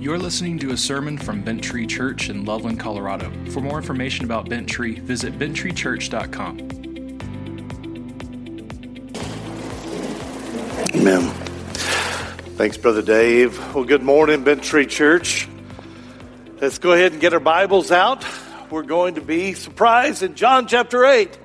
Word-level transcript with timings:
You're 0.00 0.16
listening 0.16 0.58
to 0.60 0.70
a 0.70 0.78
sermon 0.78 1.18
from 1.18 1.42
Bent 1.42 1.62
Tree 1.62 1.86
Church 1.86 2.30
in 2.30 2.46
Loveland, 2.46 2.80
Colorado. 2.80 3.30
For 3.50 3.60
more 3.60 3.76
information 3.76 4.24
about 4.24 4.48
Bent 4.48 4.66
Tree, 4.66 4.98
visit 4.98 5.38
benttreechurch.com. 5.38 6.58
Amen. 10.94 11.20
Thanks, 12.56 12.78
Brother 12.78 13.02
Dave. 13.02 13.58
Well, 13.74 13.84
good 13.84 14.02
morning, 14.02 14.42
Bent 14.42 14.62
Tree 14.62 14.86
Church. 14.86 15.46
Let's 16.62 16.78
go 16.78 16.92
ahead 16.92 17.12
and 17.12 17.20
get 17.20 17.34
our 17.34 17.38
Bibles 17.38 17.92
out. 17.92 18.24
We're 18.70 18.84
going 18.84 19.16
to 19.16 19.20
be 19.20 19.52
surprised 19.52 20.22
in 20.22 20.34
John 20.34 20.66
chapter 20.66 21.04
8. 21.04 21.38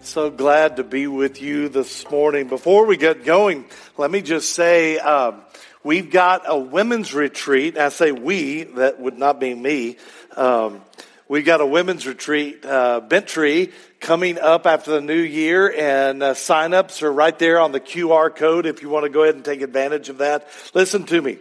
So 0.00 0.30
glad 0.30 0.76
to 0.76 0.84
be 0.84 1.06
with 1.06 1.42
you 1.42 1.68
this 1.68 2.10
morning. 2.10 2.48
Before 2.48 2.86
we 2.86 2.96
get 2.96 3.26
going, 3.26 3.66
let 3.98 4.10
me 4.10 4.22
just 4.22 4.54
say 4.54 4.96
um, 4.96 5.42
we've 5.82 6.10
got 6.10 6.42
a 6.46 6.58
women's 6.58 7.14
retreat. 7.14 7.78
I 7.78 7.88
say 7.88 8.12
we, 8.12 8.64
that 8.64 9.00
would 9.00 9.18
not 9.18 9.40
be 9.40 9.54
me. 9.54 9.96
Um, 10.36 10.82
we've 11.28 11.44
got 11.44 11.60
a 11.60 11.66
women's 11.66 12.06
retreat, 12.06 12.64
uh, 12.64 13.00
Bent 13.00 13.26
Tree, 13.26 13.72
coming 14.00 14.38
up 14.38 14.66
after 14.66 14.92
the 14.92 15.00
new 15.00 15.20
year, 15.20 15.72
and 15.72 16.22
uh, 16.22 16.34
sign-ups 16.34 17.02
are 17.02 17.12
right 17.12 17.38
there 17.38 17.60
on 17.60 17.72
the 17.72 17.80
QR 17.80 18.34
code 18.34 18.66
if 18.66 18.82
you 18.82 18.88
want 18.88 19.04
to 19.04 19.10
go 19.10 19.22
ahead 19.22 19.34
and 19.34 19.44
take 19.44 19.62
advantage 19.62 20.08
of 20.08 20.18
that. 20.18 20.48
Listen 20.74 21.04
to 21.06 21.20
me. 21.20 21.38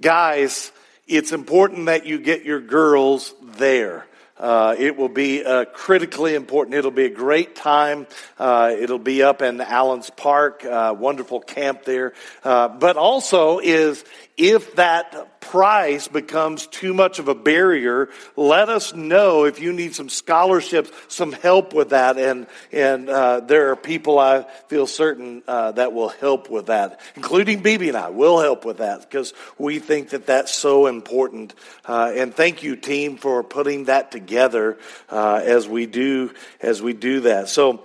Guys, 0.00 0.72
it's 1.06 1.32
important 1.32 1.86
that 1.86 2.06
you 2.06 2.18
get 2.18 2.44
your 2.44 2.60
girls 2.60 3.34
there. 3.42 4.06
Uh, 4.42 4.74
it 4.76 4.96
will 4.96 5.08
be 5.08 5.44
uh, 5.44 5.64
critically 5.66 6.34
important. 6.34 6.74
It'll 6.74 6.90
be 6.90 7.04
a 7.04 7.10
great 7.10 7.54
time. 7.54 8.08
Uh, 8.40 8.74
it'll 8.76 8.98
be 8.98 9.22
up 9.22 9.40
in 9.40 9.58
Allenspark, 9.58 10.64
uh, 10.64 10.94
wonderful 10.94 11.38
camp 11.38 11.84
there. 11.84 12.12
Uh, 12.42 12.66
but 12.66 12.96
also 12.96 13.60
is 13.60 14.04
if 14.36 14.76
that 14.76 15.40
price 15.40 16.08
becomes 16.08 16.66
too 16.66 16.94
much 16.94 17.18
of 17.18 17.28
a 17.28 17.34
barrier, 17.34 18.08
let 18.36 18.70
us 18.70 18.94
know 18.94 19.44
if 19.44 19.60
you 19.60 19.72
need 19.72 19.94
some 19.94 20.08
scholarships, 20.08 20.90
some 21.08 21.32
help 21.32 21.74
with 21.74 21.90
that. 21.90 22.16
And, 22.16 22.46
and 22.72 23.10
uh, 23.10 23.40
there 23.40 23.70
are 23.70 23.76
people 23.76 24.18
I 24.18 24.44
feel 24.68 24.86
certain 24.86 25.42
uh, 25.46 25.72
that 25.72 25.92
will 25.92 26.08
help 26.08 26.48
with 26.48 26.66
that, 26.66 27.00
including 27.16 27.62
BB 27.62 27.88
and 27.88 27.96
I 27.96 28.08
will 28.08 28.40
help 28.40 28.64
with 28.64 28.78
that 28.78 29.02
because 29.02 29.34
we 29.58 29.78
think 29.78 30.10
that 30.10 30.26
that's 30.26 30.54
so 30.54 30.86
important. 30.86 31.54
Uh, 31.84 32.12
and 32.14 32.34
thank 32.34 32.62
you, 32.62 32.76
team, 32.76 33.18
for 33.18 33.42
putting 33.42 33.84
that 33.84 34.10
together 34.10 34.78
uh, 35.10 35.42
as 35.44 35.68
we 35.68 35.84
do 35.86 36.32
as 36.60 36.80
we 36.80 36.94
do 36.94 37.20
that. 37.20 37.48
So, 37.48 37.84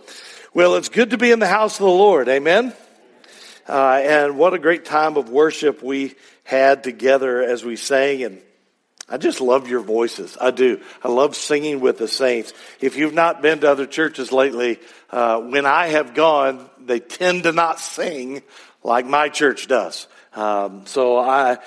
well, 0.53 0.75
it's 0.75 0.89
good 0.89 1.09
to 1.09 1.17
be 1.17 1.31
in 1.31 1.39
the 1.39 1.47
house 1.47 1.79
of 1.79 1.85
the 1.85 1.91
Lord. 1.91 2.29
Amen. 2.29 2.73
Uh, 3.67 3.99
and 4.01 4.37
what 4.37 4.53
a 4.53 4.59
great 4.59 4.85
time 4.85 5.17
of 5.17 5.29
worship 5.29 5.83
we 5.83 6.15
had 6.47 6.81
together 6.81 7.43
as 7.43 7.65
we 7.65 7.75
sang. 7.75 8.23
And 8.23 8.41
I 9.09 9.17
just 9.17 9.41
love 9.41 9.67
your 9.67 9.81
voices. 9.81 10.37
I 10.39 10.51
do. 10.51 10.79
I 11.03 11.09
love 11.09 11.35
singing 11.35 11.81
with 11.81 11.97
the 11.97 12.07
saints. 12.07 12.53
If 12.79 12.95
you've 12.95 13.13
not 13.13 13.41
been 13.41 13.59
to 13.59 13.69
other 13.69 13.85
churches 13.85 14.31
lately, 14.31 14.79
uh, 15.09 15.41
when 15.41 15.65
I 15.65 15.87
have 15.87 16.13
gone, 16.13 16.69
they 16.79 17.01
tend 17.01 17.43
to 17.43 17.51
not 17.51 17.81
sing 17.81 18.43
like 18.81 19.05
my 19.05 19.27
church 19.27 19.67
does. 19.67 20.07
Um, 20.33 20.85
so 20.85 21.17
I, 21.17 21.57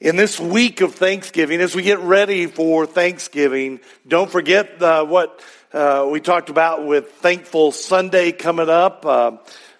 in 0.00 0.16
this 0.16 0.40
week 0.40 0.80
of 0.80 0.94
Thanksgiving, 0.94 1.60
as 1.60 1.74
we 1.74 1.82
get 1.82 1.98
ready 1.98 2.46
for 2.46 2.86
Thanksgiving, 2.86 3.80
don't 4.08 4.30
forget 4.30 4.82
uh, 4.82 5.04
what 5.04 5.44
uh, 5.74 6.08
we 6.10 6.20
talked 6.20 6.48
about 6.48 6.86
with 6.86 7.10
Thankful 7.10 7.72
Sunday 7.72 8.32
coming 8.32 8.70
up. 8.70 9.04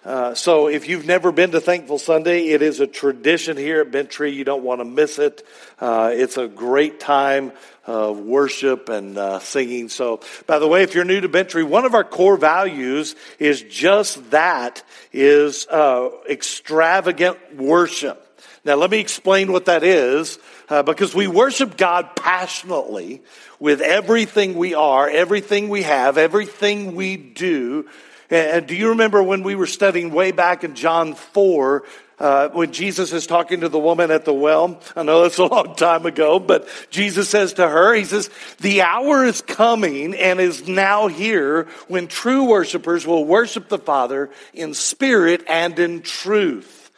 Uh, 0.05 0.35
so 0.35 0.67
if 0.67 0.89
you've 0.89 1.05
never 1.05 1.31
been 1.31 1.51
to 1.51 1.61
Thankful 1.61 1.97
Sunday, 1.97 2.47
it 2.47 2.61
is 2.61 2.81
a 2.81 2.87
tradition 2.87 3.55
here 3.55 3.79
at 3.79 3.91
Bent 3.91 4.09
Tree. 4.09 4.31
You 4.31 4.43
don't 4.43 4.63
want 4.63 4.81
to 4.81 4.85
miss 4.85 5.17
it. 5.17 5.47
Uh, 5.79 6.11
it's 6.13 6.35
a 6.35 6.47
great 6.47 6.99
time 6.99 7.53
of 7.85 8.19
worship 8.19 8.89
and 8.89 9.17
uh, 9.17 9.39
singing. 9.39 9.87
So, 9.87 10.19
by 10.45 10.59
the 10.59 10.67
way, 10.67 10.83
if 10.83 10.93
you're 10.93 11.05
new 11.05 11.21
to 11.21 11.29
Bent 11.29 11.49
Tree, 11.49 11.63
one 11.63 11.85
of 11.85 11.93
our 11.93 12.03
core 12.03 12.35
values 12.35 13.15
is 13.39 13.61
just 13.61 14.31
that: 14.31 14.83
is 15.13 15.67
uh, 15.67 16.09
extravagant 16.29 17.37
worship. 17.55 18.19
Now, 18.65 18.75
let 18.75 18.91
me 18.91 18.99
explain 18.99 19.53
what 19.53 19.65
that 19.65 19.83
is, 19.83 20.37
uh, 20.67 20.83
because 20.83 21.15
we 21.15 21.27
worship 21.27 21.77
God 21.77 22.15
passionately 22.15 23.21
with 23.57 23.79
everything 23.79 24.55
we 24.55 24.73
are, 24.73 25.09
everything 25.09 25.69
we 25.69 25.83
have, 25.83 26.17
everything 26.17 26.93
we 26.95 27.15
do. 27.15 27.87
And 28.29 28.65
do 28.65 28.75
you 28.75 28.89
remember 28.89 29.21
when 29.21 29.43
we 29.43 29.55
were 29.55 29.67
studying 29.67 30.11
way 30.11 30.31
back 30.31 30.63
in 30.63 30.75
John 30.75 31.13
4, 31.13 31.83
uh, 32.19 32.49
when 32.49 32.71
Jesus 32.71 33.11
is 33.11 33.27
talking 33.27 33.61
to 33.61 33.69
the 33.69 33.79
woman 33.79 34.11
at 34.11 34.25
the 34.25 34.33
well? 34.33 34.79
I 34.95 35.03
know 35.03 35.23
that's 35.23 35.37
a 35.37 35.45
long 35.45 35.75
time 35.75 36.05
ago, 36.05 36.39
but 36.39 36.67
Jesus 36.89 37.29
says 37.29 37.53
to 37.53 37.67
her, 37.67 37.93
He 37.93 38.05
says, 38.05 38.29
The 38.61 38.81
hour 38.81 39.25
is 39.25 39.41
coming 39.41 40.15
and 40.15 40.39
is 40.39 40.67
now 40.67 41.07
here 41.07 41.67
when 41.87 42.07
true 42.07 42.45
worshipers 42.45 43.05
will 43.05 43.25
worship 43.25 43.67
the 43.67 43.77
Father 43.77 44.29
in 44.53 44.73
spirit 44.73 45.43
and 45.47 45.77
in 45.77 46.01
truth. 46.01 46.91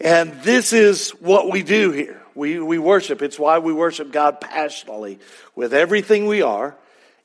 And 0.00 0.32
this 0.42 0.72
is 0.72 1.10
what 1.10 1.50
we 1.50 1.62
do 1.62 1.90
here. 1.92 2.22
We, 2.34 2.58
we 2.58 2.78
worship. 2.78 3.22
It's 3.22 3.38
why 3.38 3.58
we 3.58 3.72
worship 3.72 4.10
God 4.10 4.40
passionately 4.40 5.20
with 5.54 5.72
everything 5.72 6.26
we 6.26 6.42
are 6.42 6.76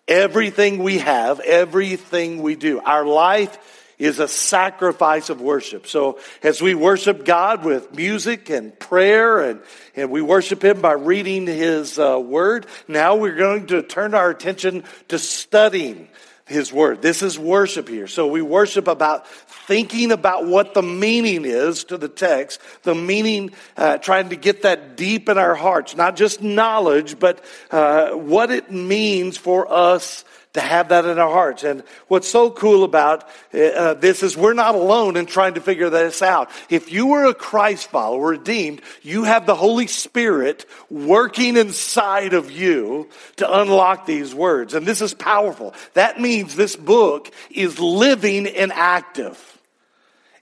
Everything 0.10 0.80
we 0.80 0.98
have, 0.98 1.40
everything 1.40 2.42
we 2.42 2.56
do. 2.56 2.80
Our 2.80 3.06
life 3.06 3.58
is 4.00 4.18
a 4.18 4.28
sacrifice 4.28 5.30
of 5.30 5.40
worship. 5.40 5.86
So 5.86 6.20
as 6.42 6.62
we 6.62 6.74
worship 6.74 7.24
God 7.26 7.64
with 7.64 7.94
music 7.94 8.50
and 8.50 8.78
prayer 8.80 9.40
and, 9.40 9.62
and 9.96 10.10
we 10.10 10.24
worship 10.24 10.64
Him 10.64 10.82
by 10.82 10.94
reading 10.94 11.46
His 11.46 12.00
uh, 12.00 12.20
Word, 12.20 12.66
now 12.88 13.18
we're 13.18 13.36
going 13.36 13.68
to 13.68 13.84
turn 13.84 14.16
our 14.16 14.32
attention 14.32 14.84
to 15.10 15.20
studying 15.20 16.08
his 16.50 16.74
word. 16.74 17.02
This 17.02 17.22
is 17.22 17.38
worship 17.38 17.88
here. 17.88 18.08
So 18.08 18.26
we 18.28 18.42
worship 18.42 18.88
about 18.88 19.28
thinking 19.70 20.12
about 20.12 20.48
what 20.48 20.74
the 20.74 20.82
meaning 20.82 21.46
is 21.46 21.84
to 21.84 21.96
the 21.96 22.10
text, 22.10 22.60
the 22.82 22.96
meaning, 22.96 23.52
uh, 23.78 24.00
trying 24.00 24.30
to 24.30 24.36
get 24.36 24.64
that 24.64 24.98
deep 24.98 25.30
in 25.30 25.38
our 25.38 25.54
hearts, 25.54 25.96
not 25.96 26.16
just 26.16 26.42
knowledge, 26.42 27.20
but 27.20 27.46
uh, 27.70 28.10
what 28.10 28.50
it 28.50 28.72
means 28.72 29.38
for 29.38 29.72
us 29.72 30.26
to 30.54 30.60
have 30.60 30.90
that 30.90 31.06
in 31.06 31.20
our 31.20 31.30
hearts. 31.30 31.64
And 31.64 31.84
what's 32.08 32.28
so 32.28 32.50
cool 32.50 32.84
about 32.84 33.30
uh, 33.54 33.94
this 33.94 34.24
is 34.24 34.36
we're 34.36 34.56
not 34.56 34.74
alone 34.74 35.18
in 35.18 35.28
trying 35.28 35.54
to 35.54 35.62
figure 35.62 35.92
this 35.92 36.24
out. 36.24 36.50
If 36.72 36.92
you 36.92 37.06
were 37.06 37.26
a 37.26 37.36
Christ 37.36 37.92
follower, 37.92 38.30
redeemed, 38.30 38.82
you 39.04 39.26
have 39.26 39.46
the 39.46 39.54
Holy 39.54 39.86
Spirit 39.86 40.66
working 40.90 41.58
inside 41.58 42.34
of 42.34 42.50
you 42.50 43.08
to 43.36 43.60
unlock 43.60 44.08
these 44.08 44.34
words. 44.34 44.74
And 44.74 44.88
this 44.88 45.02
is 45.02 45.14
powerful. 45.14 45.76
That 45.94 46.20
means 46.20 46.56
this 46.56 46.76
book 46.76 47.32
is 47.52 47.80
living 47.80 48.48
and 48.48 48.72
active. 48.72 49.59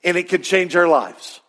And 0.08 0.16
it 0.16 0.30
can 0.30 0.42
change 0.42 0.74
our 0.78 0.88
lives. 0.88 1.42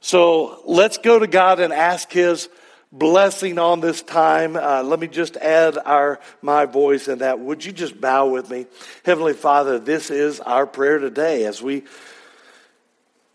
So 0.00 0.62
let's 0.64 0.98
go 0.98 1.18
to 1.18 1.26
God 1.26 1.58
and 1.58 1.72
ask 1.72 2.12
His 2.12 2.48
blessing 2.92 3.58
on 3.58 3.80
this 3.80 4.00
time. 4.00 4.54
Uh, 4.54 4.84
let 4.84 5.00
me 5.00 5.08
just 5.08 5.36
add 5.36 5.76
our 5.76 6.20
my 6.40 6.66
voice 6.66 7.08
in 7.08 7.18
that. 7.18 7.40
Would 7.40 7.64
you 7.64 7.72
just 7.72 8.00
bow 8.00 8.28
with 8.28 8.48
me, 8.48 8.66
Heavenly 9.04 9.32
Father? 9.32 9.80
This 9.80 10.12
is 10.12 10.38
our 10.38 10.68
prayer 10.68 11.00
today 11.00 11.46
as 11.46 11.60
we 11.60 11.82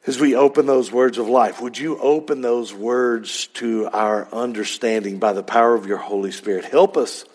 as 0.08 0.18
we 0.22 0.36
open 0.36 0.68
those 0.68 0.90
words 0.90 1.18
of 1.18 1.28
life. 1.28 1.62
Would 1.62 1.78
you 1.78 1.98
open 2.00 2.40
those 2.40 2.74
words 2.74 3.48
to 3.56 3.90
our 3.92 4.34
understanding 4.34 5.20
by 5.20 5.34
the 5.34 5.44
power 5.44 5.76
of 5.76 5.86
your 5.86 5.98
Holy 5.98 6.32
Spirit? 6.32 6.64
Help 6.64 6.96
us 6.96 7.26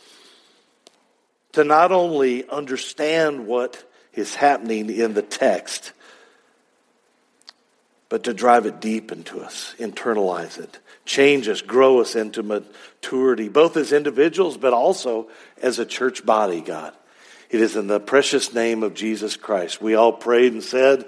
to 1.52 1.64
not 1.64 1.92
only 1.92 2.48
understand 2.48 3.46
what 3.46 3.84
is 4.14 4.34
happening 4.34 4.88
in 4.88 5.12
the 5.12 5.20
text 5.20 5.92
but 8.08 8.24
to 8.24 8.34
drive 8.34 8.66
it 8.66 8.80
deep 8.80 9.10
into 9.10 9.40
us, 9.40 9.74
internalize 9.78 10.58
it, 10.58 10.78
change 11.04 11.48
us, 11.48 11.60
grow 11.60 12.00
us 12.00 12.14
into 12.14 12.42
maturity, 12.42 13.48
both 13.48 13.76
as 13.76 13.92
individuals, 13.92 14.56
but 14.56 14.72
also 14.72 15.28
as 15.60 15.78
a 15.78 15.86
church 15.86 16.24
body, 16.24 16.60
God. 16.60 16.94
It 17.50 17.60
is 17.60 17.76
in 17.76 17.86
the 17.86 18.00
precious 18.00 18.52
name 18.52 18.82
of 18.82 18.94
Jesus 18.94 19.36
Christ. 19.36 19.80
We 19.80 19.94
all 19.94 20.12
prayed 20.12 20.52
and 20.52 20.62
said, 20.62 21.04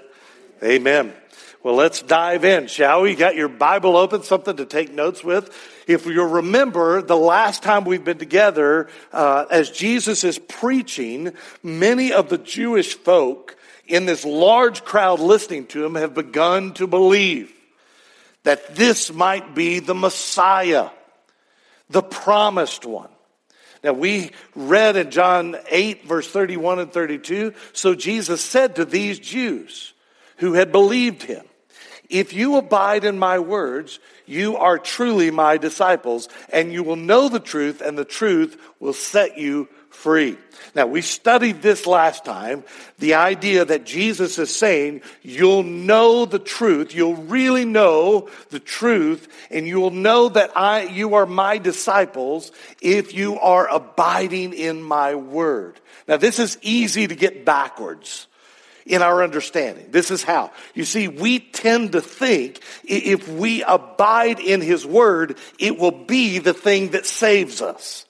Amen. 0.63 1.13
Well, 1.61 1.75
let's 1.75 2.01
dive 2.01 2.45
in, 2.45 2.67
shall 2.67 3.01
we? 3.01 3.11
You 3.11 3.17
got 3.17 3.35
your 3.35 3.49
Bible 3.49 3.97
open, 3.97 4.23
something 4.23 4.55
to 4.57 4.65
take 4.65 4.93
notes 4.93 5.25
with. 5.25 5.53
If 5.87 6.05
you'll 6.05 6.25
remember, 6.25 7.01
the 7.01 7.17
last 7.17 7.63
time 7.63 7.83
we've 7.83 8.03
been 8.03 8.17
together, 8.17 8.87
uh, 9.11 9.45
as 9.51 9.69
Jesus 9.69 10.23
is 10.23 10.39
preaching, 10.39 11.33
many 11.61 12.13
of 12.13 12.29
the 12.29 12.37
Jewish 12.37 12.95
folk 12.95 13.57
in 13.89 14.05
this 14.05 14.23
large 14.23 14.85
crowd 14.85 15.19
listening 15.19 15.65
to 15.67 15.83
him 15.83 15.95
have 15.95 16.13
begun 16.13 16.73
to 16.75 16.87
believe 16.87 17.51
that 18.43 18.75
this 18.75 19.11
might 19.11 19.53
be 19.53 19.79
the 19.79 19.95
Messiah, 19.95 20.89
the 21.89 22.03
promised 22.03 22.85
one. 22.85 23.09
Now, 23.83 23.93
we 23.93 24.31
read 24.55 24.95
in 24.95 25.09
John 25.11 25.55
8, 25.69 26.05
verse 26.05 26.29
31 26.29 26.79
and 26.79 26.91
32. 26.91 27.53
So 27.73 27.95
Jesus 27.95 28.41
said 28.41 28.75
to 28.75 28.85
these 28.85 29.19
Jews 29.19 29.93
who 30.37 30.53
had 30.53 30.71
believed 30.71 31.23
him, 31.23 31.45
If 32.09 32.33
you 32.33 32.57
abide 32.57 33.05
in 33.05 33.17
my 33.17 33.39
words, 33.39 33.99
you 34.25 34.57
are 34.57 34.77
truly 34.77 35.31
my 35.31 35.57
disciples, 35.57 36.29
and 36.49 36.71
you 36.71 36.83
will 36.83 36.97
know 36.97 37.29
the 37.29 37.39
truth, 37.39 37.81
and 37.81 37.97
the 37.97 38.05
truth 38.05 38.61
will 38.79 38.93
set 38.93 39.37
you 39.37 39.69
free. 39.89 40.37
Now, 40.75 40.85
we 40.85 41.01
studied 41.01 41.61
this 41.61 41.87
last 41.87 42.25
time, 42.25 42.63
the 42.99 43.15
idea 43.15 43.65
that 43.65 43.85
Jesus 43.85 44.37
is 44.37 44.55
saying, 44.55 45.01
you'll 45.21 45.63
know 45.63 46.25
the 46.25 46.39
truth, 46.39 46.93
you'll 46.93 47.15
really 47.15 47.65
know 47.65 48.29
the 48.49 48.59
truth, 48.59 49.27
and 49.49 49.67
you 49.67 49.79
will 49.79 49.91
know 49.91 50.29
that 50.29 50.55
I, 50.55 50.83
you 50.83 51.15
are 51.15 51.25
my 51.25 51.57
disciples 51.57 52.51
if 52.81 53.13
you 53.13 53.39
are 53.39 53.67
abiding 53.67 54.53
in 54.53 54.81
my 54.81 55.15
word. 55.15 55.79
Now, 56.07 56.17
this 56.17 56.39
is 56.39 56.57
easy 56.61 57.07
to 57.07 57.15
get 57.15 57.45
backwards 57.45 58.27
in 58.85 59.01
our 59.03 59.23
understanding. 59.23 59.91
This 59.91 60.11
is 60.11 60.23
how. 60.23 60.51
You 60.73 60.83
see, 60.83 61.07
we 61.07 61.39
tend 61.39 61.91
to 61.91 62.01
think 62.01 62.61
if 62.83 63.27
we 63.27 63.63
abide 63.63 64.39
in 64.39 64.61
His 64.61 64.85
Word, 64.85 65.37
it 65.59 65.77
will 65.77 65.91
be 65.91 66.39
the 66.39 66.55
thing 66.55 66.89
that 66.89 67.05
saves 67.05 67.61
us. 67.61 68.05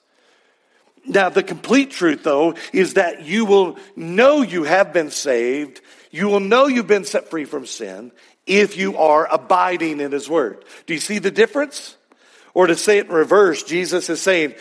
Now, 1.06 1.28
the 1.28 1.42
complete 1.42 1.90
truth, 1.90 2.22
though, 2.22 2.54
is 2.72 2.94
that 2.94 3.24
you 3.24 3.44
will 3.44 3.78
know 3.96 4.42
you 4.42 4.64
have 4.64 4.92
been 4.92 5.10
saved. 5.10 5.80
You 6.10 6.28
will 6.28 6.40
know 6.40 6.66
you've 6.66 6.86
been 6.86 7.04
set 7.04 7.30
free 7.30 7.44
from 7.44 7.66
sin 7.66 8.12
if 8.46 8.76
you 8.76 8.98
are 8.98 9.26
abiding 9.32 10.00
in 10.00 10.12
His 10.12 10.28
Word. 10.28 10.64
Do 10.86 10.94
you 10.94 11.00
see 11.00 11.18
the 11.18 11.30
difference? 11.30 11.96
Or 12.52 12.66
to 12.66 12.76
say 12.76 12.98
it 12.98 13.06
in 13.06 13.12
reverse, 13.12 13.62
Jesus 13.62 14.10
is 14.10 14.20
saying, 14.20 14.54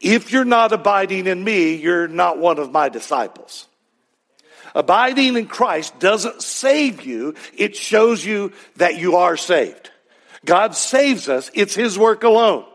if 0.00 0.32
you're 0.32 0.44
not 0.44 0.72
abiding 0.72 1.26
in 1.26 1.42
me, 1.42 1.74
you're 1.74 2.08
not 2.08 2.38
one 2.38 2.58
of 2.58 2.72
my 2.72 2.88
disciples. 2.88 3.66
Abiding 4.74 5.36
in 5.36 5.46
Christ 5.46 5.98
doesn't 5.98 6.42
save 6.42 7.02
you, 7.02 7.34
it 7.56 7.76
shows 7.76 8.24
you 8.24 8.52
that 8.76 8.98
you 8.98 9.16
are 9.16 9.36
saved. 9.36 9.90
God 10.44 10.74
saves 10.74 11.28
us, 11.28 11.50
it's 11.54 11.74
His 11.74 11.98
work 11.98 12.24
alone. 12.24 12.66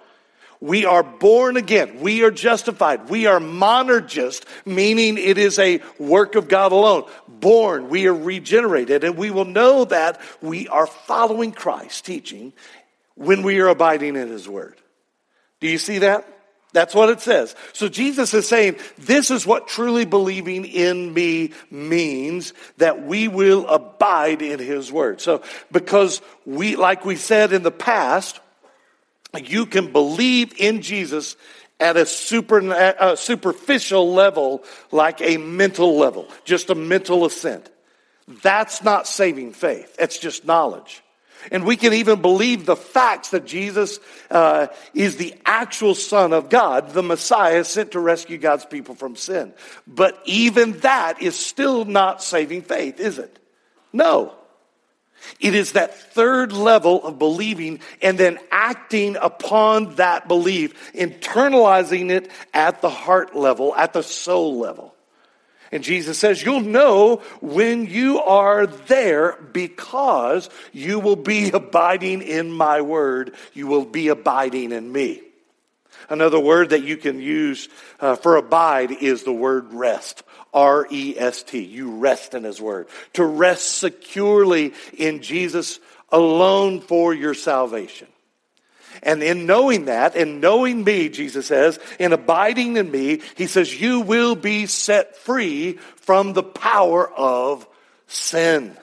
We 0.61 0.85
are 0.85 1.01
born 1.01 1.57
again. 1.57 2.01
We 2.01 2.23
are 2.23 2.29
justified. 2.29 3.09
We 3.09 3.25
are 3.25 3.39
monergist, 3.39 4.45
meaning 4.63 5.17
it 5.17 5.39
is 5.39 5.57
a 5.57 5.81
work 5.97 6.35
of 6.35 6.47
God 6.47 6.71
alone. 6.71 7.09
Born, 7.27 7.89
we 7.89 8.07
are 8.07 8.13
regenerated, 8.13 9.03
and 9.03 9.17
we 9.17 9.31
will 9.31 9.45
know 9.45 9.85
that 9.85 10.21
we 10.39 10.67
are 10.67 10.85
following 10.85 11.51
Christ's 11.51 12.01
teaching 12.01 12.53
when 13.15 13.41
we 13.41 13.59
are 13.59 13.69
abiding 13.69 14.15
in 14.15 14.29
His 14.29 14.47
Word. 14.47 14.77
Do 15.59 15.67
you 15.67 15.79
see 15.79 15.99
that? 15.99 16.27
That's 16.73 16.95
what 16.95 17.09
it 17.09 17.19
says. 17.19 17.55
So 17.73 17.89
Jesus 17.89 18.33
is 18.33 18.47
saying, 18.47 18.77
this 18.97 19.29
is 19.29 19.45
what 19.45 19.67
truly 19.67 20.05
believing 20.05 20.65
in 20.65 21.13
me 21.13 21.51
means, 21.69 22.53
that 22.77 23.03
we 23.03 23.27
will 23.27 23.67
abide 23.67 24.41
in 24.41 24.59
his 24.59 24.91
word. 24.91 25.19
So, 25.19 25.43
because 25.71 26.21
we, 26.45 26.77
like 26.77 27.03
we 27.03 27.17
said 27.17 27.51
in 27.51 27.63
the 27.63 27.71
past, 27.71 28.39
you 29.39 29.65
can 29.65 29.91
believe 29.91 30.53
in 30.59 30.81
Jesus 30.81 31.35
at 31.79 31.97
a 31.97 32.05
super, 32.05 32.59
a 32.59 33.17
superficial 33.17 34.13
level, 34.13 34.63
like 34.91 35.21
a 35.21 35.37
mental 35.37 35.97
level, 35.97 36.27
just 36.45 36.69
a 36.69 36.75
mental 36.75 37.25
assent. 37.25 37.69
That's 38.27 38.83
not 38.83 39.07
saving 39.07 39.53
faith. 39.53 39.95
It's 39.97 40.17
just 40.19 40.45
knowledge. 40.45 41.03
And 41.51 41.65
we 41.65 41.75
can 41.75 41.93
even 41.93 42.21
believe 42.21 42.65
the 42.65 42.75
facts 42.75 43.29
that 43.29 43.45
Jesus 43.45 43.99
uh, 44.29 44.67
is 44.93 45.17
the 45.17 45.33
actual 45.43 45.95
Son 45.95 46.33
of 46.33 46.49
God, 46.49 46.91
the 46.91 47.01
Messiah 47.01 47.63
sent 47.63 47.91
to 47.91 47.99
rescue 47.99 48.37
God's 48.37 48.65
people 48.65 48.93
from 48.93 49.15
sin. 49.15 49.53
But 49.87 50.21
even 50.25 50.73
that 50.79 51.21
is 51.21 51.35
still 51.35 51.85
not 51.85 52.21
saving 52.21 52.61
faith, 52.61 52.99
is 52.99 53.17
it? 53.17 53.39
No. 53.91 54.35
It 55.39 55.55
is 55.55 55.73
that 55.73 55.95
third 55.95 56.53
level 56.53 57.03
of 57.03 57.19
believing 57.19 57.79
and 58.01 58.17
then 58.17 58.39
acting 58.51 59.15
upon 59.15 59.95
that 59.95 60.27
belief, 60.27 60.93
internalizing 60.93 62.11
it 62.11 62.31
at 62.53 62.81
the 62.81 62.89
heart 62.89 63.35
level, 63.35 63.75
at 63.75 63.93
the 63.93 64.03
soul 64.03 64.59
level. 64.59 64.95
And 65.71 65.83
Jesus 65.83 66.19
says, 66.19 66.43
You'll 66.43 66.61
know 66.61 67.17
when 67.39 67.85
you 67.85 68.19
are 68.19 68.67
there 68.67 69.37
because 69.53 70.49
you 70.73 70.99
will 70.99 71.15
be 71.15 71.49
abiding 71.53 72.21
in 72.21 72.51
my 72.51 72.81
word. 72.81 73.33
You 73.53 73.67
will 73.67 73.85
be 73.85 74.09
abiding 74.09 74.71
in 74.71 74.91
me. 74.91 75.21
Another 76.09 76.39
word 76.39 76.71
that 76.71 76.83
you 76.83 76.97
can 76.97 77.21
use 77.21 77.69
uh, 77.99 78.15
for 78.15 78.35
abide 78.35 78.91
is 78.91 79.23
the 79.23 79.31
word 79.31 79.73
rest. 79.73 80.23
R 80.53 80.87
E 80.89 81.15
S 81.17 81.43
T. 81.43 81.59
You 81.59 81.97
rest 81.97 82.33
in 82.33 82.43
His 82.43 82.61
Word. 82.61 82.87
To 83.13 83.25
rest 83.25 83.77
securely 83.77 84.73
in 84.97 85.21
Jesus 85.21 85.79
alone 86.09 86.81
for 86.81 87.13
your 87.13 87.33
salvation. 87.33 88.07
And 89.03 89.23
in 89.23 89.45
knowing 89.45 89.85
that, 89.85 90.15
in 90.15 90.41
knowing 90.41 90.83
me, 90.83 91.09
Jesus 91.09 91.47
says, 91.47 91.79
in 91.97 92.13
abiding 92.13 92.77
in 92.77 92.91
me, 92.91 93.21
he 93.35 93.47
says, 93.47 93.79
you 93.79 94.01
will 94.01 94.35
be 94.35 94.65
set 94.65 95.15
free 95.15 95.73
from 95.95 96.33
the 96.33 96.43
power 96.43 97.09
of 97.09 97.67
sin 98.07 98.75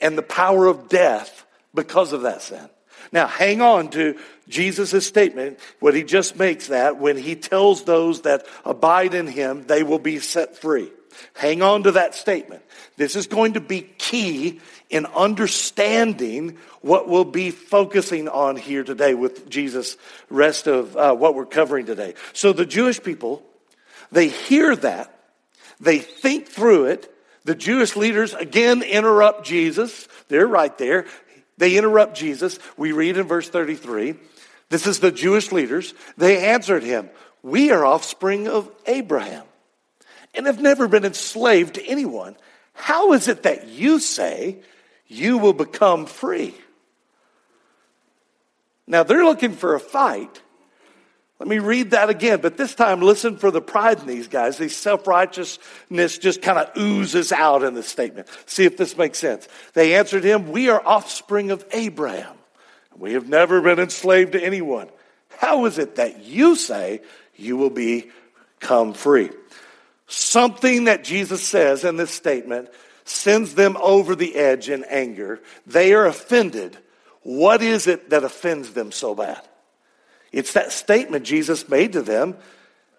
and 0.00 0.16
the 0.16 0.22
power 0.22 0.66
of 0.66 0.88
death 0.88 1.46
because 1.74 2.12
of 2.12 2.22
that 2.22 2.42
sin. 2.42 2.68
Now, 3.10 3.26
hang 3.26 3.60
on 3.62 3.88
to 3.90 4.18
Jesus' 4.48 5.06
statement, 5.06 5.58
what 5.80 5.94
he 5.94 6.02
just 6.02 6.36
makes 6.36 6.68
that 6.68 6.98
when 6.98 7.16
he 7.16 7.36
tells 7.36 7.84
those 7.84 8.22
that 8.22 8.46
abide 8.64 9.14
in 9.14 9.26
him, 9.26 9.64
they 9.66 9.82
will 9.82 9.98
be 9.98 10.18
set 10.18 10.56
free. 10.56 10.90
Hang 11.34 11.62
on 11.62 11.84
to 11.84 11.92
that 11.92 12.14
statement. 12.14 12.62
This 12.96 13.16
is 13.16 13.26
going 13.26 13.54
to 13.54 13.60
be 13.60 13.82
key 13.82 14.60
in 14.90 15.06
understanding 15.06 16.58
what 16.80 17.08
we'll 17.08 17.24
be 17.24 17.50
focusing 17.50 18.28
on 18.28 18.56
here 18.56 18.84
today 18.84 19.14
with 19.14 19.48
Jesus, 19.48 19.96
rest 20.28 20.66
of 20.66 20.96
uh, 20.96 21.14
what 21.14 21.34
we're 21.34 21.46
covering 21.46 21.86
today. 21.86 22.14
So 22.32 22.52
the 22.52 22.66
Jewish 22.66 23.02
people, 23.02 23.42
they 24.10 24.28
hear 24.28 24.76
that, 24.76 25.14
they 25.80 25.98
think 25.98 26.48
through 26.48 26.86
it. 26.86 27.08
The 27.44 27.54
Jewish 27.54 27.96
leaders 27.96 28.34
again 28.34 28.82
interrupt 28.82 29.44
Jesus. 29.44 30.06
They're 30.28 30.46
right 30.46 30.76
there. 30.78 31.06
They 31.58 31.76
interrupt 31.76 32.16
Jesus. 32.16 32.58
We 32.76 32.92
read 32.92 33.16
in 33.16 33.26
verse 33.26 33.48
33. 33.48 34.14
This 34.68 34.86
is 34.86 35.00
the 35.00 35.12
Jewish 35.12 35.52
leaders. 35.52 35.94
They 36.16 36.46
answered 36.46 36.82
him, 36.82 37.10
We 37.42 37.70
are 37.70 37.84
offspring 37.84 38.48
of 38.48 38.70
Abraham 38.86 39.44
and 40.34 40.46
have 40.46 40.60
never 40.60 40.88
been 40.88 41.04
enslaved 41.04 41.74
to 41.74 41.84
anyone. 41.84 42.36
How 42.72 43.12
is 43.12 43.28
it 43.28 43.42
that 43.42 43.68
you 43.68 43.98
say 43.98 44.58
you 45.06 45.38
will 45.38 45.52
become 45.52 46.06
free? 46.06 46.54
Now 48.86 49.02
they're 49.02 49.24
looking 49.24 49.52
for 49.52 49.74
a 49.74 49.80
fight. 49.80 50.40
Let 51.42 51.48
me 51.48 51.58
read 51.58 51.90
that 51.90 52.08
again, 52.08 52.40
but 52.40 52.56
this 52.56 52.72
time 52.72 53.00
listen 53.00 53.36
for 53.36 53.50
the 53.50 53.60
pride 53.60 53.98
in 53.98 54.06
these 54.06 54.28
guys. 54.28 54.58
These 54.58 54.76
self 54.76 55.08
righteousness 55.08 56.18
just 56.18 56.40
kind 56.40 56.56
of 56.56 56.70
oozes 56.78 57.32
out 57.32 57.64
in 57.64 57.74
this 57.74 57.88
statement. 57.88 58.28
See 58.46 58.64
if 58.64 58.76
this 58.76 58.96
makes 58.96 59.18
sense. 59.18 59.48
They 59.74 59.96
answered 59.96 60.22
him, 60.22 60.52
We 60.52 60.68
are 60.68 60.80
offspring 60.86 61.50
of 61.50 61.64
Abraham. 61.72 62.36
We 62.96 63.14
have 63.14 63.28
never 63.28 63.60
been 63.60 63.80
enslaved 63.80 64.34
to 64.34 64.40
anyone. 64.40 64.88
How 65.38 65.64
is 65.64 65.78
it 65.78 65.96
that 65.96 66.22
you 66.22 66.54
say 66.54 67.00
you 67.34 67.56
will 67.56 67.70
become 67.70 68.94
free? 68.94 69.30
Something 70.06 70.84
that 70.84 71.02
Jesus 71.02 71.42
says 71.42 71.82
in 71.82 71.96
this 71.96 72.12
statement 72.12 72.68
sends 73.02 73.56
them 73.56 73.76
over 73.82 74.14
the 74.14 74.36
edge 74.36 74.70
in 74.70 74.84
anger. 74.84 75.40
They 75.66 75.92
are 75.92 76.06
offended. 76.06 76.78
What 77.22 77.62
is 77.62 77.88
it 77.88 78.10
that 78.10 78.22
offends 78.22 78.74
them 78.74 78.92
so 78.92 79.16
bad? 79.16 79.42
It's 80.32 80.54
that 80.54 80.72
statement 80.72 81.24
Jesus 81.24 81.68
made 81.68 81.92
to 81.92 82.02
them 82.02 82.36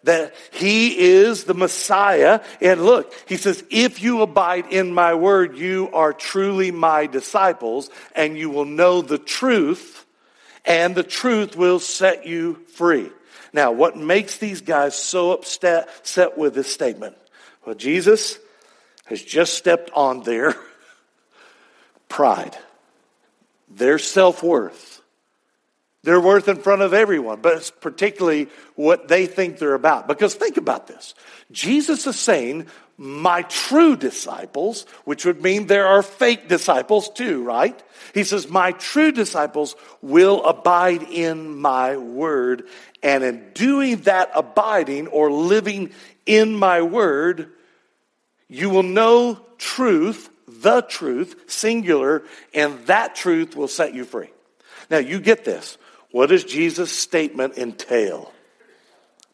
that 0.03 0.35
he 0.51 0.97
is 0.99 1.45
the 1.45 1.53
Messiah. 1.53 2.41
And 2.61 2.85
look, 2.85 3.13
he 3.27 3.37
says, 3.37 3.63
if 3.69 4.01
you 4.01 4.21
abide 4.21 4.67
in 4.67 4.93
my 4.93 5.15
word, 5.15 5.57
you 5.57 5.89
are 5.93 6.13
truly 6.13 6.71
my 6.71 7.07
disciples 7.07 7.89
and 8.15 8.37
you 8.37 8.49
will 8.49 8.65
know 8.65 9.01
the 9.01 9.17
truth 9.17 10.05
and 10.65 10.95
the 10.95 11.03
truth 11.03 11.55
will 11.55 11.79
set 11.79 12.25
you 12.25 12.55
free. 12.75 13.09
Now, 13.53 13.71
what 13.71 13.95
makes 13.95 14.37
these 14.37 14.61
guys 14.61 14.95
so 14.95 15.31
upset 15.31 16.37
with 16.37 16.55
this 16.55 16.73
statement? 16.73 17.15
Well, 17.65 17.75
Jesus 17.75 18.39
has 19.05 19.21
just 19.21 19.53
stepped 19.53 19.91
on 19.93 20.23
their 20.23 20.55
pride, 22.09 22.57
their 23.69 23.99
self 23.99 24.41
worth, 24.41 24.92
their 26.03 26.19
worth 26.19 26.47
in 26.47 26.57
front 26.57 26.81
of 26.81 26.93
everyone, 26.93 27.39
but 27.41 27.57
it's 27.57 27.71
particularly 27.71 28.49
what 28.75 29.07
they 29.07 29.25
think 29.25 29.57
they're 29.57 29.73
about. 29.73 30.07
Because 30.07 30.35
think 30.35 30.57
about 30.57 30.87
this 30.87 31.15
Jesus 31.51 32.05
is 32.05 32.19
saying, 32.19 32.67
my 32.97 33.41
true 33.43 33.95
disciples, 33.95 34.85
which 35.03 35.25
would 35.25 35.41
mean 35.41 35.65
there 35.65 35.87
are 35.87 36.03
fake 36.03 36.47
disciples 36.47 37.09
too, 37.09 37.43
right? 37.43 37.81
He 38.13 38.23
says, 38.23 38.49
my 38.49 38.73
true 38.73 39.11
disciples 39.11 39.75
will 40.01 40.43
abide 40.45 41.03
in 41.03 41.57
my 41.57 41.97
word. 41.97 42.67
And 43.01 43.23
in 43.23 43.49
doing 43.53 43.97
that 44.01 44.31
abiding 44.35 45.07
or 45.07 45.31
living 45.31 45.91
in 46.25 46.55
my 46.55 46.81
word, 46.81 47.49
you 48.47 48.69
will 48.69 48.83
know 48.83 49.39
truth, 49.57 50.29
the 50.47 50.81
truth, 50.81 51.49
singular, 51.49 52.23
and 52.53 52.85
that 52.85 53.15
truth 53.15 53.55
will 53.55 53.67
set 53.67 53.93
you 53.93 54.05
free. 54.05 54.29
Now, 54.89 54.99
you 54.99 55.19
get 55.19 55.43
this. 55.43 55.77
What 56.13 56.29
does 56.29 56.43
Jesus' 56.43 56.91
statement 56.91 57.57
entail? 57.57 58.31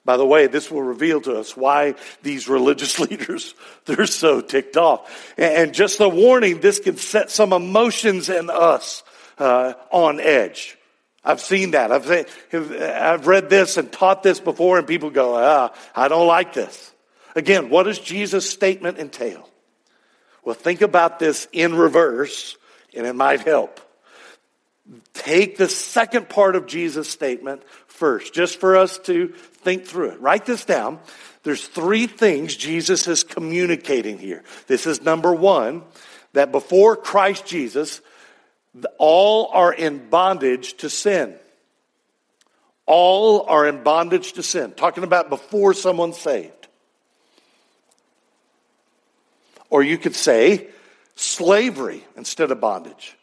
By 0.06 0.16
the 0.16 0.26
way, 0.26 0.48
this 0.48 0.72
will 0.72 0.82
reveal 0.82 1.20
to 1.22 1.38
us 1.38 1.58
why 1.58 1.96
these 2.22 2.48
religious 2.48 2.98
leaders, 3.10 3.54
they're 3.84 4.06
so 4.06 4.40
ticked 4.40 4.78
off. 4.78 5.34
And 5.38 5.74
just 5.74 6.00
a 6.00 6.08
warning, 6.08 6.62
this 6.62 6.80
can 6.80 6.96
set 6.96 7.32
some 7.32 7.52
emotions 7.52 8.30
in 8.30 8.50
us 8.50 9.04
uh, 9.40 9.74
on 9.92 10.22
edge. 10.22 10.78
I've 11.22 11.42
seen 11.42 11.72
that. 11.72 11.92
I've, 11.92 12.10
I've 12.54 13.28
read 13.28 13.50
this 13.50 13.76
and 13.76 13.92
taught 13.92 14.24
this 14.24 14.40
before, 14.40 14.78
and 14.78 14.88
people 14.88 15.10
go, 15.10 15.36
ah, 15.36 15.74
I 15.94 16.08
don't 16.08 16.28
like 16.28 16.54
this. 16.54 16.94
Again, 17.36 17.70
what 17.70 17.84
does 17.84 18.00
Jesus' 18.00 18.50
statement 18.50 19.00
entail? 19.00 19.50
Well, 20.46 20.56
think 20.56 20.80
about 20.80 21.20
this 21.20 21.46
in 21.52 21.76
reverse, 21.76 22.56
and 22.96 23.06
it 23.06 23.16
might 23.16 23.42
help. 23.42 23.82
Take 25.14 25.58
the 25.58 25.70
second 25.70 26.30
part 26.30 26.56
of 26.56 26.66
Jesus' 26.66 27.10
statement 27.10 27.64
first, 27.88 28.34
just 28.34 28.60
for 28.60 28.76
us 28.76 28.98
to 29.00 29.28
think 29.28 29.86
through 29.86 30.12
it. 30.12 30.22
Write 30.22 30.46
this 30.46 30.66
down. 30.66 31.00
There's 31.44 31.68
three 31.68 32.08
things 32.08 32.56
Jesus 32.56 33.08
is 33.08 33.24
communicating 33.24 34.18
here. 34.18 34.44
This 34.68 34.88
is 34.88 35.02
number 35.02 35.34
one, 35.34 35.84
that 36.34 36.52
before 36.52 36.96
Christ 36.96 37.46
Jesus, 37.46 38.02
all 38.98 39.50
are 39.54 39.74
in 39.74 40.10
bondage 40.10 40.76
to 40.78 40.90
sin. 40.90 41.36
All 42.86 43.44
are 43.44 43.68
in 43.68 43.84
bondage 43.84 44.34
to 44.34 44.44
sin. 44.44 44.72
Talking 44.72 45.04
about 45.04 45.30
before 45.30 45.74
someone's 45.74 46.18
saved. 46.18 46.68
Or 49.70 49.84
you 49.84 50.00
could 50.00 50.16
say 50.16 50.68
slavery 51.16 52.04
instead 52.18 52.50
of 52.50 52.60
bondage. 52.60 53.16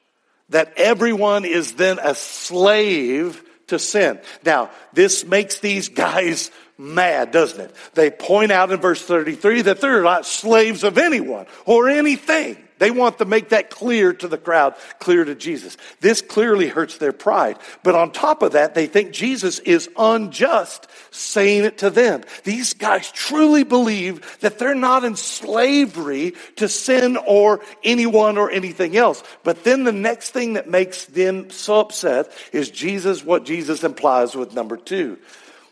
That 0.50 0.74
everyone 0.76 1.44
is 1.44 1.72
then 1.72 1.98
a 1.98 2.14
slave 2.14 3.42
to 3.68 3.78
sin. 3.78 4.20
Now, 4.44 4.70
this 4.92 5.24
makes 5.24 5.58
these 5.58 5.88
guys 5.88 6.50
mad, 6.78 7.32
doesn't 7.32 7.60
it? 7.60 7.74
They 7.94 8.10
point 8.10 8.52
out 8.52 8.70
in 8.70 8.80
verse 8.80 9.02
33 9.02 9.62
that 9.62 9.80
they're 9.80 10.02
not 10.02 10.26
slaves 10.26 10.84
of 10.84 10.98
anyone 10.98 11.46
or 11.64 11.88
anything. 11.88 12.56
They 12.78 12.90
want 12.90 13.18
to 13.18 13.24
make 13.24 13.50
that 13.50 13.70
clear 13.70 14.12
to 14.12 14.28
the 14.28 14.38
crowd, 14.38 14.74
clear 14.98 15.24
to 15.24 15.34
Jesus. 15.34 15.76
This 16.00 16.20
clearly 16.20 16.68
hurts 16.68 16.98
their 16.98 17.12
pride. 17.12 17.58
But 17.82 17.94
on 17.94 18.12
top 18.12 18.42
of 18.42 18.52
that, 18.52 18.74
they 18.74 18.86
think 18.86 19.12
Jesus 19.12 19.58
is 19.60 19.88
unjust 19.96 20.86
saying 21.10 21.64
it 21.64 21.78
to 21.78 21.90
them. 21.90 22.22
These 22.44 22.74
guys 22.74 23.10
truly 23.10 23.64
believe 23.64 24.38
that 24.40 24.58
they're 24.58 24.74
not 24.74 25.04
in 25.04 25.16
slavery 25.16 26.34
to 26.56 26.68
sin 26.68 27.16
or 27.16 27.60
anyone 27.82 28.36
or 28.36 28.50
anything 28.50 28.96
else. 28.96 29.22
But 29.42 29.64
then 29.64 29.84
the 29.84 29.92
next 29.92 30.30
thing 30.30 30.54
that 30.54 30.68
makes 30.68 31.06
them 31.06 31.50
so 31.50 31.80
upset 31.80 32.30
is 32.52 32.70
Jesus, 32.70 33.24
what 33.24 33.44
Jesus 33.44 33.84
implies 33.84 34.34
with 34.34 34.54
number 34.54 34.76
two. 34.76 35.18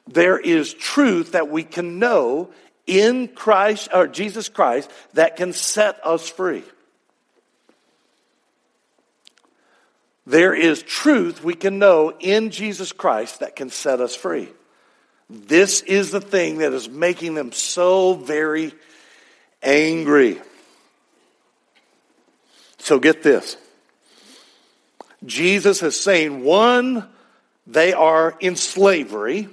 There 0.06 0.38
is 0.38 0.74
truth 0.74 1.32
that 1.32 1.48
we 1.48 1.64
can 1.64 1.98
know 1.98 2.50
in 2.86 3.28
Christ 3.28 3.88
or 3.92 4.06
Jesus 4.06 4.48
Christ 4.48 4.90
that 5.14 5.36
can 5.36 5.52
set 5.52 6.04
us 6.04 6.28
free. 6.28 6.62
There 10.26 10.54
is 10.54 10.82
truth 10.82 11.44
we 11.44 11.54
can 11.54 11.78
know 11.78 12.12
in 12.18 12.50
Jesus 12.50 12.92
Christ 12.92 13.40
that 13.40 13.56
can 13.56 13.70
set 13.70 14.00
us 14.00 14.16
free. 14.16 14.48
This 15.28 15.82
is 15.82 16.10
the 16.10 16.20
thing 16.20 16.58
that 16.58 16.72
is 16.72 16.88
making 16.88 17.34
them 17.34 17.52
so 17.52 18.14
very 18.14 18.72
angry. 19.62 20.40
So 22.78 22.98
get 22.98 23.22
this. 23.22 23.56
Jesus 25.24 25.82
is 25.82 25.98
saying, 25.98 26.44
one, 26.44 27.08
they 27.66 27.94
are 27.94 28.36
in 28.40 28.56
slavery, 28.56 29.48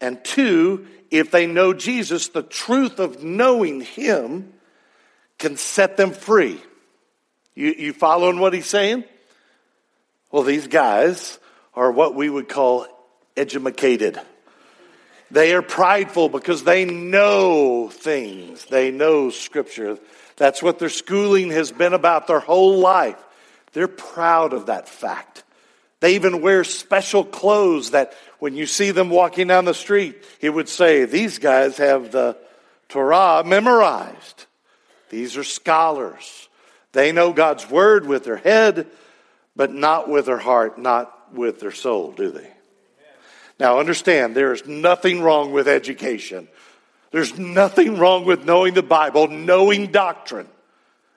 and 0.00 0.22
two, 0.24 0.86
if 1.10 1.30
they 1.30 1.46
know 1.46 1.72
Jesus, 1.72 2.28
the 2.28 2.42
truth 2.42 2.98
of 2.98 3.22
knowing 3.22 3.82
Him 3.82 4.52
can 5.38 5.56
set 5.56 5.96
them 5.96 6.12
free. 6.12 6.60
You, 7.54 7.74
you 7.76 7.92
following 7.92 8.38
what 8.38 8.54
he's 8.54 8.66
saying? 8.66 9.04
Well, 10.32 10.42
these 10.42 10.66
guys 10.66 11.38
are 11.74 11.92
what 11.92 12.14
we 12.14 12.30
would 12.30 12.48
call 12.48 12.86
educated. 13.36 14.18
They 15.30 15.54
are 15.54 15.62
prideful 15.62 16.30
because 16.30 16.64
they 16.64 16.86
know 16.86 17.88
things. 17.88 18.64
They 18.64 18.90
know 18.90 19.28
scripture. 19.28 19.98
That's 20.36 20.62
what 20.62 20.78
their 20.78 20.88
schooling 20.88 21.50
has 21.50 21.70
been 21.70 21.92
about 21.92 22.26
their 22.26 22.40
whole 22.40 22.78
life. 22.78 23.22
They're 23.74 23.88
proud 23.88 24.54
of 24.54 24.66
that 24.66 24.88
fact. 24.88 25.44
They 26.00 26.14
even 26.14 26.40
wear 26.40 26.64
special 26.64 27.24
clothes 27.24 27.90
that 27.90 28.14
when 28.38 28.56
you 28.56 28.66
see 28.66 28.90
them 28.90 29.10
walking 29.10 29.46
down 29.46 29.66
the 29.66 29.74
street, 29.74 30.22
it 30.40 30.50
would 30.50 30.68
say, 30.68 31.04
these 31.04 31.38
guys 31.38 31.76
have 31.76 32.10
the 32.10 32.36
Torah 32.88 33.44
memorized. 33.44 34.46
These 35.10 35.36
are 35.36 35.44
scholars. 35.44 36.48
They 36.92 37.12
know 37.12 37.32
God's 37.32 37.68
word 37.70 38.06
with 38.06 38.24
their 38.24 38.38
head 38.38 38.86
but 39.54 39.72
not 39.72 40.08
with 40.08 40.26
their 40.26 40.38
heart, 40.38 40.78
not 40.78 41.34
with 41.34 41.60
their 41.60 41.72
soul, 41.72 42.12
do 42.12 42.30
they? 42.30 42.48
Now 43.58 43.78
understand, 43.78 44.34
there 44.34 44.52
is 44.52 44.66
nothing 44.66 45.22
wrong 45.22 45.52
with 45.52 45.68
education. 45.68 46.48
There's 47.10 47.38
nothing 47.38 47.98
wrong 47.98 48.24
with 48.24 48.44
knowing 48.44 48.74
the 48.74 48.82
Bible, 48.82 49.28
knowing 49.28 49.92
doctrine. 49.92 50.48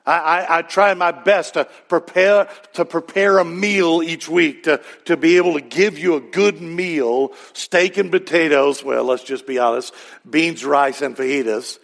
I, 0.05 0.19
I, 0.19 0.57
I, 0.59 0.61
try 0.61 0.93
my 0.93 1.11
best 1.11 1.55
to 1.55 1.65
prepare 1.87 2.47
to 2.73 2.85
prepare 2.85 3.39
a 3.39 3.45
meal 3.45 4.03
each 4.03 4.29
week 4.29 4.63
to, 4.63 4.79
to 5.05 5.17
be 5.17 5.37
able 5.37 5.53
to 5.53 5.61
give 5.61 5.97
you 5.97 6.13
a 6.13 6.19
good 6.19 6.61
meal, 6.61 7.33
steak 7.53 7.97
and 7.97 8.11
potatoes. 8.11 8.83
Well, 8.83 9.03
let's 9.05 9.23
just 9.23 9.47
be 9.47 9.57
honest, 9.57 9.95
beans, 10.29 10.63
rice, 10.63 11.01
and 11.01 11.17
fajitas. 11.17 11.79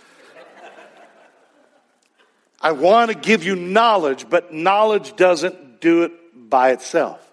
I 2.62 2.74
want 2.74 3.10
to 3.10 3.18
give 3.18 3.44
you 3.44 3.56
knowledge, 3.56 4.30
but 4.30 4.54
knowledge 4.54 5.16
doesn't 5.16 5.82
do 5.82 6.04
it 6.04 6.12
by 6.52 6.70
itself. 6.70 7.28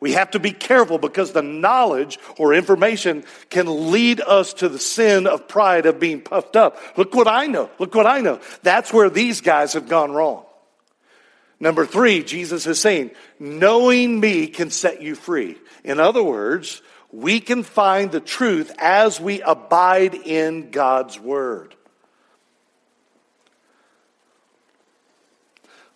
We 0.00 0.12
have 0.12 0.32
to 0.32 0.40
be 0.40 0.52
careful 0.52 0.98
because 0.98 1.32
the 1.32 1.42
knowledge 1.42 2.18
or 2.36 2.54
information 2.54 3.24
can 3.50 3.92
lead 3.92 4.20
us 4.20 4.54
to 4.54 4.68
the 4.68 4.78
sin 4.78 5.26
of 5.26 5.48
pride 5.48 5.86
of 5.86 6.00
being 6.00 6.20
puffed 6.20 6.56
up. 6.56 6.80
Look 6.96 7.14
what 7.14 7.28
I 7.28 7.46
know. 7.46 7.70
Look 7.78 7.94
what 7.94 8.06
I 8.06 8.20
know. 8.20 8.40
That's 8.62 8.92
where 8.92 9.10
these 9.10 9.40
guys 9.40 9.72
have 9.74 9.88
gone 9.88 10.12
wrong. 10.12 10.44
Number 11.60 11.84
three, 11.84 12.22
Jesus 12.22 12.66
is 12.66 12.80
saying, 12.80 13.10
knowing 13.40 14.20
me 14.20 14.46
can 14.46 14.70
set 14.70 15.02
you 15.02 15.16
free. 15.16 15.58
In 15.82 15.98
other 15.98 16.22
words, 16.22 16.80
we 17.10 17.40
can 17.40 17.64
find 17.64 18.12
the 18.12 18.20
truth 18.20 18.72
as 18.78 19.20
we 19.20 19.42
abide 19.42 20.14
in 20.14 20.70
God's 20.70 21.18
word. 21.18 21.74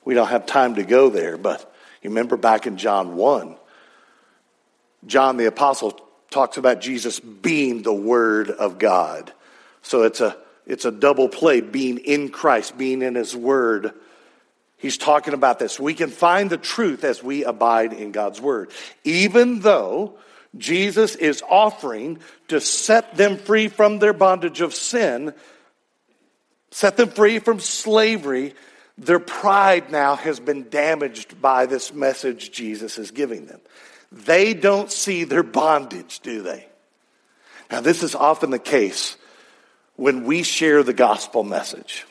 We 0.05 0.15
don't 0.15 0.29
have 0.29 0.47
time 0.47 0.75
to 0.77 0.83
go 0.83 1.11
there, 1.11 1.37
but 1.37 1.72
you 2.03 2.11
remember 2.11 2.37
back 2.37 2.67
in 2.67 2.77
John 2.77 3.17
1, 3.17 3.57
John 5.07 5.37
the 5.37 5.47
Apostle 5.47 6.01
talks 6.31 6.57
about 6.57 6.81
Jesus 6.81 7.21
being 7.21 7.83
the 7.83 7.93
Word 7.93 8.51
of 8.51 8.79
God. 8.79 9.33
So 9.83 10.03
it's 10.03 10.21
a, 10.21 10.37
it's 10.67 10.85
a 10.85 10.91
double 10.91 11.29
play, 11.29 11.61
being 11.61 11.99
in 11.99 12.31
Christ, 12.31 12.77
being 12.77 13.03
in 13.03 13.15
His 13.15 13.37
Word. 13.37 13.93
He's 14.79 14.99
talking 14.99 15.35
about 15.35 15.59
this. 15.59 15.79
We 15.79 15.95
can 15.95 16.11
find 16.11 16.51
the 16.51 16.57
truth 16.57 17.05
as 17.05 17.23
we 17.23 17.45
abide 17.45 17.93
in 17.93 18.11
God's 18.11 18.41
Word. 18.41 18.71
Even 19.05 19.61
though 19.61 20.19
Jesus 20.57 21.15
is 21.15 21.43
offering 21.49 22.19
to 22.49 22.61
set 22.61 23.17
them 23.17 23.37
free 23.37 23.69
from 23.69 23.99
their 23.99 24.13
bondage 24.13 24.61
of 24.61 24.75
sin, 24.75 25.35
set 26.71 26.97
them 26.97 27.11
free 27.11 27.39
from 27.39 27.61
slavery 27.61 28.55
their 28.99 29.19
pride 29.19 29.91
now 29.91 30.17
has 30.17 30.39
been 30.41 30.69
damaged 30.69 31.41
by 31.41 31.67
this 31.67 31.93
message 31.93 32.53
Jesus 32.53 32.99
is 32.99 33.11
giving 33.11 33.47
them. 33.47 33.61
They 34.11 34.53
don't 34.55 34.91
see 34.91 35.25
their 35.25 35.43
bondage, 35.43 36.21
do 36.21 36.43
they? 36.43 36.67
Now, 37.71 37.81
this 37.81 38.03
is 38.03 38.15
often 38.15 38.51
the 38.51 38.59
case 38.59 39.17
when 39.97 40.25
we 40.25 40.43
share 40.43 40.83
the 40.83 40.93
gospel 40.93 41.43
message. 41.43 42.07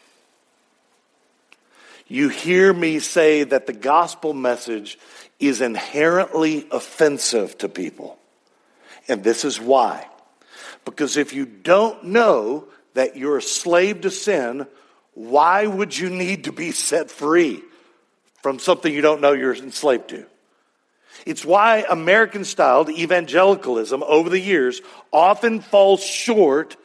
You 2.07 2.29
hear 2.29 2.73
me 2.73 2.99
say 2.99 3.43
that 3.43 3.67
the 3.67 3.73
gospel 3.73 4.33
message 4.33 4.97
is 5.39 5.61
inherently 5.61 6.67
offensive 6.71 7.57
to 7.59 7.69
people. 7.69 8.17
And 9.07 9.23
this 9.23 9.45
is 9.45 9.59
why. 9.59 10.07
Because 10.83 11.15
if 11.15 11.33
you 11.33 11.45
don't 11.45 12.05
know 12.05 12.67
that 12.95 13.15
you're 13.15 13.37
a 13.37 13.41
slave 13.41 14.01
to 14.01 14.11
sin, 14.11 14.67
why 15.13 15.65
would 15.65 15.97
you 15.97 16.09
need 16.09 16.45
to 16.45 16.51
be 16.51 16.71
set 16.71 17.11
free 17.11 17.61
from 18.41 18.59
something 18.59 18.93
you 18.93 19.01
don't 19.01 19.21
know 19.21 19.33
you're 19.33 19.55
enslaved 19.55 20.09
to? 20.09 20.25
It's 21.25 21.45
why 21.45 21.85
American 21.89 22.45
styled 22.45 22.89
evangelicalism 22.89 24.03
over 24.03 24.29
the 24.29 24.39
years 24.39 24.81
often 25.11 25.61
falls 25.61 26.03
short 26.03 26.77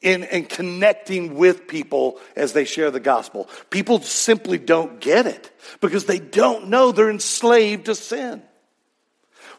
in, 0.00 0.24
in 0.24 0.44
connecting 0.44 1.36
with 1.36 1.66
people 1.66 2.20
as 2.36 2.52
they 2.52 2.64
share 2.64 2.90
the 2.90 3.00
gospel. 3.00 3.48
People 3.70 4.00
simply 4.00 4.58
don't 4.58 5.00
get 5.00 5.26
it 5.26 5.50
because 5.80 6.04
they 6.04 6.18
don't 6.18 6.68
know 6.68 6.92
they're 6.92 7.10
enslaved 7.10 7.86
to 7.86 7.94
sin. 7.94 8.42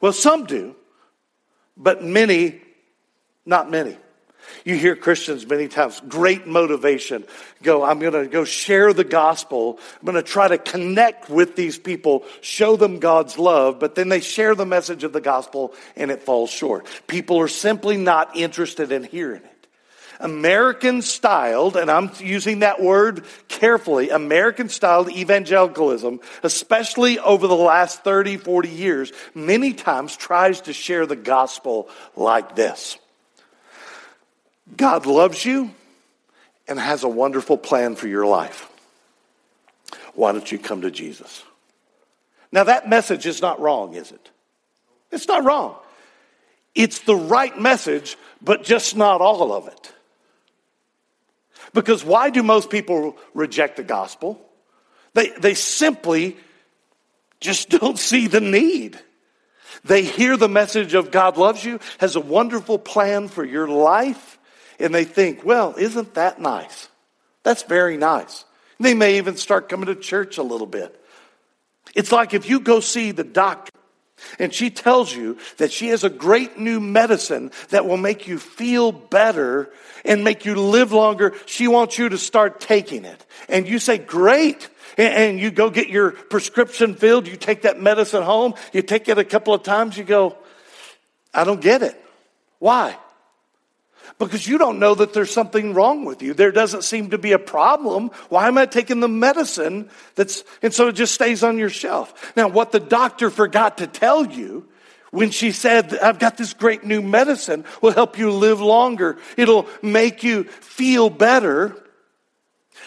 Well, 0.02 0.14
some 0.14 0.46
do, 0.46 0.76
but 1.76 2.04
many, 2.04 2.62
not 3.46 3.70
many. 3.70 3.98
You 4.65 4.75
hear 4.75 4.96
Christians 4.96 5.46
many 5.48 5.68
times, 5.68 6.01
great 6.08 6.48
motivation. 6.48 7.25
Go, 7.63 7.84
I'm 7.84 8.00
going 8.00 8.13
to 8.13 8.27
go 8.27 8.44
share 8.44 8.94
the 8.94 9.03
gospel. 9.03 9.79
I'm 10.00 10.06
going 10.06 10.15
to 10.15 10.24
try 10.24 10.48
to 10.48 10.58
connect 10.58 11.29
with 11.29 11.56
these 11.56 11.77
people, 11.77 12.24
show 12.41 12.75
them 12.75 13.00
God's 13.00 13.38
love, 13.38 13.79
but 13.79 13.96
then 13.96 14.10
they 14.10 14.22
share 14.22 14.56
the 14.56 14.65
message 14.65 15.03
of 15.03 15.13
the 15.13 15.22
gospel 15.22 15.74
and 15.96 16.12
it 16.12 16.24
falls 16.24 16.50
short. 16.50 16.88
People 17.08 17.39
are 17.39 17.48
simply 17.48 17.98
not 17.98 18.36
interested 18.36 18.91
in 18.91 19.03
hearing 19.03 19.44
it. 19.44 19.60
American 20.20 21.01
styled, 21.01 21.77
and 21.77 21.89
I'm 21.89 22.12
using 22.20 22.60
that 22.60 22.82
word 22.82 23.24
carefully, 23.48 24.10
American 24.10 24.68
styled 24.68 25.10
evangelicalism, 25.10 26.20
especially 26.44 27.20
over 27.20 27.48
the 27.48 27.56
last 27.56 28.03
30, 28.03 28.38
40 28.38 28.70
years, 28.70 29.13
many 29.34 29.74
times 29.74 30.18
tries 30.18 30.62
to 30.62 30.74
share 30.74 31.06
the 31.06 31.15
gospel 31.15 31.89
like 32.15 32.56
this. 32.56 32.98
God 34.76 35.06
loves 35.06 35.44
you 35.44 35.72
and 36.68 36.80
has 36.80 37.04
a 37.04 37.10
wonderful 37.10 37.58
plan 37.58 37.96
for 37.96 38.08
your 38.08 38.26
life. 38.26 38.70
Why 40.14 40.32
don't 40.32 40.52
you 40.52 40.60
come 40.60 40.82
to 40.82 40.92
Jesus? 40.92 41.44
Now, 42.52 42.64
that 42.66 42.90
message 42.90 43.26
is 43.26 43.42
not 43.42 43.60
wrong, 43.60 43.96
is 43.96 44.12
it? 44.12 44.30
It's 45.12 45.28
not 45.28 45.44
wrong. 45.44 45.76
It's 46.76 47.00
the 47.00 47.16
right 47.16 47.58
message, 47.60 48.18
but 48.42 48.64
just 48.64 48.96
not 48.96 49.22
all 49.22 49.54
of 49.54 49.68
it. 49.68 49.94
Because 51.74 52.04
why 52.04 52.30
do 52.30 52.42
most 52.42 52.70
people 52.70 53.18
reject 53.34 53.78
the 53.78 53.84
gospel? 53.84 54.42
They, 55.14 55.30
they 55.30 55.54
simply 55.54 56.38
just 57.40 57.70
don't 57.80 58.00
see 58.00 58.28
the 58.28 58.42
need. 58.42 59.00
They 59.84 60.04
hear 60.04 60.36
the 60.36 60.50
message 60.50 60.94
of 60.94 61.12
God 61.12 61.38
loves 61.38 61.64
you, 61.64 61.80
has 62.00 62.16
a 62.16 62.22
wonderful 62.22 62.80
plan 62.80 63.28
for 63.28 63.46
your 63.46 63.68
life, 63.68 64.38
and 64.79 64.93
they 64.93 65.03
think, 65.03 65.43
well, 65.43 65.75
isn't 65.77 66.13
that 66.15 66.39
nice? 66.39 66.89
That's 67.43 67.63
very 67.63 67.98
nice. 67.98 68.45
And 68.77 68.86
They 68.86 68.93
may 68.93 69.17
even 69.17 69.36
start 69.38 69.69
coming 69.69 69.88
to 69.88 69.95
church 69.95 70.38
a 70.38 70.43
little 70.43 70.67
bit. 70.67 70.95
It's 71.95 72.12
like 72.12 72.33
if 72.33 72.50
you 72.50 72.59
go 72.59 72.79
see 72.79 73.12
the 73.12 73.24
doctor 73.24 73.71
and 74.38 74.53
she 74.53 74.69
tells 74.69 75.13
you 75.13 75.38
that 75.57 75.71
she 75.71 75.88
has 75.88 76.03
a 76.03 76.09
great 76.09 76.57
new 76.57 76.79
medicine 76.79 77.51
that 77.69 77.86
will 77.86 77.98
make 77.98 78.27
you 78.27 78.38
feel 78.38 78.91
better 78.91 79.71
and 80.05 80.24
make 80.24 80.45
you 80.45 80.55
live 80.55 80.91
longer. 80.91 81.33
She 81.45 81.67
wants 81.67 81.98
you 81.98 82.09
to 82.09 82.17
start 82.17 82.59
taking 82.59 83.05
it. 83.05 83.25
And 83.48 83.67
you 83.67 83.79
say, 83.79 83.98
great. 83.98 84.69
And 84.98 85.39
you 85.39 85.51
go 85.51 85.69
get 85.69 85.89
your 85.89 86.12
prescription 86.12 86.95
filled. 86.95 87.27
You 87.27 87.38
take 87.38 87.62
that 87.62 87.79
medicine 87.79 88.24
home. 88.24 88.55
You 88.74 88.81
take 88.81 89.07
it 89.07 89.17
a 89.17 89.24
couple 89.24 89.53
of 89.53 89.63
times. 89.63 89.98
You 89.98 90.03
go, 90.03 90.38
I 91.33 91.43
don't 91.43 91.62
get 91.62 91.81
it. 91.81 92.01
Why? 92.59 92.98
Because 94.18 94.48
you 94.48 94.58
don't 94.58 94.80
know 94.80 94.96
that 94.96 95.13
there's 95.13 95.32
something 95.32 95.74
wrong 95.74 96.06
with 96.06 96.22
you. 96.22 96.34
There 96.34 96.51
doesn't 96.51 96.84
seem 96.84 97.12
to 97.12 97.18
be 97.18 97.32
a 97.34 97.39
problem. 97.39 98.10
Why 98.30 98.48
am 98.48 98.58
I 98.58 98.66
taking 98.66 99.00
the 99.00 99.08
medicine 99.08 99.89
that's, 100.16 100.44
and 100.62 100.74
so 100.74 100.88
it 100.88 100.94
just 100.94 101.13
stays 101.13 101.44
on 101.44 101.58
your 101.58 101.70
shelf. 101.70 102.34
Now, 102.36 102.48
what 102.48 102.72
the 102.72 102.80
doctor 102.80 103.30
forgot 103.30 103.78
to 103.78 103.88
tell 103.88 104.25
you 104.25 104.68
when 105.12 105.32
she 105.32 105.51
said, 105.51 105.98
I've 105.98 106.20
got 106.20 106.38
this 106.38 106.54
great 106.54 106.84
new 106.84 107.01
medicine 107.01 107.66
will 107.82 107.92
help 107.92 108.18
you 108.18 108.32
live 108.32 108.62
longer. 108.62 109.18
It'll 109.38 109.68
make 109.82 110.24
you 110.24 110.44
feel 110.44 111.10
better. 111.10 111.75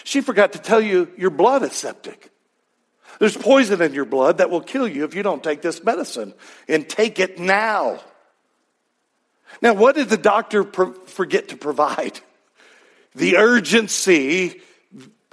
She 0.04 0.20
forgot 0.20 0.52
to 0.52 0.58
tell 0.58 0.80
you 0.80 1.10
your 1.16 1.30
blood 1.30 1.62
is 1.62 1.72
septic. 1.72 2.30
There's 3.18 3.36
poison 3.36 3.80
in 3.82 3.94
your 3.94 4.04
blood 4.04 4.38
that 4.38 4.50
will 4.50 4.60
kill 4.60 4.88
you 4.88 5.04
if 5.04 5.14
you 5.14 5.22
don't 5.22 5.44
take 5.44 5.62
this 5.62 5.84
medicine 5.84 6.34
and 6.68 6.88
take 6.88 7.20
it 7.20 7.38
now. 7.38 8.00
Now, 9.60 9.74
what 9.74 9.94
did 9.94 10.08
the 10.08 10.16
doctor 10.16 10.64
pro- 10.64 10.92
forget 10.92 11.48
to 11.48 11.56
provide? 11.56 12.18
The 13.14 13.36
urgency 13.36 14.60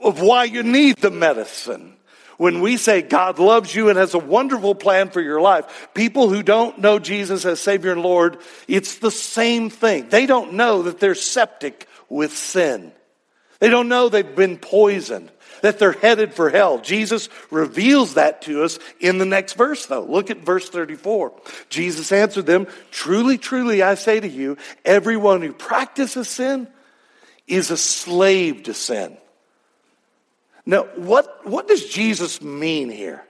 of 0.02 0.22
why 0.22 0.46
you 0.46 0.64
need 0.64 0.98
the 0.98 1.12
medicine. 1.12 1.96
When 2.38 2.62
we 2.62 2.78
say 2.78 3.02
God 3.02 3.38
loves 3.38 3.76
you 3.76 3.90
and 3.90 3.98
has 3.98 4.14
a 4.14 4.20
wonderful 4.20 4.74
plan 4.74 5.10
for 5.10 5.22
your 5.22 5.42
life, 5.42 5.90
people 5.94 6.30
who 6.30 6.42
don't 6.42 6.80
know 6.80 6.98
Jesus 6.98 7.46
as 7.46 7.60
Savior 7.60 7.92
and 7.92 8.02
Lord, 8.02 8.38
it's 8.68 9.00
the 9.00 9.12
same 9.12 9.70
thing. 9.70 10.08
They 10.08 10.26
don't 10.26 10.54
know 10.54 10.84
that 10.84 11.00
they're 11.00 11.16
septic 11.16 11.88
with 12.08 12.36
sin. 12.36 12.94
They 13.60 13.70
don't 13.70 13.90
know 13.90 14.08
they've 14.08 14.36
been 14.36 14.58
poisoned 14.58 15.32
that 15.62 15.80
they're 15.80 15.92
headed 15.92 16.34
for 16.34 16.50
hell. 16.50 16.80
Jesus 16.80 17.30
reveals 17.52 18.16
that 18.16 18.42
to 18.44 18.64
us 18.64 18.80
in 19.00 19.18
the 19.18 19.26
next 19.26 19.54
verse, 19.54 19.86
though. 19.86 20.04
Look 20.04 20.30
at 20.30 20.40
verse 20.40 20.70
34. 20.70 21.34
Jesus 21.70 22.12
answered 22.12 22.46
them, 22.46 22.68
Truly, 22.92 23.38
truly, 23.38 23.82
I 23.82 23.96
say 23.96 24.20
to 24.20 24.28
you, 24.28 24.58
everyone 24.86 25.42
who 25.42 25.54
practices 25.54 26.28
sin 26.28 26.68
is 27.48 27.72
a 27.72 27.78
slave 27.78 28.64
to 28.64 28.74
sin. 28.74 29.18
Now, 30.66 30.84
what, 30.96 31.48
what 31.48 31.68
does 31.68 31.90
Jesus 31.90 32.42
mean 32.42 32.90
here? 32.90 33.24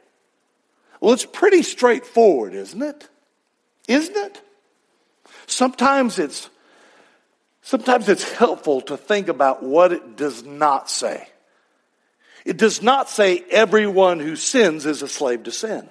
Well, 0.99 1.13
it's 1.13 1.25
pretty 1.25 1.63
straightforward, 1.63 2.53
isn't 2.53 2.81
it? 2.81 3.07
Isn't 3.87 4.17
it? 4.17 4.41
Sometimes 5.47 6.19
it's 6.19 6.49
sometimes 7.61 8.09
it's 8.09 8.29
helpful 8.31 8.81
to 8.81 8.97
think 8.97 9.27
about 9.27 9.63
what 9.63 9.91
it 9.91 10.15
does 10.15 10.43
not 10.43 10.89
say. 10.89 11.27
It 12.49 12.57
does 12.57 12.81
not 12.81 13.11
say 13.11 13.43
everyone 13.51 14.19
who 14.19 14.35
sins 14.35 14.87
is 14.87 15.03
a 15.03 15.07
slave 15.07 15.43
to 15.43 15.51
sin. 15.51 15.87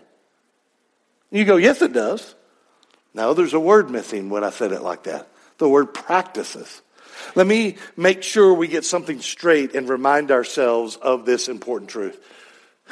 You 1.31 1.45
go, 1.45 1.55
yes, 1.55 1.83
it 1.83 1.93
does. 1.93 2.35
No, 3.15 3.33
there's 3.33 3.55
a 3.55 3.61
word 3.61 3.91
missing 3.91 4.29
when 4.29 4.43
I 4.43 4.51
said 4.51 4.73
it 4.73 4.83
like 4.83 5.05
that. 5.05 5.29
The 5.59 5.69
word 5.69 5.95
practices. 5.95 6.83
Let 7.37 7.47
me 7.47 7.77
make 7.97 8.25
sure 8.25 8.53
we 8.53 8.67
get 8.67 8.85
something 8.85 9.21
straight 9.21 9.77
and 9.77 9.89
remind 9.89 10.33
ourselves 10.33 10.97
of 10.97 11.25
this 11.25 11.49
important 11.49 11.91
truth. 11.91 12.21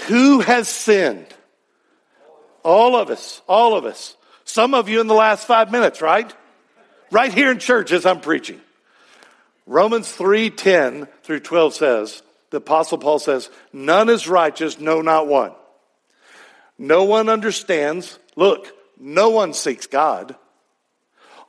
Who 0.07 0.39
has 0.39 0.69
sinned? 0.69 1.27
All 2.63 2.95
of 2.95 3.11
us. 3.11 3.43
All 3.49 3.77
of 3.77 3.85
us. 3.85 4.17
Some 4.45 4.75
of 4.75 4.89
you 4.89 5.01
in 5.01 5.09
the 5.09 5.15
last 5.15 5.45
five 5.45 5.73
minutes, 5.73 6.01
right? 6.01 6.33
Right 7.11 7.35
here 7.35 7.51
in 7.51 7.59
church 7.59 7.91
as 7.91 8.07
I'm 8.07 8.21
preaching. 8.21 8.61
Romans 9.67 10.09
3 10.13 10.51
10 10.51 11.09
through 11.25 11.41
12 11.41 11.75
says, 11.75 12.23
the 12.57 12.63
Apostle 12.63 12.97
Paul 12.97 13.19
says, 13.19 13.51
None 13.71 14.09
is 14.09 14.27
righteous, 14.27 14.81
no, 14.81 15.03
not 15.03 15.29
one. 15.29 15.53
No 16.79 17.05
one 17.05 17.29
understands. 17.29 18.19
Look, 18.35 18.73
no 18.99 19.29
one 19.29 19.53
seeks 19.53 19.87
God. 19.87 20.35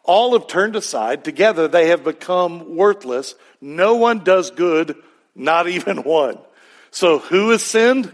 All 0.03 0.37
have 0.37 0.47
turned 0.47 0.75
aside. 0.75 1.23
Together 1.23 1.69
they 1.69 1.87
have 1.87 2.03
become 2.03 2.75
worthless. 2.75 3.35
No 3.61 3.95
one 3.95 4.25
does 4.25 4.51
good, 4.51 4.97
not 5.33 5.69
even 5.69 6.03
one. 6.03 6.39
So 6.91 7.19
who 7.19 7.51
has 7.51 7.63
sinned? 7.63 8.13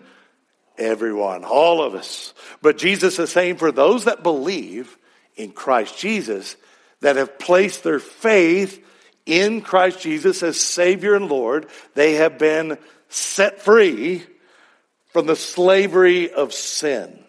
Everyone, 0.77 1.43
all 1.43 1.81
of 1.81 1.95
us. 1.95 2.35
But 2.61 2.77
Jesus 2.77 3.17
is 3.17 3.31
saying 3.31 3.57
for 3.57 3.71
those 3.71 4.05
that 4.05 4.21
believe 4.21 4.99
in 5.35 5.51
Christ 5.51 5.97
Jesus, 5.97 6.57
that 7.01 7.15
have 7.15 7.39
placed 7.39 7.83
their 7.83 7.99
faith 7.99 8.85
in 9.25 9.61
Christ 9.61 10.01
Jesus 10.01 10.43
as 10.43 10.59
Savior 10.59 11.15
and 11.15 11.29
Lord, 11.29 11.67
they 11.93 12.13
have 12.13 12.37
been 12.37 12.77
set 13.09 13.61
free 13.61 14.23
from 15.11 15.27
the 15.27 15.35
slavery 15.35 16.31
of 16.31 16.53
sin. 16.53 17.19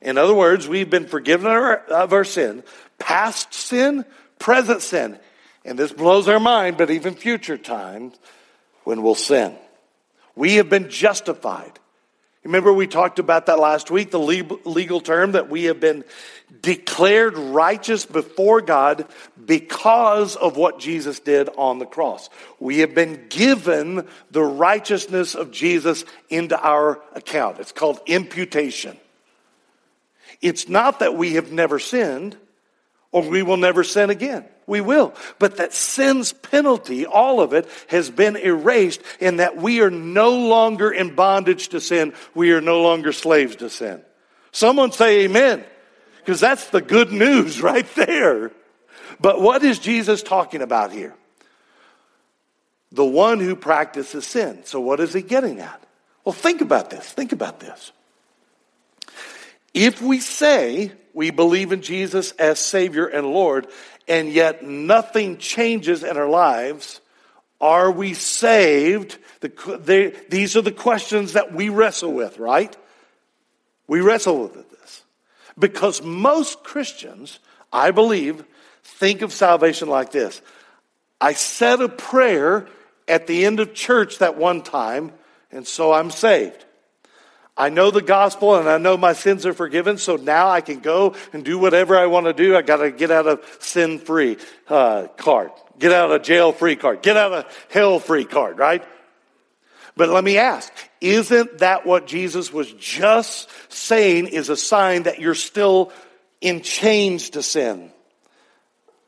In 0.00 0.16
other 0.16 0.34
words, 0.34 0.66
we've 0.66 0.88
been 0.88 1.06
forgiven 1.06 1.46
of 1.50 2.12
our 2.12 2.24
sin, 2.24 2.62
past 2.98 3.52
sin, 3.52 4.04
present 4.38 4.80
sin. 4.80 5.18
And 5.64 5.78
this 5.78 5.92
blows 5.92 6.26
our 6.26 6.40
mind, 6.40 6.78
but 6.78 6.90
even 6.90 7.14
future 7.14 7.58
times 7.58 8.18
when 8.84 9.02
we'll 9.02 9.14
sin. 9.14 9.54
We 10.34 10.54
have 10.54 10.70
been 10.70 10.88
justified. 10.88 11.78
Remember, 12.44 12.72
we 12.72 12.86
talked 12.86 13.18
about 13.18 13.46
that 13.46 13.58
last 13.58 13.90
week, 13.90 14.10
the 14.10 14.18
legal 14.18 15.00
term 15.02 15.32
that 15.32 15.50
we 15.50 15.64
have 15.64 15.78
been 15.78 16.04
declared 16.62 17.36
righteous 17.36 18.06
before 18.06 18.62
God 18.62 19.04
because 19.50 20.36
of 20.36 20.56
what 20.56 20.78
Jesus 20.78 21.18
did 21.18 21.48
on 21.58 21.80
the 21.80 21.84
cross. 21.84 22.30
We 22.60 22.78
have 22.78 22.94
been 22.94 23.26
given 23.28 24.06
the 24.30 24.44
righteousness 24.44 25.34
of 25.34 25.50
Jesus 25.50 26.04
into 26.28 26.56
our 26.56 27.02
account. 27.14 27.58
It's 27.58 27.72
called 27.72 27.98
imputation. 28.06 28.96
It's 30.40 30.68
not 30.68 31.00
that 31.00 31.16
we 31.16 31.32
have 31.32 31.50
never 31.50 31.80
sinned 31.80 32.36
or 33.10 33.28
we 33.28 33.42
will 33.42 33.56
never 33.56 33.82
sin 33.82 34.08
again. 34.08 34.44
We 34.68 34.80
will. 34.80 35.14
But 35.40 35.56
that 35.56 35.72
sin's 35.72 36.32
penalty, 36.32 37.04
all 37.04 37.40
of 37.40 37.52
it, 37.52 37.68
has 37.88 38.08
been 38.08 38.36
erased 38.36 39.02
in 39.18 39.38
that 39.38 39.56
we 39.56 39.80
are 39.80 39.90
no 39.90 40.30
longer 40.30 40.92
in 40.92 41.16
bondage 41.16 41.70
to 41.70 41.80
sin. 41.80 42.14
We 42.36 42.52
are 42.52 42.60
no 42.60 42.82
longer 42.82 43.10
slaves 43.10 43.56
to 43.56 43.68
sin. 43.68 44.00
Someone 44.52 44.92
say 44.92 45.24
amen. 45.24 45.64
Because 46.18 46.38
that's 46.38 46.70
the 46.70 46.80
good 46.80 47.10
news 47.10 47.60
right 47.70 47.92
there. 47.96 48.52
But 49.20 49.40
what 49.40 49.62
is 49.62 49.78
Jesus 49.78 50.22
talking 50.22 50.62
about 50.62 50.92
here? 50.92 51.14
the 52.92 53.04
one 53.04 53.40
who 53.40 53.54
practices 53.56 54.26
sin. 54.26 54.64
So, 54.64 54.80
what 54.80 55.00
is 55.00 55.12
he 55.12 55.22
getting 55.22 55.60
at? 55.60 55.82
Well, 56.24 56.32
think 56.32 56.60
about 56.60 56.90
this. 56.90 57.10
Think 57.12 57.32
about 57.32 57.60
this. 57.60 57.92
If 59.72 60.02
we 60.02 60.20
say 60.20 60.92
we 61.14 61.30
believe 61.30 61.72
in 61.72 61.82
Jesus 61.82 62.32
as 62.32 62.58
Savior 62.58 63.06
and 63.06 63.26
Lord, 63.26 63.68
and 64.08 64.28
yet 64.28 64.64
nothing 64.64 65.38
changes 65.38 66.02
in 66.02 66.16
our 66.16 66.28
lives, 66.28 67.00
are 67.60 67.90
we 67.90 68.14
saved? 68.14 69.18
The, 69.40 70.14
these 70.28 70.56
are 70.56 70.62
the 70.62 70.72
questions 70.72 71.34
that 71.34 71.52
we 71.52 71.68
wrestle 71.68 72.12
with, 72.12 72.38
right? 72.38 72.76
We 73.86 74.00
wrestle 74.00 74.42
with 74.42 74.70
this. 74.70 75.02
Because 75.58 76.02
most 76.02 76.64
Christians, 76.64 77.38
I 77.72 77.92
believe, 77.92 78.44
think 78.84 79.22
of 79.22 79.32
salvation 79.32 79.88
like 79.88 80.10
this 80.10 80.40
I 81.20 81.34
said 81.34 81.80
a 81.80 81.88
prayer 81.88 82.66
at 83.06 83.26
the 83.26 83.44
end 83.44 83.60
of 83.60 83.74
church 83.74 84.18
that 84.18 84.36
one 84.36 84.62
time, 84.62 85.12
and 85.50 85.66
so 85.66 85.92
I'm 85.92 86.10
saved. 86.10 86.64
I 87.56 87.68
know 87.68 87.90
the 87.90 88.00
gospel 88.00 88.56
and 88.56 88.68
I 88.68 88.78
know 88.78 88.96
my 88.96 89.12
sins 89.12 89.44
are 89.44 89.52
forgiven, 89.52 89.98
so 89.98 90.16
now 90.16 90.48
I 90.48 90.62
can 90.62 90.80
go 90.80 91.14
and 91.34 91.44
do 91.44 91.58
whatever 91.58 91.98
I 91.98 92.06
want 92.06 92.24
to 92.24 92.32
do. 92.32 92.56
I 92.56 92.62
got 92.62 92.78
to 92.78 92.90
get 92.90 93.10
out 93.10 93.26
of 93.26 93.44
sin 93.58 93.98
free 93.98 94.38
uh, 94.68 95.08
card, 95.18 95.50
get 95.78 95.92
out 95.92 96.10
of 96.10 96.22
jail 96.22 96.52
free 96.52 96.76
card, 96.76 97.02
get 97.02 97.18
out 97.18 97.32
of 97.32 97.66
hell 97.68 97.98
free 97.98 98.24
card, 98.24 98.58
right? 98.58 98.82
But 99.94 100.08
let 100.08 100.24
me 100.24 100.38
ask, 100.38 100.72
isn't 101.02 101.58
that 101.58 101.84
what 101.84 102.06
Jesus 102.06 102.50
was 102.50 102.72
just 102.72 103.50
saying 103.70 104.28
is 104.28 104.48
a 104.48 104.56
sign 104.56 105.02
that 105.02 105.20
you're 105.20 105.34
still 105.34 105.92
in 106.40 106.62
chains 106.62 107.30
to 107.30 107.42
sin 107.42 107.92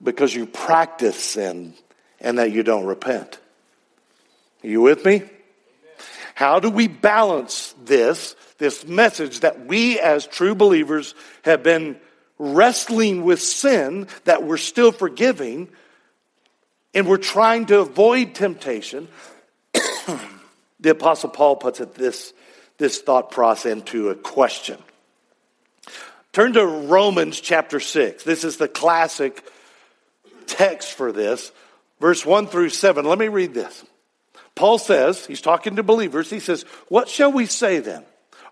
because 0.03 0.35
you 0.35 0.47
practice 0.47 1.23
sin 1.23 1.75
and 2.21 2.39
that 2.39 2.53
you 2.53 2.63
don't 2.63 2.87
repent? 2.87 3.39
Are 4.65 4.69
you 4.69 4.81
with 4.81 5.05
me? 5.05 5.23
How 6.35 6.61
do 6.61 6.71
we 6.71 6.89
balance 6.89 7.75
this, 7.85 8.35
this 8.59 8.87
message 8.87 9.41
that 9.41 9.67
we 9.67 9.99
as 10.01 10.27
true 10.27 10.55
believers 10.55 11.15
have 11.43 11.63
been 11.63 11.99
wrestling 12.39 13.23
with 13.23 13.41
sin 13.41 14.09
that 14.25 14.43
we're 14.43 14.57
still 14.57 14.93
forgiving 14.93 15.69
and 16.95 17.07
we're 17.07 17.17
trying 17.19 17.67
to 17.67 17.81
avoid 17.81 18.35
temptation? 18.35 19.09
the 20.81 20.91
apostle 20.91 21.31
Paul 21.31 21.57
puts 21.57 21.81
it 21.81 21.95
this, 21.95 22.33
this 22.79 23.01
thought 23.01 23.31
process 23.31 23.71
into 23.71 24.09
a 24.09 24.15
question. 24.15 24.79
Turn 26.33 26.55
to 26.55 26.65
Romans 26.65 27.41
chapter 27.41 27.79
6. 27.79 28.25
This 28.25 28.43
is 28.43 28.57
the 28.57 28.69
classic 28.69 29.45
text 30.53 30.93
for 30.93 31.13
this. 31.13 31.53
Verse 32.01 32.25
1 32.27 32.47
through 32.47 32.71
7. 32.71 33.05
Let 33.05 33.19
me 33.19 33.29
read 33.29 33.55
this. 33.55 33.85
Paul 34.55 34.79
says, 34.79 35.25
he's 35.25 35.41
talking 35.41 35.77
to 35.77 35.83
believers, 35.83 36.29
he 36.29 36.41
says, 36.41 36.65
What 36.89 37.09
shall 37.09 37.33
we 37.33 37.47
say 37.47 37.79
then? 37.81 38.05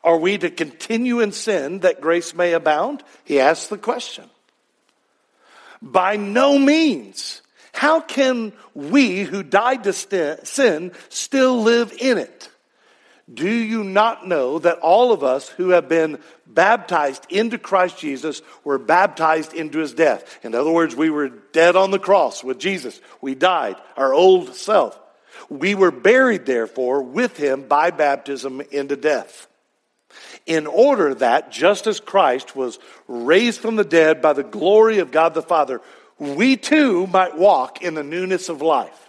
Are 0.03 0.17
we 0.17 0.39
to 0.39 0.51
continue 0.51 1.21
in 1.21 1.33
sin 1.33 1.81
that 1.81 2.01
grace 2.01 2.35
may 2.35 2.55
abound? 2.55 3.03
He 3.25 3.39
asks 3.39 3.67
the 3.67 3.79
question. 3.79 4.25
By 5.83 6.17
no 6.17 6.59
means. 6.59 7.43
How 7.73 8.01
can 8.01 8.53
we 8.75 9.21
who 9.21 9.43
died 9.43 9.85
to 9.85 9.93
sin 9.93 10.93
still 11.09 11.63
live 11.63 11.95
in 12.01 12.19
it? 12.19 12.51
Do 13.33 13.49
you 13.49 13.85
not 13.85 14.27
know 14.27 14.59
that 14.59 14.79
all 14.79 15.13
of 15.13 15.23
us 15.23 15.49
who 15.49 15.71
have 15.71 15.89
been 15.89 16.19
baptized 16.47 17.27
into 17.29 17.59
Christ 17.59 17.99
Jesus 17.99 18.43
were 18.65 18.79
baptized 18.79 19.55
into 19.55 19.79
his 19.79 19.93
death? 19.93 20.39
In 20.43 20.55
other 20.55 20.73
words, 20.73 20.97
we 20.97 21.11
were 21.11 21.29
dead 21.29 21.77
on 21.77 21.91
the 21.91 21.99
cross 21.99 22.43
with 22.43 22.59
Jesus. 22.59 23.01
We 23.21 23.35
died, 23.35 23.77
our 23.97 24.13
old 24.13 24.55
self. 24.55 24.99
We 25.49 25.75
were 25.75 25.93
buried, 25.93 26.47
therefore, 26.47 27.03
with 27.03 27.37
him 27.37 27.69
by 27.69 27.91
baptism 27.91 28.63
into 28.73 28.97
death. 28.97 29.47
In 30.47 30.67
order 30.67 31.15
that, 31.15 31.53
just 31.53 31.87
as 31.87 32.01
Christ 32.01 32.57
was 32.57 32.81
raised 33.07 33.61
from 33.61 33.77
the 33.77 33.85
dead 33.85 34.21
by 34.21 34.33
the 34.33 34.43
glory 34.43 34.99
of 34.99 35.13
God 35.13 35.35
the 35.35 35.43
Father, 35.43 35.81
we 36.19 36.57
too 36.57 37.07
might 37.07 37.39
walk 37.39 37.83
in 37.83 37.95
the 37.95 38.03
newness 38.03 38.49
of 38.49 38.61
life. 38.61 39.00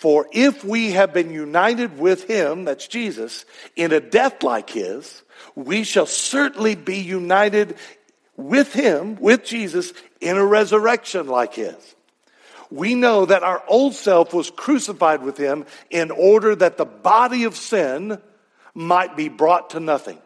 For 0.00 0.26
if 0.32 0.64
we 0.64 0.92
have 0.92 1.12
been 1.12 1.30
united 1.30 1.98
with 1.98 2.24
him, 2.24 2.64
that's 2.64 2.88
Jesus, 2.88 3.44
in 3.76 3.92
a 3.92 4.00
death 4.00 4.42
like 4.42 4.70
his, 4.70 5.22
we 5.54 5.84
shall 5.84 6.06
certainly 6.06 6.74
be 6.74 6.98
united 6.98 7.76
with 8.36 8.72
him, 8.72 9.16
with 9.16 9.44
Jesus, 9.44 9.92
in 10.20 10.36
a 10.36 10.44
resurrection 10.44 11.26
like 11.26 11.54
his 11.54 11.94
we 12.70 12.94
know 12.94 13.26
that 13.26 13.42
our 13.42 13.62
old 13.68 13.94
self 13.94 14.32
was 14.32 14.50
crucified 14.50 15.22
with 15.22 15.36
him 15.36 15.66
in 15.90 16.10
order 16.10 16.54
that 16.54 16.76
the 16.76 16.84
body 16.84 17.44
of 17.44 17.56
sin 17.56 18.20
might 18.74 19.16
be 19.16 19.28
brought 19.28 19.70
to 19.70 19.80
nothing, 19.80 20.18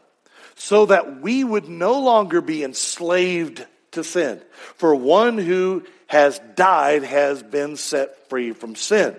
so 0.54 0.86
that 0.86 1.22
we 1.22 1.42
would 1.42 1.68
no 1.68 2.00
longer 2.00 2.40
be 2.40 2.62
enslaved 2.62 3.66
to 3.92 4.04
sin. 4.04 4.40
For 4.76 4.94
one 4.94 5.38
who 5.38 5.84
has 6.06 6.38
died 6.54 7.02
has 7.02 7.42
been 7.42 7.76
set 7.76 8.28
free 8.28 8.52
from 8.52 8.74
sin. 8.76 9.16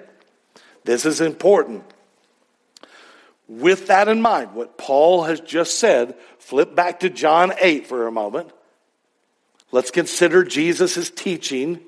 This 0.86 1.06
is 1.06 1.20
important. 1.20 1.84
With 3.48 3.88
that 3.88 4.08
in 4.08 4.22
mind, 4.22 4.54
what 4.54 4.78
Paul 4.78 5.24
has 5.24 5.40
just 5.40 5.80
said, 5.80 6.16
flip 6.40 6.76
back 6.76 7.02
to 7.02 7.10
John 7.10 7.54
8 7.60 7.86
for 7.86 8.08
a 8.08 8.12
moment. 8.12 8.52
Let's 9.72 9.92
consider 9.92 10.44
Jesus' 10.44 11.10
teaching 11.10 11.82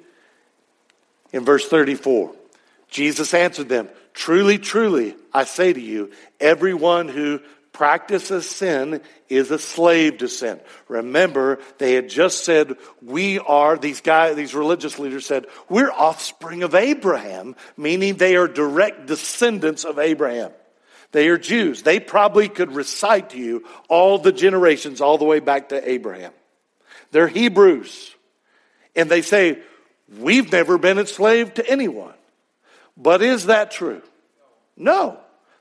in 1.32 1.46
verse 1.46 1.68
34. 1.68 2.34
Jesus 2.90 3.34
answered 3.34 3.70
them, 3.70 3.90
Truly, 4.14 4.58
truly, 4.58 5.16
I 5.34 5.44
say 5.44 5.74
to 5.74 5.80
you, 5.80 6.12
everyone 6.40 7.08
who 7.08 7.40
practices 7.78 8.50
sin 8.50 9.02
is 9.30 9.52
a 9.52 9.60
slave 9.60 10.18
to 10.18 10.28
sin. 10.28 10.60
Remember, 10.88 11.60
they 11.78 11.94
had 11.94 12.10
just 12.10 12.44
said, 12.44 12.76
we 13.04 13.38
are, 13.38 13.78
these 13.78 14.02
guys, 14.02 14.36
these 14.36 14.56
religious 14.56 14.98
leaders 14.98 15.28
said, 15.28 15.46
we're 15.70 15.92
offspring 15.92 16.64
of 16.64 16.74
Abraham, 16.74 17.56
meaning 17.78 18.16
they 18.16 18.36
are 18.36 18.48
direct 18.48 19.06
descendants 19.06 19.86
of 19.86 20.00
Abraham. 20.00 20.52
They 21.12 21.28
are 21.28 21.38
Jews. 21.38 21.84
They 21.84 22.00
probably 22.00 22.50
could 22.50 22.72
recite 22.72 23.30
to 23.30 23.38
you 23.38 23.64
all 23.90 24.18
the 24.18 24.32
generations 24.32 25.00
all 25.00 25.20
the 25.20 25.26
way 25.26 25.40
back 25.40 25.70
to 25.70 25.88
Abraham. 25.88 26.34
They're 27.12 27.28
Hebrews. 27.28 28.16
And 28.96 29.08
they 29.10 29.22
say, 29.22 29.60
We've 30.18 30.52
never 30.52 30.78
been 30.78 31.00
enslaved 31.00 31.58
to 31.58 31.70
anyone. 31.70 32.14
But 32.96 33.22
is 33.22 33.48
that 33.48 33.72
true? 33.72 34.02
No. 34.78 35.20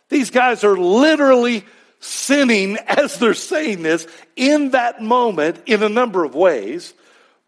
These 0.08 0.30
guys 0.30 0.62
are 0.62 0.76
literally 0.76 1.64
sinning 2.00 2.76
as 2.86 3.18
they're 3.18 3.34
saying 3.34 3.82
this 3.82 4.06
in 4.36 4.70
that 4.70 5.02
moment 5.02 5.62
in 5.66 5.82
a 5.82 5.88
number 5.88 6.24
of 6.24 6.34
ways. 6.34 6.94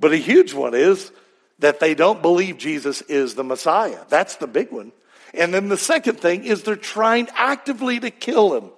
But 0.01 0.13
a 0.13 0.17
huge 0.17 0.55
one 0.55 0.75
is 0.75 1.11
that 1.59 1.81
they 1.81 1.95
don't 1.95 2.23
believe 2.23 2.59
Jesus 2.59 3.03
is 3.03 3.35
the 3.35 3.45
Messiah. 3.45 4.05
That's 4.09 4.37
the 4.37 4.47
big 4.47 4.71
one. 4.71 4.93
And 5.35 5.53
then 5.53 5.69
the 5.69 5.77
second 5.77 6.21
thing 6.21 6.45
is 6.45 6.63
they're 6.63 6.77
trying 6.77 7.29
actively 7.35 8.01
to 8.01 8.11
kill 8.11 8.57
him. 8.57 8.71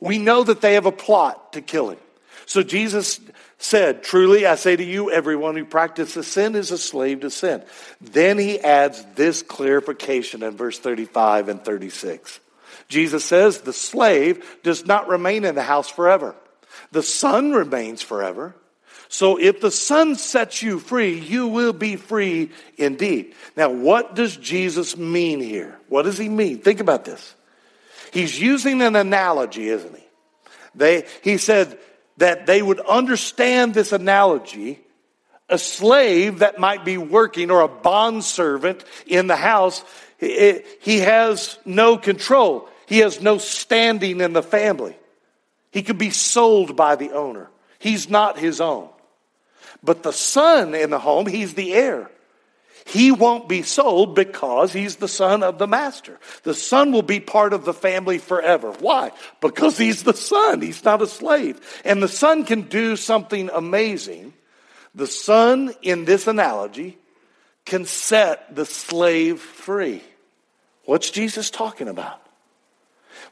We 0.00 0.18
know 0.18 0.42
that 0.42 0.60
they 0.60 0.74
have 0.74 0.86
a 0.86 0.92
plot 0.92 1.52
to 1.52 1.60
kill 1.60 1.90
him. 1.90 1.98
So 2.46 2.62
Jesus 2.62 3.20
said, 3.58 4.02
Truly 4.02 4.46
I 4.46 4.56
say 4.56 4.74
to 4.74 4.84
you, 4.84 5.10
everyone 5.10 5.56
who 5.56 5.64
practices 5.64 6.26
sin 6.26 6.56
is 6.56 6.70
a 6.70 6.78
slave 6.78 7.20
to 7.20 7.30
sin. 7.30 7.62
Then 8.00 8.38
he 8.38 8.58
adds 8.58 9.04
this 9.14 9.42
clarification 9.42 10.42
in 10.42 10.56
verse 10.56 10.78
35 10.78 11.48
and 11.48 11.64
36. 11.64 12.40
Jesus 12.92 13.24
says, 13.24 13.62
The 13.62 13.72
slave 13.72 14.44
does 14.62 14.86
not 14.86 15.08
remain 15.08 15.44
in 15.44 15.54
the 15.54 15.62
house 15.62 15.88
forever, 15.88 16.36
the 16.92 17.02
son 17.02 17.52
remains 17.52 18.02
forever. 18.02 18.54
So 19.08 19.38
if 19.38 19.60
the 19.60 19.70
son 19.70 20.14
sets 20.14 20.62
you 20.62 20.78
free, 20.78 21.18
you 21.18 21.46
will 21.46 21.74
be 21.74 21.96
free 21.96 22.50
indeed. 22.78 23.34
Now, 23.58 23.68
what 23.68 24.14
does 24.14 24.38
Jesus 24.38 24.96
mean 24.96 25.40
here? 25.40 25.78
What 25.90 26.04
does 26.04 26.16
he 26.16 26.30
mean? 26.30 26.60
Think 26.60 26.80
about 26.80 27.04
this. 27.04 27.34
He's 28.10 28.40
using 28.40 28.80
an 28.80 28.96
analogy, 28.96 29.68
isn't 29.68 29.94
he? 29.94 30.04
They, 30.74 31.06
he 31.22 31.36
said, 31.36 31.78
that 32.18 32.46
they 32.46 32.62
would 32.62 32.80
understand 32.80 33.74
this 33.74 33.92
analogy. 33.92 34.80
A 35.48 35.58
slave 35.58 36.38
that 36.38 36.58
might 36.58 36.84
be 36.84 36.96
working 36.96 37.50
or 37.50 37.60
a 37.60 37.68
bond 37.68 38.24
servant 38.24 38.84
in 39.06 39.26
the 39.26 39.36
house, 39.36 39.84
he 40.18 40.98
has 40.98 41.58
no 41.64 41.98
control. 41.98 42.68
He 42.92 42.98
has 42.98 43.22
no 43.22 43.38
standing 43.38 44.20
in 44.20 44.34
the 44.34 44.42
family. 44.42 44.94
He 45.70 45.82
could 45.82 45.96
be 45.96 46.10
sold 46.10 46.76
by 46.76 46.94
the 46.94 47.12
owner. 47.12 47.48
He's 47.78 48.10
not 48.10 48.38
his 48.38 48.60
own. 48.60 48.90
But 49.82 50.02
the 50.02 50.12
son 50.12 50.74
in 50.74 50.90
the 50.90 50.98
home, 50.98 51.24
he's 51.24 51.54
the 51.54 51.72
heir. 51.72 52.10
He 52.84 53.10
won't 53.10 53.48
be 53.48 53.62
sold 53.62 54.14
because 54.14 54.74
he's 54.74 54.96
the 54.96 55.08
son 55.08 55.42
of 55.42 55.56
the 55.56 55.66
master. 55.66 56.20
The 56.42 56.52
son 56.52 56.92
will 56.92 57.00
be 57.00 57.18
part 57.18 57.54
of 57.54 57.64
the 57.64 57.72
family 57.72 58.18
forever. 58.18 58.72
Why? 58.72 59.12
Because 59.40 59.78
he's 59.78 60.02
the 60.02 60.12
son. 60.12 60.60
He's 60.60 60.84
not 60.84 61.00
a 61.00 61.06
slave. 61.06 61.62
And 61.86 62.02
the 62.02 62.08
son 62.08 62.44
can 62.44 62.60
do 62.60 62.96
something 62.96 63.48
amazing. 63.54 64.34
The 64.94 65.06
son, 65.06 65.72
in 65.80 66.04
this 66.04 66.26
analogy, 66.26 66.98
can 67.64 67.86
set 67.86 68.54
the 68.54 68.66
slave 68.66 69.40
free. 69.40 70.02
What's 70.84 71.10
Jesus 71.10 71.48
talking 71.48 71.88
about? 71.88 72.21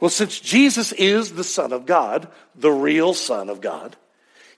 Well, 0.01 0.11
since 0.11 0.41
Jesus 0.41 0.93
is 0.93 1.33
the 1.33 1.45
Son 1.45 1.73
of 1.73 1.87
God, 1.87 2.29
the 2.55 2.71
real 2.71 3.15
Son 3.15 3.49
of 3.49 3.61
God, 3.61 3.97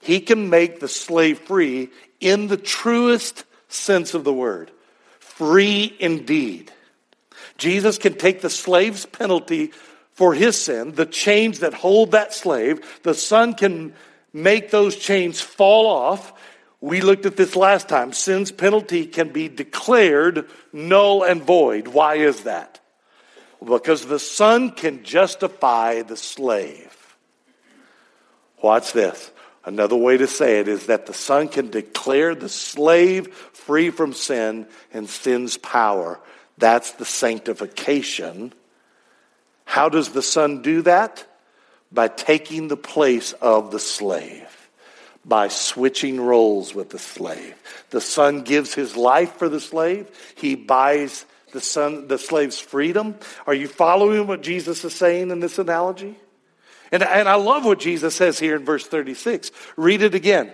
he 0.01 0.19
can 0.19 0.49
make 0.49 0.79
the 0.79 0.87
slave 0.87 1.39
free 1.39 1.89
in 2.19 2.47
the 2.47 2.57
truest 2.57 3.45
sense 3.67 4.13
of 4.13 4.23
the 4.23 4.33
word. 4.33 4.71
Free 5.19 5.95
indeed. 5.99 6.71
Jesus 7.57 7.97
can 7.97 8.15
take 8.15 8.41
the 8.41 8.49
slave's 8.49 9.05
penalty 9.05 9.71
for 10.11 10.33
his 10.33 10.59
sin, 10.61 10.93
the 10.93 11.05
chains 11.05 11.59
that 11.59 11.73
hold 11.73 12.11
that 12.11 12.33
slave. 12.33 13.01
The 13.03 13.13
Son 13.13 13.53
can 13.53 13.93
make 14.31 14.71
those 14.71 14.95
chains 14.95 15.41
fall 15.41 15.87
off. 15.87 16.33
We 16.81 17.01
looked 17.01 17.25
at 17.25 17.37
this 17.37 17.55
last 17.55 17.87
time. 17.87 18.13
Sin's 18.13 18.51
penalty 18.51 19.05
can 19.05 19.29
be 19.29 19.47
declared 19.47 20.47
null 20.71 21.23
and 21.23 21.41
void. 21.41 21.87
Why 21.87 22.15
is 22.15 22.43
that? 22.43 22.79
Because 23.63 24.05
the 24.05 24.19
Son 24.19 24.71
can 24.71 25.03
justify 25.03 26.01
the 26.01 26.17
slave. 26.17 27.15
Watch 28.61 28.93
this. 28.93 29.31
Another 29.65 29.95
way 29.95 30.17
to 30.17 30.27
say 30.27 30.59
it 30.59 30.67
is 30.67 30.87
that 30.87 31.05
the 31.05 31.13
Son 31.13 31.47
can 31.47 31.69
declare 31.69 32.35
the 32.35 32.49
slave 32.49 33.33
free 33.33 33.89
from 33.89 34.13
sin 34.13 34.67
and 34.91 35.07
sin's 35.07 35.57
power. 35.57 36.19
That's 36.57 36.91
the 36.91 37.05
sanctification. 37.05 38.53
How 39.63 39.87
does 39.87 40.09
the 40.09 40.21
Son 40.21 40.61
do 40.61 40.81
that? 40.81 41.25
By 41.91 42.09
taking 42.09 42.67
the 42.67 42.77
place 42.77 43.31
of 43.33 43.71
the 43.71 43.79
slave, 43.79 44.69
by 45.23 45.47
switching 45.47 46.19
roles 46.19 46.75
with 46.75 46.89
the 46.89 46.99
slave. 46.99 47.55
The 47.91 48.01
Son 48.01 48.41
gives 48.41 48.73
his 48.73 48.97
life 48.97 49.37
for 49.37 49.47
the 49.47 49.61
slave, 49.61 50.09
he 50.35 50.55
buys 50.55 51.25
the 51.53 51.61
son, 51.61 52.07
the 52.07 52.17
slave's 52.17 52.59
freedom. 52.59 53.15
Are 53.47 53.53
you 53.53 53.67
following 53.67 54.27
what 54.27 54.43
Jesus 54.43 54.83
is 54.83 54.93
saying 54.93 55.31
in 55.31 55.39
this 55.39 55.57
analogy? 55.57 56.17
And, 56.91 57.01
and 57.01 57.29
I 57.29 57.35
love 57.35 57.65
what 57.65 57.79
Jesus 57.79 58.13
says 58.15 58.37
here 58.37 58.55
in 58.55 58.65
verse 58.65 58.85
36. 58.85 59.51
Read 59.77 60.01
it 60.01 60.13
again. 60.13 60.51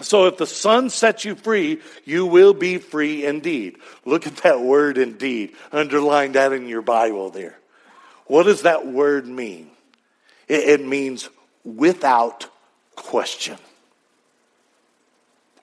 So 0.00 0.26
if 0.26 0.38
the 0.38 0.46
Son 0.46 0.90
sets 0.90 1.24
you 1.24 1.34
free, 1.34 1.80
you 2.04 2.26
will 2.26 2.52
be 2.52 2.78
free 2.78 3.24
indeed. 3.24 3.78
Look 4.04 4.26
at 4.26 4.38
that 4.38 4.60
word 4.60 4.98
indeed. 4.98 5.54
Underline 5.70 6.32
that 6.32 6.52
in 6.52 6.68
your 6.68 6.82
Bible 6.82 7.30
there. 7.30 7.56
What 8.26 8.44
does 8.44 8.62
that 8.62 8.86
word 8.86 9.26
mean? 9.26 9.70
It, 10.48 10.80
it 10.80 10.86
means 10.86 11.28
without 11.64 12.46
question. 12.96 13.58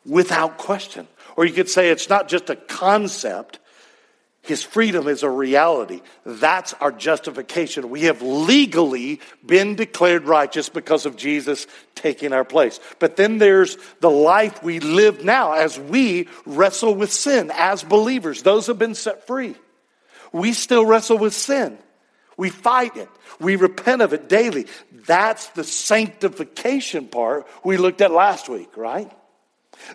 Without 0.05 0.57
question. 0.57 1.07
Or 1.35 1.45
you 1.45 1.53
could 1.53 1.69
say 1.69 1.89
it's 1.89 2.09
not 2.09 2.29
just 2.29 2.49
a 2.49 2.55
concept, 2.55 3.59
his 4.43 4.63
freedom 4.63 5.07
is 5.07 5.21
a 5.21 5.29
reality. 5.29 6.01
That's 6.25 6.73
our 6.73 6.91
justification. 6.91 7.91
We 7.91 8.03
have 8.03 8.23
legally 8.23 9.21
been 9.45 9.75
declared 9.75 10.23
righteous 10.25 10.67
because 10.67 11.05
of 11.05 11.15
Jesus 11.15 11.67
taking 11.93 12.33
our 12.33 12.43
place. 12.43 12.79
But 12.97 13.17
then 13.17 13.37
there's 13.37 13.77
the 13.99 14.09
life 14.09 14.63
we 14.63 14.79
live 14.79 15.23
now 15.23 15.53
as 15.53 15.79
we 15.79 16.27
wrestle 16.45 16.95
with 16.95 17.13
sin 17.13 17.51
as 17.53 17.83
believers. 17.83 18.41
Those 18.41 18.65
have 18.65 18.79
been 18.79 18.95
set 18.95 19.27
free. 19.27 19.55
We 20.31 20.53
still 20.53 20.85
wrestle 20.85 21.19
with 21.19 21.35
sin. 21.35 21.77
We 22.35 22.49
fight 22.49 22.97
it. 22.97 23.09
We 23.39 23.57
repent 23.57 24.01
of 24.01 24.13
it 24.13 24.27
daily. 24.27 24.65
That's 24.91 25.49
the 25.49 25.63
sanctification 25.63 27.07
part 27.07 27.47
we 27.63 27.77
looked 27.77 28.01
at 28.01 28.11
last 28.11 28.49
week, 28.49 28.75
right? 28.75 29.11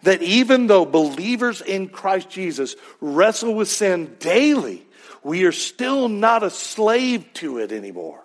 That 0.03 0.23
even 0.23 0.67
though 0.67 0.85
believers 0.85 1.61
in 1.61 1.89
Christ 1.89 2.31
Jesus 2.31 2.77
wrestle 3.01 3.55
with 3.55 3.69
sin 3.69 4.17
daily, 4.19 4.87
we 5.23 5.45
are 5.45 5.53
still 5.53 6.09
not 6.09 6.43
a 6.43 6.51
slave 6.51 7.33
to 7.35 7.59
it 7.59 7.73
anymore. 7.73 8.23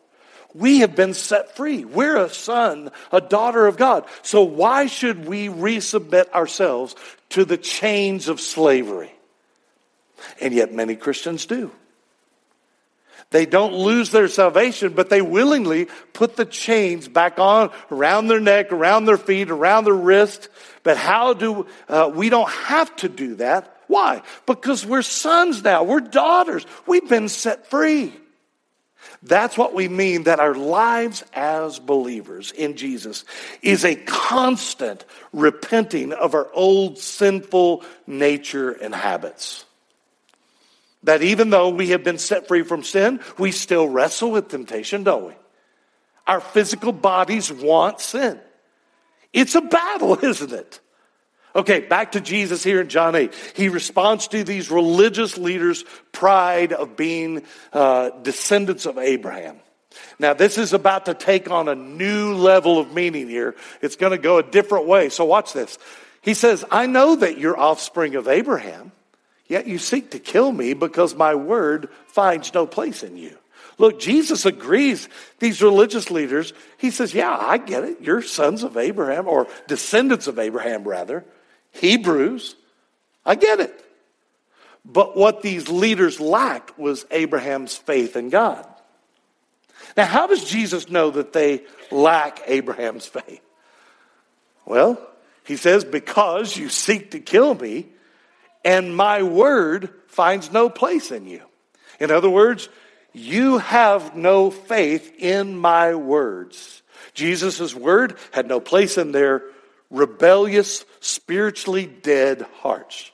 We 0.53 0.79
have 0.79 0.95
been 0.95 1.13
set 1.13 1.55
free. 1.55 1.85
We're 1.85 2.17
a 2.17 2.29
son, 2.29 2.91
a 3.11 3.21
daughter 3.21 3.67
of 3.67 3.77
God. 3.77 4.05
So 4.21 4.43
why 4.43 4.87
should 4.87 5.25
we 5.25 5.47
resubmit 5.47 6.31
ourselves 6.31 6.95
to 7.29 7.45
the 7.45 7.57
chains 7.57 8.27
of 8.27 8.41
slavery? 8.41 9.11
And 10.41 10.53
yet 10.53 10.73
many 10.73 10.95
Christians 10.95 11.45
do. 11.45 11.71
They 13.31 13.45
don't 13.45 13.73
lose 13.73 14.11
their 14.11 14.27
salvation, 14.27 14.93
but 14.93 15.09
they 15.09 15.21
willingly 15.21 15.87
put 16.13 16.35
the 16.35 16.45
chains 16.45 17.07
back 17.07 17.39
on 17.39 17.71
around 17.89 18.27
their 18.27 18.41
neck, 18.41 18.73
around 18.73 19.05
their 19.05 19.17
feet, 19.17 19.49
around 19.49 19.85
their 19.85 19.93
wrist. 19.93 20.49
But 20.83 20.97
how 20.97 21.33
do 21.33 21.65
uh, 21.87 22.11
we 22.13 22.29
don't 22.29 22.49
have 22.49 22.93
to 22.97 23.09
do 23.09 23.35
that? 23.35 23.73
Why? 23.87 24.21
Because 24.45 24.85
we're 24.85 25.01
sons 25.01 25.63
now. 25.63 25.83
We're 25.83 26.01
daughters. 26.01 26.65
We've 26.85 27.07
been 27.07 27.29
set 27.29 27.67
free. 27.67 28.13
That's 29.23 29.57
what 29.57 29.73
we 29.73 29.87
mean 29.87 30.23
that 30.23 30.39
our 30.39 30.55
lives 30.55 31.23
as 31.33 31.79
believers 31.79 32.51
in 32.51 32.75
Jesus 32.75 33.23
is 33.61 33.85
a 33.85 33.95
constant 33.95 35.05
repenting 35.31 36.11
of 36.11 36.33
our 36.33 36.49
old 36.53 36.97
sinful 36.97 37.83
nature 38.07 38.71
and 38.71 38.93
habits. 38.93 39.65
That 41.03 41.23
even 41.23 41.49
though 41.49 41.69
we 41.69 41.89
have 41.89 42.03
been 42.03 42.19
set 42.19 42.47
free 42.47 42.63
from 42.63 42.83
sin, 42.83 43.21
we 43.37 43.51
still 43.51 43.87
wrestle 43.87 44.31
with 44.31 44.49
temptation, 44.49 45.03
don't 45.03 45.27
we? 45.27 45.33
Our 46.27 46.39
physical 46.39 46.91
bodies 46.91 47.51
want 47.51 47.99
sin. 47.99 48.39
It's 49.33 49.55
a 49.55 49.61
battle, 49.61 50.17
isn't 50.23 50.51
it? 50.51 50.79
Okay, 51.53 51.81
back 51.81 52.13
to 52.13 52.21
Jesus 52.21 52.63
here 52.63 52.79
in 52.79 52.87
John 52.87 53.15
8. 53.15 53.33
He 53.55 53.67
responds 53.67 54.29
to 54.29 54.43
these 54.43 54.71
religious 54.71 55.37
leaders' 55.37 55.83
pride 56.13 56.71
of 56.71 56.95
being 56.95 57.43
uh, 57.73 58.11
descendants 58.21 58.85
of 58.85 58.97
Abraham. 58.97 59.57
Now, 60.17 60.33
this 60.33 60.57
is 60.57 60.71
about 60.71 61.07
to 61.07 61.13
take 61.13 61.51
on 61.51 61.67
a 61.67 61.75
new 61.75 62.35
level 62.35 62.79
of 62.79 62.93
meaning 62.93 63.27
here. 63.27 63.55
It's 63.81 63.97
going 63.97 64.11
to 64.11 64.17
go 64.17 64.37
a 64.37 64.43
different 64.43 64.87
way. 64.87 65.09
So, 65.09 65.25
watch 65.25 65.51
this. 65.51 65.77
He 66.21 66.33
says, 66.33 66.63
I 66.71 66.85
know 66.85 67.17
that 67.17 67.37
you're 67.37 67.59
offspring 67.59 68.15
of 68.15 68.29
Abraham. 68.29 68.93
Yet 69.51 69.67
you 69.67 69.79
seek 69.79 70.11
to 70.11 70.19
kill 70.19 70.49
me 70.49 70.73
because 70.73 71.13
my 71.13 71.35
word 71.35 71.89
finds 72.07 72.53
no 72.53 72.65
place 72.65 73.03
in 73.03 73.17
you. 73.17 73.37
Look, 73.77 73.99
Jesus 73.99 74.45
agrees, 74.45 75.09
these 75.39 75.61
religious 75.61 76.09
leaders, 76.09 76.53
he 76.77 76.89
says, 76.89 77.13
Yeah, 77.13 77.35
I 77.37 77.57
get 77.57 77.83
it. 77.83 77.99
You're 77.99 78.21
sons 78.21 78.63
of 78.63 78.77
Abraham, 78.77 79.27
or 79.27 79.49
descendants 79.67 80.27
of 80.27 80.39
Abraham, 80.39 80.85
rather. 80.85 81.25
Hebrews. 81.71 82.55
I 83.25 83.35
get 83.35 83.59
it. 83.59 83.77
But 84.85 85.17
what 85.17 85.41
these 85.41 85.67
leaders 85.67 86.21
lacked 86.21 86.79
was 86.79 87.05
Abraham's 87.11 87.75
faith 87.75 88.15
in 88.15 88.29
God. 88.29 88.65
Now, 89.97 90.05
how 90.05 90.27
does 90.27 90.49
Jesus 90.49 90.89
know 90.89 91.11
that 91.11 91.33
they 91.33 91.63
lack 91.91 92.39
Abraham's 92.47 93.05
faith? 93.05 93.41
Well, 94.65 94.97
he 95.43 95.57
says, 95.57 95.83
Because 95.83 96.55
you 96.55 96.69
seek 96.69 97.11
to 97.11 97.19
kill 97.19 97.53
me, 97.53 97.87
and 98.63 98.95
my 98.95 99.23
word 99.23 99.89
finds 100.07 100.51
no 100.51 100.69
place 100.69 101.11
in 101.11 101.27
you. 101.27 101.41
In 101.99 102.11
other 102.11 102.29
words, 102.29 102.69
you 103.13 103.57
have 103.57 104.15
no 104.15 104.51
faith 104.51 105.13
in 105.17 105.57
my 105.57 105.95
words. 105.95 106.81
Jesus' 107.13 107.75
word 107.75 108.17
had 108.31 108.47
no 108.47 108.59
place 108.59 108.97
in 108.97 109.11
their 109.11 109.43
rebellious, 109.89 110.85
spiritually 110.99 111.85
dead 111.85 112.45
hearts. 112.59 113.11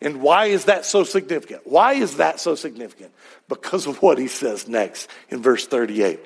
And 0.00 0.20
why 0.20 0.46
is 0.46 0.66
that 0.66 0.84
so 0.84 1.04
significant? 1.04 1.62
Why 1.64 1.94
is 1.94 2.16
that 2.16 2.40
so 2.40 2.54
significant? 2.54 3.12
Because 3.48 3.86
of 3.86 4.02
what 4.02 4.18
he 4.18 4.28
says 4.28 4.68
next 4.68 5.08
in 5.28 5.42
verse 5.42 5.66
38. 5.66 6.20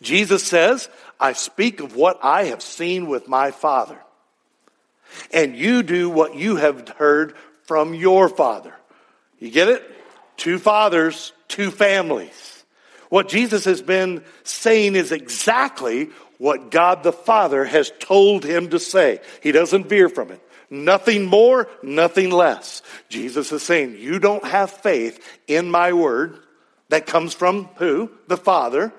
Jesus 0.00 0.44
says, 0.44 0.88
I 1.20 1.32
speak 1.32 1.80
of 1.80 1.94
what 1.94 2.18
I 2.22 2.44
have 2.44 2.62
seen 2.62 3.06
with 3.06 3.28
my 3.28 3.52
Father 3.52 3.98
and 5.32 5.56
you 5.56 5.82
do 5.82 6.10
what 6.10 6.34
you 6.34 6.56
have 6.56 6.88
heard 6.88 7.34
from 7.64 7.94
your 7.94 8.28
father. 8.28 8.74
You 9.38 9.50
get 9.50 9.68
it? 9.68 9.82
Two 10.36 10.58
fathers, 10.58 11.32
two 11.48 11.70
families. 11.70 12.64
What 13.08 13.28
Jesus 13.28 13.64
has 13.66 13.82
been 13.82 14.24
saying 14.42 14.96
is 14.96 15.12
exactly 15.12 16.10
what 16.38 16.70
God 16.70 17.02
the 17.02 17.12
Father 17.12 17.64
has 17.64 17.92
told 18.00 18.44
him 18.44 18.70
to 18.70 18.78
say. 18.80 19.20
He 19.42 19.52
doesn't 19.52 19.88
veer 19.88 20.08
from 20.08 20.30
it. 20.30 20.40
Nothing 20.70 21.26
more, 21.26 21.68
nothing 21.82 22.30
less. 22.30 22.82
Jesus 23.10 23.52
is 23.52 23.62
saying, 23.62 23.96
You 23.98 24.18
don't 24.18 24.44
have 24.44 24.70
faith 24.70 25.22
in 25.46 25.70
my 25.70 25.92
word 25.92 26.38
that 26.88 27.06
comes 27.06 27.34
from 27.34 27.66
who? 27.76 28.10
The 28.28 28.38
Father. 28.38 28.92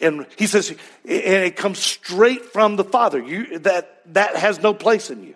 And 0.00 0.26
he 0.36 0.46
says, 0.46 0.70
and 0.70 0.78
it 1.04 1.56
comes 1.56 1.78
straight 1.78 2.46
from 2.46 2.76
the 2.76 2.84
Father. 2.84 3.20
You, 3.20 3.58
that, 3.60 4.00
that 4.14 4.36
has 4.36 4.60
no 4.60 4.74
place 4.74 5.10
in 5.10 5.22
you. 5.22 5.34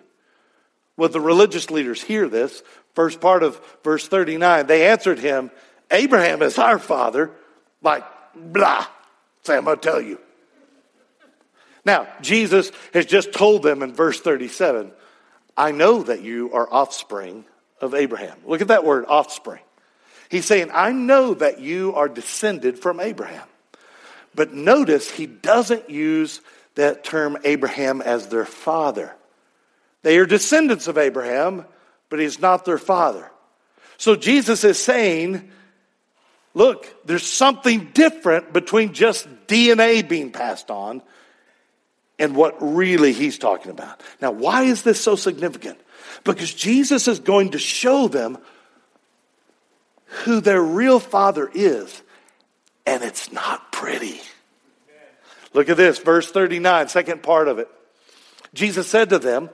Well, 0.97 1.09
the 1.09 1.21
religious 1.21 1.71
leaders 1.71 2.01
hear 2.01 2.27
this. 2.27 2.61
First 2.93 3.21
part 3.21 3.43
of 3.43 3.59
verse 3.83 4.07
39, 4.07 4.67
they 4.67 4.87
answered 4.89 5.19
him, 5.19 5.49
Abraham 5.91 6.41
is 6.41 6.57
our 6.57 6.77
father. 6.77 7.31
Like, 7.81 8.03
blah. 8.35 8.85
Say, 9.43 9.55
I'm 9.55 9.63
going 9.63 9.77
to 9.77 9.81
tell 9.81 10.01
you. 10.01 10.19
Now, 11.85 12.07
Jesus 12.21 12.71
has 12.93 13.05
just 13.05 13.31
told 13.33 13.63
them 13.63 13.81
in 13.81 13.93
verse 13.93 14.19
37, 14.19 14.91
I 15.55 15.71
know 15.71 16.03
that 16.03 16.21
you 16.21 16.51
are 16.53 16.67
offspring 16.71 17.45
of 17.81 17.93
Abraham. 17.93 18.37
Look 18.45 18.61
at 18.61 18.67
that 18.67 18.85
word, 18.85 19.05
offspring. 19.07 19.61
He's 20.29 20.45
saying, 20.45 20.69
I 20.73 20.91
know 20.91 21.33
that 21.33 21.59
you 21.59 21.95
are 21.95 22.07
descended 22.07 22.79
from 22.79 22.99
Abraham. 22.99 23.47
But 24.35 24.53
notice 24.53 25.09
he 25.09 25.25
doesn't 25.25 25.89
use 25.89 26.41
that 26.75 27.03
term 27.03 27.37
Abraham 27.43 28.01
as 28.01 28.27
their 28.27 28.45
father. 28.45 29.15
They 30.01 30.17
are 30.17 30.25
descendants 30.25 30.87
of 30.87 30.97
Abraham, 30.97 31.65
but 32.09 32.19
he's 32.19 32.39
not 32.39 32.65
their 32.65 32.77
father. 32.77 33.29
So 33.97 34.15
Jesus 34.15 34.63
is 34.63 34.81
saying, 34.81 35.51
look, 36.53 36.87
there's 37.05 37.25
something 37.25 37.89
different 37.93 38.53
between 38.53 38.93
just 38.93 39.27
DNA 39.47 40.07
being 40.07 40.31
passed 40.31 40.71
on 40.71 41.01
and 42.17 42.35
what 42.35 42.57
really 42.61 43.13
he's 43.13 43.37
talking 43.37 43.71
about. 43.71 44.01
Now, 44.21 44.31
why 44.31 44.63
is 44.63 44.83
this 44.83 45.01
so 45.01 45.15
significant? 45.15 45.79
Because 46.23 46.53
Jesus 46.53 47.07
is 47.07 47.19
going 47.19 47.51
to 47.51 47.59
show 47.59 48.07
them 48.07 48.37
who 50.23 50.41
their 50.41 50.61
real 50.61 50.99
father 50.99 51.49
is, 51.53 52.01
and 52.89 53.03
it's 53.03 53.31
not 53.31 53.71
pretty. 53.71 54.19
Look 55.53 55.69
at 55.69 55.77
this, 55.77 55.99
verse 55.99 56.31
39, 56.31 56.87
second 56.87 57.21
part 57.21 57.47
of 57.47 57.59
it. 57.59 57.69
Jesus 58.55 58.87
said 58.87 59.09
to 59.09 59.19
them, 59.19 59.51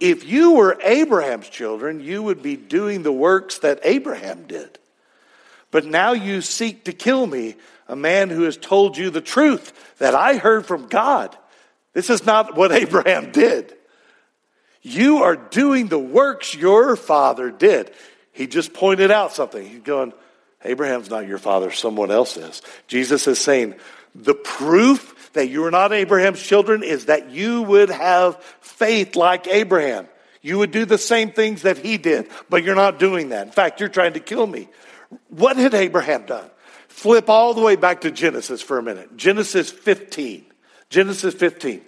If 0.00 0.28
you 0.28 0.52
were 0.52 0.78
Abraham's 0.82 1.48
children, 1.48 2.00
you 2.00 2.22
would 2.22 2.42
be 2.42 2.56
doing 2.56 3.02
the 3.02 3.12
works 3.12 3.60
that 3.60 3.80
Abraham 3.84 4.46
did. 4.46 4.78
But 5.70 5.86
now 5.86 6.12
you 6.12 6.42
seek 6.42 6.84
to 6.84 6.92
kill 6.92 7.26
me, 7.26 7.56
a 7.88 7.96
man 7.96 8.28
who 8.28 8.42
has 8.42 8.58
told 8.58 8.98
you 8.98 9.08
the 9.08 9.22
truth 9.22 9.96
that 9.96 10.14
I 10.14 10.36
heard 10.36 10.66
from 10.66 10.88
God. 10.88 11.34
This 11.94 12.10
is 12.10 12.26
not 12.26 12.54
what 12.54 12.70
Abraham 12.82 13.32
did. 13.32 13.74
You 14.82 15.22
are 15.22 15.36
doing 15.36 15.88
the 15.88 15.98
works 15.98 16.54
your 16.54 16.96
father 16.96 17.50
did. 17.50 17.92
He 18.32 18.46
just 18.46 18.74
pointed 18.74 19.10
out 19.10 19.32
something. 19.32 19.66
He's 19.66 19.80
going, 19.80 20.12
Abraham's 20.64 21.10
not 21.10 21.26
your 21.26 21.38
father, 21.38 21.70
someone 21.70 22.10
else 22.10 22.36
is. 22.36 22.62
Jesus 22.88 23.26
is 23.26 23.38
saying, 23.38 23.74
the 24.14 24.34
proof 24.34 25.30
that 25.34 25.48
you 25.48 25.64
are 25.64 25.70
not 25.70 25.92
Abraham's 25.92 26.42
children 26.42 26.82
is 26.82 27.06
that 27.06 27.30
you 27.30 27.62
would 27.62 27.90
have 27.90 28.42
faith 28.60 29.16
like 29.16 29.46
Abraham. 29.46 30.08
You 30.40 30.58
would 30.58 30.70
do 30.70 30.84
the 30.84 30.98
same 30.98 31.30
things 31.30 31.62
that 31.62 31.78
he 31.78 31.98
did, 31.98 32.28
but 32.48 32.64
you're 32.64 32.74
not 32.74 32.98
doing 32.98 33.30
that. 33.30 33.46
In 33.46 33.52
fact, 33.52 33.80
you're 33.80 33.88
trying 33.88 34.14
to 34.14 34.20
kill 34.20 34.46
me. 34.46 34.68
What 35.28 35.56
had 35.56 35.74
Abraham 35.74 36.24
done? 36.24 36.48
Flip 36.88 37.28
all 37.28 37.52
the 37.52 37.60
way 37.60 37.76
back 37.76 38.02
to 38.02 38.10
Genesis 38.10 38.62
for 38.62 38.78
a 38.78 38.82
minute. 38.82 39.16
Genesis 39.16 39.70
15. 39.70 40.46
Genesis 40.88 41.34
15. 41.34 41.82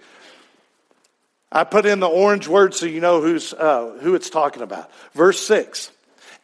I 1.50 1.64
put 1.64 1.87
in 1.87 2.00
the 2.00 2.09
orange 2.09 2.46
word 2.46 2.74
so 2.74 2.85
you 2.85 3.00
know 3.00 3.22
who's, 3.22 3.54
uh, 3.54 3.98
who 4.02 4.14
it's 4.14 4.28
talking 4.28 4.62
about. 4.62 4.90
Verse 5.14 5.40
6. 5.46 5.90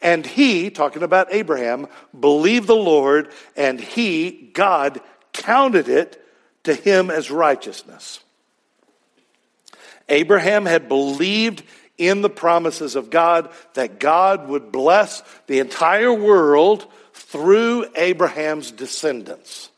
And 0.05 0.23
he, 0.23 0.69
talking 0.69 1.01
about 1.01 1.33
Abraham, 1.33 1.87
believed 2.17 2.67
the 2.67 2.75
Lord, 2.75 3.31
and 3.57 3.81
he, 3.81 4.51
God, 4.53 5.01
counted 5.33 5.89
it 5.89 6.23
to 6.65 6.75
him 6.75 7.09
as 7.09 7.31
righteousness. 7.31 8.19
Abraham 10.07 10.67
had 10.67 10.87
believed 10.87 11.63
in 11.97 12.21
the 12.21 12.29
promises 12.29 12.95
of 12.95 13.09
God 13.09 13.49
that 13.73 13.99
God 13.99 14.47
would 14.47 14.71
bless 14.71 15.23
the 15.47 15.57
entire 15.57 16.13
world 16.13 16.85
through 17.13 17.87
Abraham's 17.95 18.69
descendants. 18.69 19.71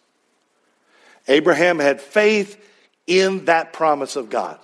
Abraham 1.29 1.79
had 1.79 2.01
faith 2.01 2.61
in 3.05 3.45
that 3.45 3.71
promise 3.71 4.17
of 4.17 4.29
God. 4.29 4.59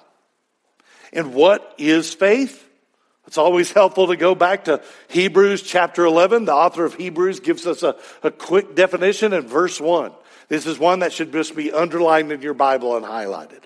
And 1.13 1.33
what 1.33 1.73
is 1.77 2.13
faith? 2.13 2.67
It's 3.33 3.39
always 3.39 3.71
helpful 3.71 4.09
to 4.09 4.15
go 4.15 4.35
back 4.35 4.65
to 4.65 4.79
Hebrews 5.07 5.63
chapter 5.63 6.05
11. 6.05 6.45
The 6.45 6.53
author 6.53 6.85
of 6.85 6.93
Hebrews 6.93 7.39
gives 7.39 7.65
us 7.65 7.81
a, 7.81 7.95
a 8.21 8.29
quick 8.29 8.75
definition 8.75 9.33
in 9.33 9.47
verse 9.47 9.81
1. 9.81 10.11
This 10.49 10.67
is 10.67 10.77
one 10.77 10.99
that 10.99 11.13
should 11.13 11.31
just 11.31 11.55
be 11.55 11.71
underlined 11.71 12.31
in 12.31 12.43
your 12.43 12.53
Bible 12.53 12.95
and 12.95 13.03
highlighted. 13.03 13.61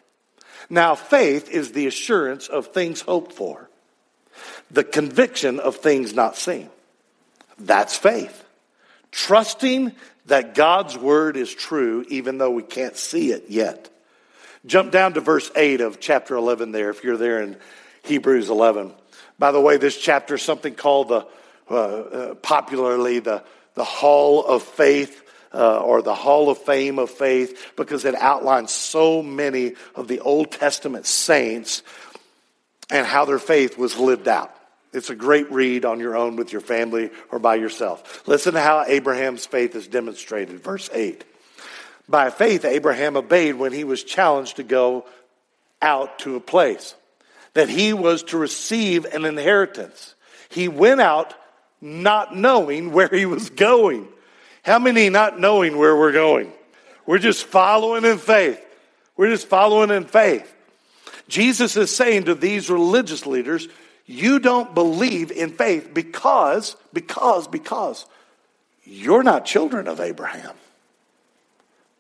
Now, 0.69 0.95
faith 0.95 1.49
is 1.49 1.73
the 1.73 1.86
assurance 1.86 2.47
of 2.47 2.67
things 2.67 3.01
hoped 3.01 3.34
for, 3.34 3.69
the 4.71 4.86
conviction 4.86 5.60
of 5.60 5.75
things 5.75 6.13
not 6.13 6.38
seen. 6.38 6.69
That's 7.60 7.97
faith. 7.97 8.45
Trusting 9.12 9.91
that 10.27 10.56
God's 10.56 10.97
word 10.97 11.36
is 11.36 11.53
true, 11.53 12.06
even 12.08 12.38
though 12.38 12.51
we 12.51 12.63
can't 12.63 12.95
see 12.95 13.34
it 13.34 13.49
yet. 13.49 13.89
Jump 14.65 14.93
down 14.93 15.15
to 15.15 15.19
verse 15.19 15.51
8 15.58 15.82
of 15.82 15.99
chapter 15.99 16.38
11 16.38 16.71
there, 16.71 16.89
if 16.89 17.03
you're 17.03 17.17
there 17.17 17.41
in 17.41 17.58
Hebrews 18.03 18.49
11. 18.49 18.93
By 19.39 19.52
the 19.52 19.62
way, 19.62 19.78
this 19.78 19.97
chapter 19.97 20.36
is 20.36 20.41
something 20.41 20.76
called 20.76 21.10
the, 21.10 21.28
uh, 21.69 21.76
uh, 21.76 22.36
popularly, 22.36 23.19
the, 23.19 23.43
the 23.76 23.84
Hall 23.84 24.45
of 24.45 24.63
Faith. 24.63 25.23
Uh, 25.54 25.80
or 25.80 26.02
the 26.02 26.13
Hall 26.13 26.50
of 26.50 26.58
Fame 26.58 27.00
of 27.00 27.10
Faith, 27.10 27.71
because 27.78 28.04
it 28.04 28.13
outlines 28.15 28.69
so 28.69 29.23
many 29.23 29.76
of 29.95 30.10
the 30.10 30.19
Old 30.19 30.52
Testament 30.52 31.06
saints 31.06 31.84
and 32.91 33.08
how 33.08 33.23
their 33.23 33.39
faith 33.39 33.78
was 33.78 33.97
lived 33.97 34.28
out. 34.28 34.54
It's 34.93 35.10
a 35.10 35.15
great 35.15 35.52
read 35.52 35.86
on 35.86 36.00
your 36.00 36.17
own 36.17 36.36
with 36.36 36.52
your 36.52 36.62
family 36.62 37.12
or 37.32 37.39
by 37.39 37.56
yourself. 37.56 38.28
Listen 38.28 38.54
to 38.54 38.62
how 38.62 38.84
Abraham's 38.88 39.45
faith 39.45 39.76
is 39.76 39.88
demonstrated. 39.88 40.62
Verse 40.62 40.89
8. 40.93 41.23
By 42.10 42.30
faith, 42.30 42.63
Abraham 42.63 43.17
obeyed 43.17 43.56
when 43.56 43.73
he 43.73 43.84
was 43.84 44.04
challenged 44.04 44.58
to 44.58 44.63
go 44.63 45.06
out 45.82 46.19
to 46.19 46.36
a 46.36 46.39
place, 46.39 46.95
that 47.58 47.70
he 47.70 47.91
was 47.91 48.22
to 48.22 48.38
receive 48.38 49.06
an 49.06 49.26
inheritance. 49.26 50.13
He 50.50 50.67
went 50.67 51.02
out 51.02 51.34
not 51.82 52.36
knowing 52.36 52.91
where 52.91 53.08
he 53.08 53.26
was 53.26 53.50
going. 53.50 54.08
How 54.62 54.78
many 54.78 55.10
not 55.10 55.39
knowing 55.39 55.76
where 55.76 55.98
we're 55.98 56.12
going? 56.12 56.54
We're 57.08 57.17
just 57.17 57.46
following 57.46 58.06
in 58.06 58.20
faith. 58.20 58.63
We're 59.15 59.32
just 59.32 59.48
following 59.48 59.89
in 59.89 60.06
faith. 60.06 60.54
Jesus 61.28 61.76
is 61.78 61.89
saying 61.89 62.26
to 62.26 62.36
these 62.36 62.70
religious 62.70 63.26
leaders, 63.26 63.67
you 64.06 64.38
don't 64.38 64.76
believe 64.76 65.32
in 65.32 65.50
faith 65.50 65.96
because, 65.96 66.76
because, 66.93 67.48
because 67.48 68.06
you're 68.84 69.24
not 69.24 69.46
children 69.46 69.88
of 69.88 70.00
Abraham. 70.00 70.54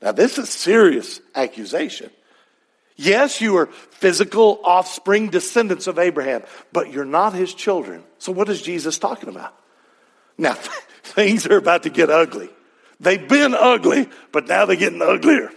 Now, 0.03 0.11
this 0.11 0.37
is 0.37 0.49
serious 0.49 1.19
accusation. 1.33 2.11
Yes, 2.97 3.39
you 3.41 3.57
are 3.57 3.67
physical 3.67 4.59
offspring 4.63 5.29
descendants 5.29 5.85
of 5.85 5.99
Abraham, 5.99 6.41
but 6.73 6.91
you're 6.91 7.05
not 7.05 7.33
his 7.33 7.53
children. 7.53 8.03
So, 8.17 8.31
what 8.31 8.49
is 8.49 8.61
Jesus 8.61 8.97
talking 8.97 9.29
about? 9.29 9.53
Now, 10.37 10.53
things 11.03 11.45
are 11.45 11.57
about 11.57 11.83
to 11.83 11.89
get 11.89 12.09
ugly. 12.09 12.49
They've 12.99 13.27
been 13.27 13.53
ugly, 13.53 14.09
but 14.31 14.47
now 14.47 14.65
they're 14.65 14.75
getting 14.75 15.03
uglier. 15.03 15.51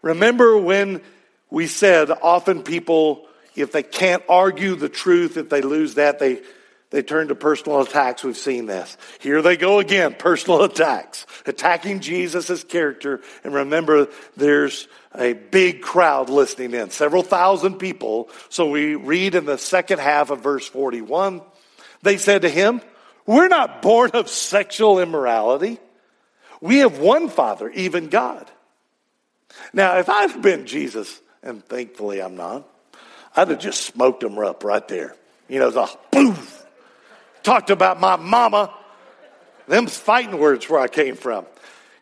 Remember 0.00 0.56
when 0.56 1.02
we 1.50 1.66
said 1.66 2.10
often 2.10 2.62
people, 2.62 3.26
if 3.54 3.72
they 3.72 3.82
can't 3.82 4.22
argue 4.26 4.74
the 4.74 4.88
truth, 4.88 5.36
if 5.36 5.50
they 5.50 5.60
lose 5.60 5.94
that, 5.94 6.18
they 6.18 6.40
they 6.92 7.02
turn 7.02 7.28
to 7.28 7.34
personal 7.34 7.80
attacks. 7.80 8.22
We've 8.22 8.36
seen 8.36 8.66
this. 8.66 8.96
Here 9.18 9.40
they 9.40 9.56
go 9.56 9.80
again, 9.80 10.14
personal 10.14 10.62
attacks, 10.64 11.26
attacking 11.46 12.00
Jesus' 12.00 12.62
character. 12.62 13.22
And 13.42 13.54
remember, 13.54 14.08
there's 14.36 14.86
a 15.14 15.32
big 15.32 15.80
crowd 15.80 16.28
listening 16.28 16.74
in, 16.74 16.90
several 16.90 17.22
thousand 17.22 17.76
people. 17.76 18.28
So 18.50 18.68
we 18.68 18.94
read 18.94 19.34
in 19.34 19.46
the 19.46 19.58
second 19.58 20.00
half 20.00 20.30
of 20.30 20.42
verse 20.42 20.68
41, 20.68 21.40
they 22.02 22.18
said 22.18 22.42
to 22.42 22.48
him, 22.48 22.82
We're 23.26 23.48
not 23.48 23.80
born 23.80 24.10
of 24.12 24.28
sexual 24.28 25.00
immorality. 25.00 25.78
We 26.60 26.78
have 26.78 26.98
one 26.98 27.30
Father, 27.30 27.70
even 27.70 28.08
God. 28.08 28.50
Now, 29.72 29.98
if 29.98 30.10
I'd 30.10 30.42
been 30.42 30.66
Jesus, 30.66 31.20
and 31.42 31.64
thankfully 31.64 32.20
I'm 32.20 32.36
not, 32.36 32.68
I'd 33.34 33.48
have 33.48 33.58
just 33.58 33.82
smoked 33.82 34.20
them 34.20 34.38
up 34.38 34.62
right 34.62 34.86
there. 34.88 35.16
You 35.48 35.58
know, 35.58 35.70
the 35.70 35.86
poof 36.12 36.61
talked 37.42 37.70
about 37.70 38.00
my 38.00 38.16
mama. 38.16 38.72
Them's 39.68 39.96
fighting 39.96 40.38
words 40.38 40.68
where 40.68 40.80
I 40.80 40.88
came 40.88 41.16
from. 41.16 41.46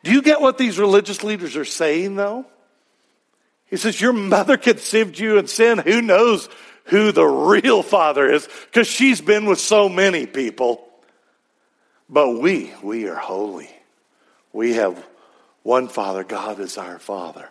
Do 0.02 0.12
you 0.12 0.22
get 0.22 0.40
what 0.40 0.58
these 0.58 0.78
religious 0.78 1.22
leaders 1.22 1.56
are 1.56 1.64
saying, 1.64 2.16
though? 2.16 2.46
He 3.66 3.76
says, 3.76 4.00
Your 4.00 4.12
mother 4.12 4.56
conceived 4.56 5.18
you 5.18 5.38
in 5.38 5.46
sin. 5.46 5.78
Who 5.78 6.02
knows 6.02 6.48
who 6.84 7.12
the 7.12 7.24
real 7.24 7.82
father 7.82 8.30
is? 8.30 8.48
Because 8.66 8.88
she's 8.88 9.20
been 9.20 9.46
with 9.46 9.60
so 9.60 9.88
many 9.88 10.26
people. 10.26 10.86
But 12.08 12.40
we, 12.40 12.72
we 12.82 13.08
are 13.08 13.14
holy. 13.14 13.70
We 14.52 14.74
have 14.74 15.06
one 15.62 15.86
Father. 15.86 16.24
God 16.24 16.58
is 16.58 16.76
our 16.76 16.98
Father. 16.98 17.48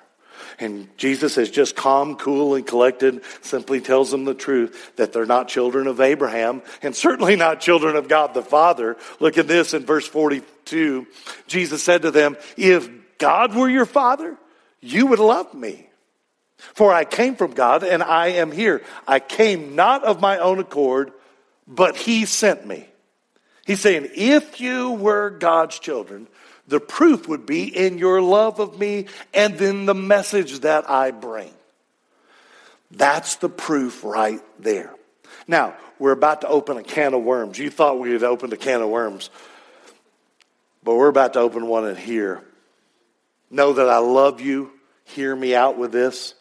And 0.60 0.90
Jesus 0.98 1.38
is 1.38 1.50
just 1.50 1.76
calm, 1.76 2.16
cool, 2.16 2.56
and 2.56 2.68
collected, 2.68 3.22
simply 3.42 3.80
tells 3.80 4.12
them 4.12 4.26
the 4.26 4.34
truth 4.34 4.96
that 4.98 5.14
they're 5.14 5.26
not 5.26 5.48
children 5.48 5.88
of 5.88 6.02
Abraham 6.02 6.62
and 6.82 6.96
certainly 6.96 7.36
not 7.36 7.62
children 7.62 7.96
of 7.96 8.08
God 8.08 8.34
the 8.34 8.42
Father. 8.42 8.98
Look 9.20 9.38
at 9.38 9.48
this 9.48 9.74
in 9.74 9.86
verse 9.86 10.08
42. 10.08 11.08
Jesus 11.48 11.82
said 11.82 12.02
to 12.02 12.12
them, 12.12 12.36
If 12.58 12.90
God 13.18 13.56
were 13.56 13.70
your 13.70 13.86
Father, 13.86 14.38
you 14.82 15.08
would 15.08 15.20
love 15.20 15.54
me. 15.54 15.88
For 16.58 16.94
I 16.94 17.06
came 17.06 17.36
from 17.36 17.52
God 17.52 17.84
and 17.84 18.04
I 18.04 18.28
am 18.28 18.52
here. 18.52 18.82
I 19.08 19.20
came 19.20 19.76
not 19.76 20.04
of 20.04 20.20
my 20.20 20.40
own 20.40 20.60
accord, 20.60 21.14
but 21.68 21.96
He 21.96 22.26
sent 22.26 22.68
me. 22.68 22.90
He's 23.70 23.82
saying, 23.82 24.10
if 24.16 24.60
you 24.60 24.94
were 24.94 25.30
God's 25.30 25.78
children, 25.78 26.28
the 26.70 26.80
proof 26.80 27.28
would 27.28 27.46
be 27.46 27.64
in 27.66 27.98
your 27.98 28.22
love 28.22 28.60
of 28.60 28.80
me 28.80 29.08
and 29.34 29.58
then 29.58 29.86
the 29.86 29.96
message 29.96 30.60
that 30.60 30.90
I 30.90 31.12
bring. 31.12 31.52
That's 32.92 33.36
the 33.38 33.50
proof 33.50 34.04
right 34.04 34.42
there. 34.60 34.94
Now, 35.48 35.76
we're 35.98 36.12
about 36.12 36.42
to 36.42 36.48
open 36.48 36.78
a 36.78 36.84
can 36.84 37.14
of 37.14 37.24
worms. 37.24 37.60
You 37.60 37.70
thought 37.70 38.00
we 38.00 38.12
had 38.12 38.24
opened 38.24 38.54
a 38.54 38.58
can 38.58 38.82
of 38.82 38.90
worms, 38.90 39.30
but 40.84 40.96
we're 40.96 41.10
about 41.10 41.34
to 41.34 41.40
open 41.40 41.68
one 41.68 41.88
in 41.88 41.96
here. 41.96 42.42
Know 43.52 43.74
that 43.74 43.90
I 43.90 43.98
love 43.98 44.42
you. 44.42 44.72
Hear 45.06 45.36
me 45.36 45.56
out 45.56 45.78
with 45.78 45.92
this. 45.92 46.36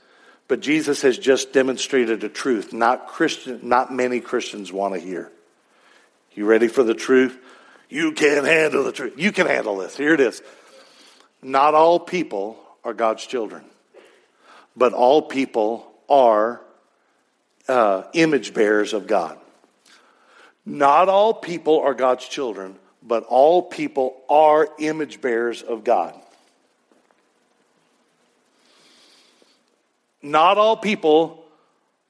But 0.47 0.61
Jesus 0.61 1.03
has 1.03 1.19
just 1.19 1.53
demonstrated 1.53 2.25
a 2.25 2.29
truth 2.29 2.73
not 2.73 3.09
Christian, 3.09 3.61
not 3.63 3.93
many 3.93 4.21
Christians 4.21 4.73
want 4.73 4.95
to 4.95 5.01
hear. 5.01 5.31
You 6.35 6.47
ready 6.47 6.69
for 6.69 6.83
the 6.83 6.95
truth? 6.95 7.39
You 7.89 8.13
can't 8.13 8.47
handle 8.47 8.85
the 8.85 8.93
truth. 8.93 9.15
You 9.17 9.33
can 9.33 9.47
handle 9.47 9.77
this. 9.79 9.97
Here 9.97 10.15
it 10.15 10.21
is. 10.21 10.43
Not 11.43 11.75
all 11.75 11.99
people 11.99 12.59
are 12.85 12.93
God's 12.93 13.25
children, 13.25 13.65
but 14.77 14.93
all 14.93 15.23
people 15.23 15.91
are 16.09 16.61
uh, 17.69 18.05
image 18.13 18.55
bearers 18.55 18.93
of 18.93 19.07
God. 19.07 19.39
Not 20.67 21.09
all 21.09 21.33
people 21.33 21.81
are 21.81 21.95
God's 21.95 22.27
children, 22.27 22.77
but 23.03 23.25
all 23.25 23.63
people 23.63 24.17
are 24.29 24.69
image 24.79 25.21
bearers 25.21 25.63
of 25.63 25.85
God. 25.85 26.15
Not 30.21 30.59
all 30.59 30.77
people 30.77 31.45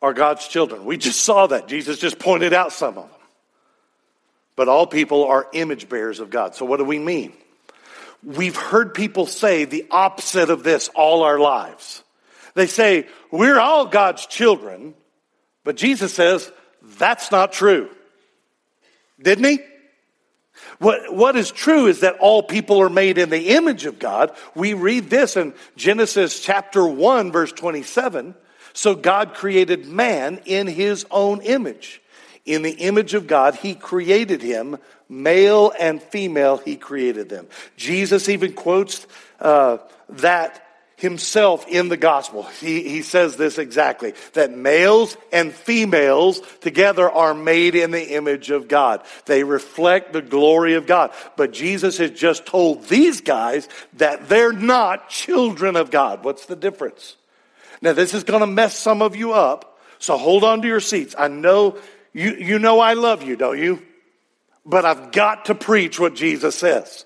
are 0.01 0.13
God's 0.13 0.49
children. 0.49 0.85
We 0.85 0.97
just 0.97 1.21
saw 1.21 1.47
that. 1.49 1.69
Jesus 1.69 1.99
just 1.99 2.19
pointed 2.19 2.53
out 2.53 2.73
some 2.73 2.99
of 2.99 3.09
them. 3.09 3.18
But 4.59 4.67
all 4.67 4.89
people 4.89 5.25
are 5.27 5.47
image 5.53 5.89
bearers 5.89 6.19
of 6.19 6.31
God. 6.31 6.57
So, 6.57 6.65
what 6.65 6.79
do 6.79 6.85
we 6.85 6.99
mean? 6.99 7.33
We've 8.25 8.57
heard 8.57 8.93
people 8.93 9.27
say 9.27 9.65
the 9.65 9.87
opposite 9.89 10.51
of 10.51 10.65
this 10.65 10.91
all 10.97 11.23
our 11.23 11.39
lives. 11.39 12.03
They 12.55 12.67
say, 12.67 13.07
We're 13.31 13.61
all 13.61 13.87
God's 13.87 14.27
children, 14.27 14.95
but 15.63 15.77
Jesus 15.77 16.13
says, 16.13 16.51
That's 16.83 17.31
not 17.31 17.53
true. 17.53 17.89
Didn't 19.23 19.45
he? 19.45 19.61
What, 20.81 21.15
what 21.15 21.37
is 21.37 21.53
true 21.53 21.87
is 21.87 22.01
that 22.01 22.19
all 22.19 22.43
people 22.43 22.83
are 22.83 22.91
made 22.91 23.17
in 23.17 23.31
the 23.31 23.51
image 23.51 23.87
of 23.87 24.01
God. 24.01 24.35
We 24.57 24.75
read 24.75 25.09
this 25.09 25.37
in 25.37 25.55
Genesis 25.77 26.41
chapter 26.41 26.85
1, 26.85 27.31
verse 27.31 27.53
27. 27.53 28.35
So 28.73 28.97
God 28.97 29.35
created 29.35 29.87
man 29.87 30.41
in 30.47 30.67
his 30.67 31.07
own 31.13 31.43
image. 31.43 32.03
In 32.49 32.63
the 32.63 32.73
image 32.73 33.13
of 33.13 33.27
God, 33.27 33.57
he 33.57 33.75
created 33.75 34.41
him, 34.41 34.79
male 35.07 35.71
and 35.79 36.03
female, 36.03 36.57
he 36.57 36.77
created 36.77 37.29
them. 37.29 37.47
Jesus 37.77 38.31
even 38.31 38.55
quotes 38.55 39.07
uh, 39.39 39.77
that 40.09 40.65
himself 40.97 41.69
in 41.69 41.91
the 41.91 41.97
gospel. 41.99 42.45
He, 42.45 42.89
he 42.89 43.03
says 43.03 43.37
this 43.37 43.59
exactly 43.59 44.15
that 44.33 44.57
males 44.57 45.15
and 45.31 45.53
females 45.53 46.41
together 46.63 47.09
are 47.09 47.35
made 47.35 47.75
in 47.75 47.91
the 47.91 48.15
image 48.15 48.51
of 48.51 48.67
God. 48.67 49.05
They 49.27 49.45
reflect 49.45 50.15
the 50.15 50.23
glory 50.23 50.75
of 50.75 50.87
God. 50.87 51.13
But 51.37 51.53
Jesus 51.53 51.99
has 51.99 52.13
just 52.13 52.47
told 52.47 52.85
these 52.89 53.21
guys 53.21 53.69
that 53.99 54.31
they're 54.31 54.55
not 54.55 55.11
children 55.11 55.77
of 55.77 55.91
God. 55.91 56.25
What's 56.25 56.47
the 56.47 56.57
difference? 56.57 57.15
Now, 57.83 57.93
this 57.93 58.15
is 58.15 58.25
going 58.25 58.41
to 58.41 58.47
mess 58.47 58.77
some 58.77 59.03
of 59.03 59.15
you 59.15 59.35
up, 59.35 59.79
so 59.99 60.17
hold 60.17 60.45
on 60.45 60.63
to 60.63 60.69
your 60.69 60.81
seats. 60.81 61.15
I 61.17 61.29
know 61.29 61.79
you, 62.19 62.35
you 62.35 62.59
know 62.59 62.81
I 62.81 62.95
love 62.95 63.23
you, 63.23 63.37
don't 63.37 63.59
you? 63.59 63.83
But 64.65 64.85
I've 64.85 65.13
got 65.13 65.47
to 65.47 65.55
preach 65.55 65.99
what 65.99 66.15
Jesus 66.15 66.55
says. 66.55 67.05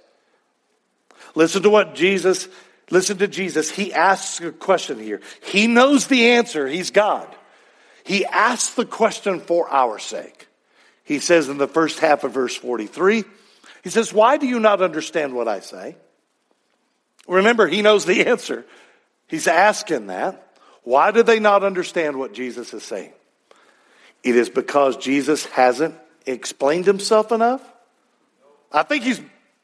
Listen 1.35 1.63
to 1.63 1.71
what 1.71 1.95
Jesus 1.95 2.49
Listen 2.93 3.17
to 3.19 3.27
Jesus. 3.27 3.71
He 3.71 3.91
asks 3.91 4.39
a 4.43 4.53
question 4.53 4.99
here. 4.99 5.23
He 5.43 5.67
knows 5.67 6.09
the 6.09 6.33
answer. 6.33 6.69
He's 6.69 6.91
God. 6.91 7.27
He 8.05 8.27
asks 8.27 8.75
the 8.75 8.85
question 8.85 9.41
for 9.41 9.67
our 9.71 9.99
sake. 9.99 10.47
He 11.03 11.19
says 11.19 11.49
in 11.49 11.57
the 11.57 11.67
first 11.67 12.01
half 12.01 12.23
of 12.23 12.33
verse 12.33 12.55
43, 12.55 13.25
he 13.83 13.89
says, 13.89 14.13
Why 14.13 14.37
do 14.37 14.47
you 14.47 14.61
not 14.61 14.83
understand 14.83 15.35
what 15.35 15.49
I 15.49 15.61
say? 15.61 15.97
Remember, 17.27 17.67
he 17.67 17.81
knows 17.81 18.05
the 18.05 18.27
answer. 18.27 18.67
He's 19.27 19.49
asking 19.49 20.09
that. 20.09 20.59
Why 20.83 21.13
do 21.13 21.23
they 21.23 21.41
not 21.41 21.65
understand 21.65 22.19
what 22.19 22.35
Jesus 22.35 22.75
is 22.75 22.83
saying? 22.83 23.15
It 24.23 24.37
is 24.37 24.49
because 24.49 24.97
Jesus 24.97 25.47
hasn't 25.47 25.95
explained 26.27 26.87
himself 26.87 27.33
enough. 27.33 27.63
I 28.71 28.83
think 28.83 29.05
he's 29.05 29.21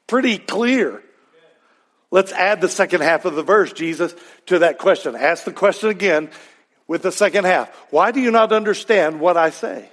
pretty 0.07 0.39
clear. 0.39 1.03
Let's 2.11 2.33
add 2.33 2.61
the 2.61 2.69
second 2.69 3.03
half 3.03 3.25
of 3.25 3.35
the 3.35 3.43
verse, 3.43 3.73
Jesus, 3.73 4.15
to 4.47 4.61
that 4.61 4.79
question. 4.79 5.15
Ask 5.15 5.45
the 5.45 5.53
question 5.53 5.91
again 5.91 6.31
with 6.87 7.03
the 7.03 7.13
second 7.13 7.45
half. 7.45 7.69
Why 7.91 8.11
do 8.11 8.21
you 8.21 8.31
not 8.31 8.53
understand 8.53 9.21
what 9.21 9.37
I 9.37 9.51
say? 9.51 9.91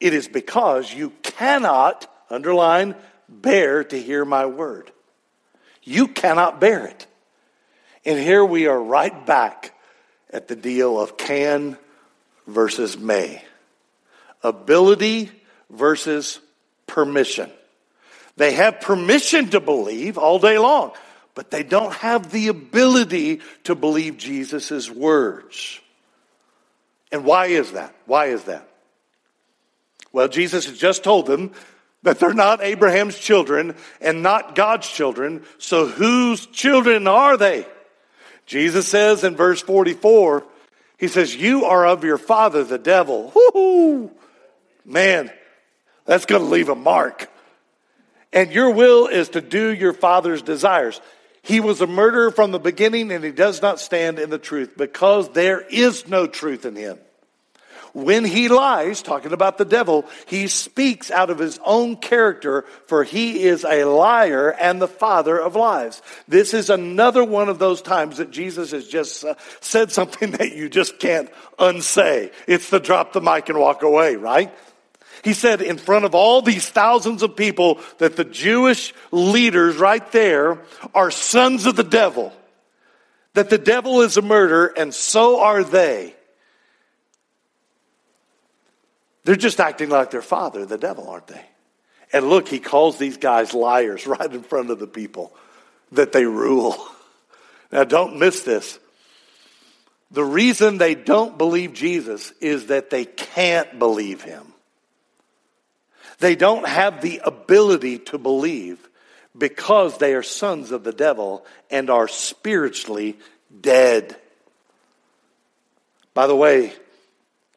It 0.00 0.14
is 0.14 0.26
because 0.26 0.92
you 0.92 1.10
cannot, 1.22 2.10
underline, 2.30 2.94
bear 3.28 3.84
to 3.84 4.00
hear 4.00 4.24
my 4.24 4.46
word. 4.46 4.90
You 5.82 6.08
cannot 6.08 6.60
bear 6.60 6.86
it. 6.86 7.06
And 8.06 8.18
here 8.18 8.44
we 8.44 8.66
are 8.66 8.82
right 8.82 9.24
back 9.26 9.78
at 10.30 10.48
the 10.48 10.56
deal 10.56 11.00
of 11.00 11.16
can 11.16 11.78
versus 12.46 12.98
may. 12.98 13.42
Ability 14.44 15.32
versus 15.70 16.38
permission. 16.86 17.50
They 18.36 18.52
have 18.52 18.80
permission 18.80 19.50
to 19.50 19.60
believe 19.60 20.18
all 20.18 20.38
day 20.38 20.58
long 20.58 20.92
but 21.34 21.50
they 21.50 21.62
don't 21.62 21.92
have 21.94 22.30
the 22.30 22.48
ability 22.48 23.40
to 23.64 23.74
believe 23.74 24.16
Jesus' 24.16 24.90
words. 24.90 25.80
And 27.10 27.24
why 27.24 27.46
is 27.46 27.72
that? 27.72 27.94
Why 28.06 28.26
is 28.26 28.44
that? 28.44 28.68
Well, 30.12 30.28
Jesus 30.28 30.66
has 30.66 30.78
just 30.78 31.02
told 31.02 31.26
them 31.26 31.52
that 32.02 32.20
they're 32.20 32.34
not 32.34 32.62
Abraham's 32.62 33.18
children 33.18 33.74
and 34.00 34.22
not 34.22 34.54
God's 34.54 34.88
children, 34.88 35.42
so 35.58 35.86
whose 35.86 36.46
children 36.46 37.08
are 37.08 37.36
they? 37.36 37.66
Jesus 38.46 38.86
says 38.86 39.24
in 39.24 39.36
verse 39.36 39.60
44, 39.62 40.44
he 40.98 41.08
says, 41.08 41.34
You 41.34 41.64
are 41.64 41.86
of 41.86 42.04
your 42.04 42.18
father, 42.18 42.62
the 42.62 42.78
devil. 42.78 43.32
Woo-hoo! 43.34 44.12
Man, 44.84 45.30
that's 46.04 46.26
going 46.26 46.42
to 46.42 46.48
leave 46.48 46.68
a 46.68 46.74
mark. 46.74 47.30
And 48.32 48.50
your 48.50 48.70
will 48.70 49.06
is 49.06 49.30
to 49.30 49.40
do 49.40 49.72
your 49.72 49.92
father's 49.92 50.42
desires. 50.42 51.00
He 51.42 51.60
was 51.60 51.80
a 51.80 51.86
murderer 51.86 52.30
from 52.30 52.52
the 52.52 52.58
beginning 52.58 53.12
and 53.12 53.22
he 53.22 53.30
does 53.30 53.62
not 53.62 53.78
stand 53.78 54.18
in 54.18 54.30
the 54.30 54.38
truth 54.38 54.76
because 54.76 55.28
there 55.30 55.60
is 55.60 56.08
no 56.08 56.26
truth 56.26 56.64
in 56.64 56.74
him. 56.74 56.98
When 57.92 58.24
he 58.24 58.48
lies, 58.48 59.02
talking 59.02 59.32
about 59.32 59.56
the 59.56 59.64
devil, 59.64 60.04
he 60.26 60.48
speaks 60.48 61.12
out 61.12 61.30
of 61.30 61.38
his 61.38 61.60
own 61.64 61.96
character, 61.96 62.64
for 62.88 63.04
he 63.04 63.44
is 63.44 63.64
a 63.64 63.84
liar 63.84 64.50
and 64.50 64.82
the 64.82 64.88
father 64.88 65.38
of 65.38 65.54
lies. 65.54 66.02
This 66.26 66.54
is 66.54 66.70
another 66.70 67.22
one 67.22 67.48
of 67.48 67.60
those 67.60 67.80
times 67.82 68.16
that 68.16 68.32
Jesus 68.32 68.72
has 68.72 68.88
just 68.88 69.24
uh, 69.24 69.36
said 69.60 69.92
something 69.92 70.30
that 70.38 70.56
you 70.56 70.68
just 70.68 70.98
can't 70.98 71.30
unsay. 71.56 72.32
It's 72.48 72.68
the 72.68 72.80
drop 72.80 73.12
the 73.12 73.20
mic 73.20 73.48
and 73.48 73.60
walk 73.60 73.82
away, 73.82 74.16
right? 74.16 74.52
He 75.24 75.32
said 75.32 75.62
in 75.62 75.78
front 75.78 76.04
of 76.04 76.14
all 76.14 76.42
these 76.42 76.68
thousands 76.68 77.22
of 77.22 77.34
people 77.34 77.80
that 77.96 78.14
the 78.14 78.26
Jewish 78.26 78.92
leaders 79.10 79.76
right 79.76 80.12
there 80.12 80.60
are 80.94 81.10
sons 81.10 81.64
of 81.64 81.76
the 81.76 81.82
devil. 81.82 82.30
That 83.32 83.48
the 83.48 83.58
devil 83.58 84.02
is 84.02 84.18
a 84.18 84.22
murderer 84.22 84.72
and 84.76 84.92
so 84.92 85.40
are 85.40 85.64
they. 85.64 86.14
They're 89.24 89.34
just 89.34 89.60
acting 89.60 89.88
like 89.88 90.10
their 90.10 90.20
father, 90.20 90.66
the 90.66 90.76
devil, 90.76 91.08
aren't 91.08 91.28
they? 91.28 91.44
And 92.12 92.28
look, 92.28 92.46
he 92.46 92.60
calls 92.60 92.98
these 92.98 93.16
guys 93.16 93.54
liars 93.54 94.06
right 94.06 94.30
in 94.30 94.42
front 94.42 94.70
of 94.70 94.78
the 94.78 94.86
people 94.86 95.34
that 95.92 96.12
they 96.12 96.26
rule. 96.26 96.76
Now, 97.72 97.84
don't 97.84 98.18
miss 98.18 98.42
this. 98.42 98.78
The 100.10 100.22
reason 100.22 100.76
they 100.76 100.94
don't 100.94 101.38
believe 101.38 101.72
Jesus 101.72 102.30
is 102.42 102.66
that 102.66 102.90
they 102.90 103.06
can't 103.06 103.78
believe 103.78 104.20
him. 104.20 104.53
They 106.18 106.36
don't 106.36 106.66
have 106.66 107.00
the 107.00 107.20
ability 107.24 107.98
to 107.98 108.18
believe 108.18 108.88
because 109.36 109.98
they 109.98 110.14
are 110.14 110.22
sons 110.22 110.70
of 110.70 110.84
the 110.84 110.92
devil 110.92 111.44
and 111.70 111.90
are 111.90 112.08
spiritually 112.08 113.18
dead. 113.60 114.16
By 116.12 116.26
the 116.26 116.36
way, 116.36 116.72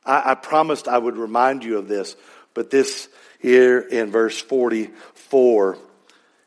I, 0.06 0.32
I, 0.32 0.36
promised 0.36 0.88
I 0.88 0.98
would 0.98 1.18
remind 1.18 1.64
you 1.64 1.78
of 1.78 1.88
this, 1.88 2.16
but 2.54 2.72
this 2.72 3.08
here 3.40 3.80
in 3.80 4.10
verse 4.12 4.42
44 4.42 5.78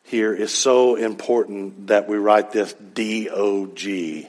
here 0.03 0.35
is 0.35 0.53
so 0.53 0.97
important 0.97 1.87
that 1.87 2.09
we 2.09 2.17
write 2.17 2.51
this 2.51 2.73
D 2.73 3.29
O 3.31 3.67
G, 3.67 4.29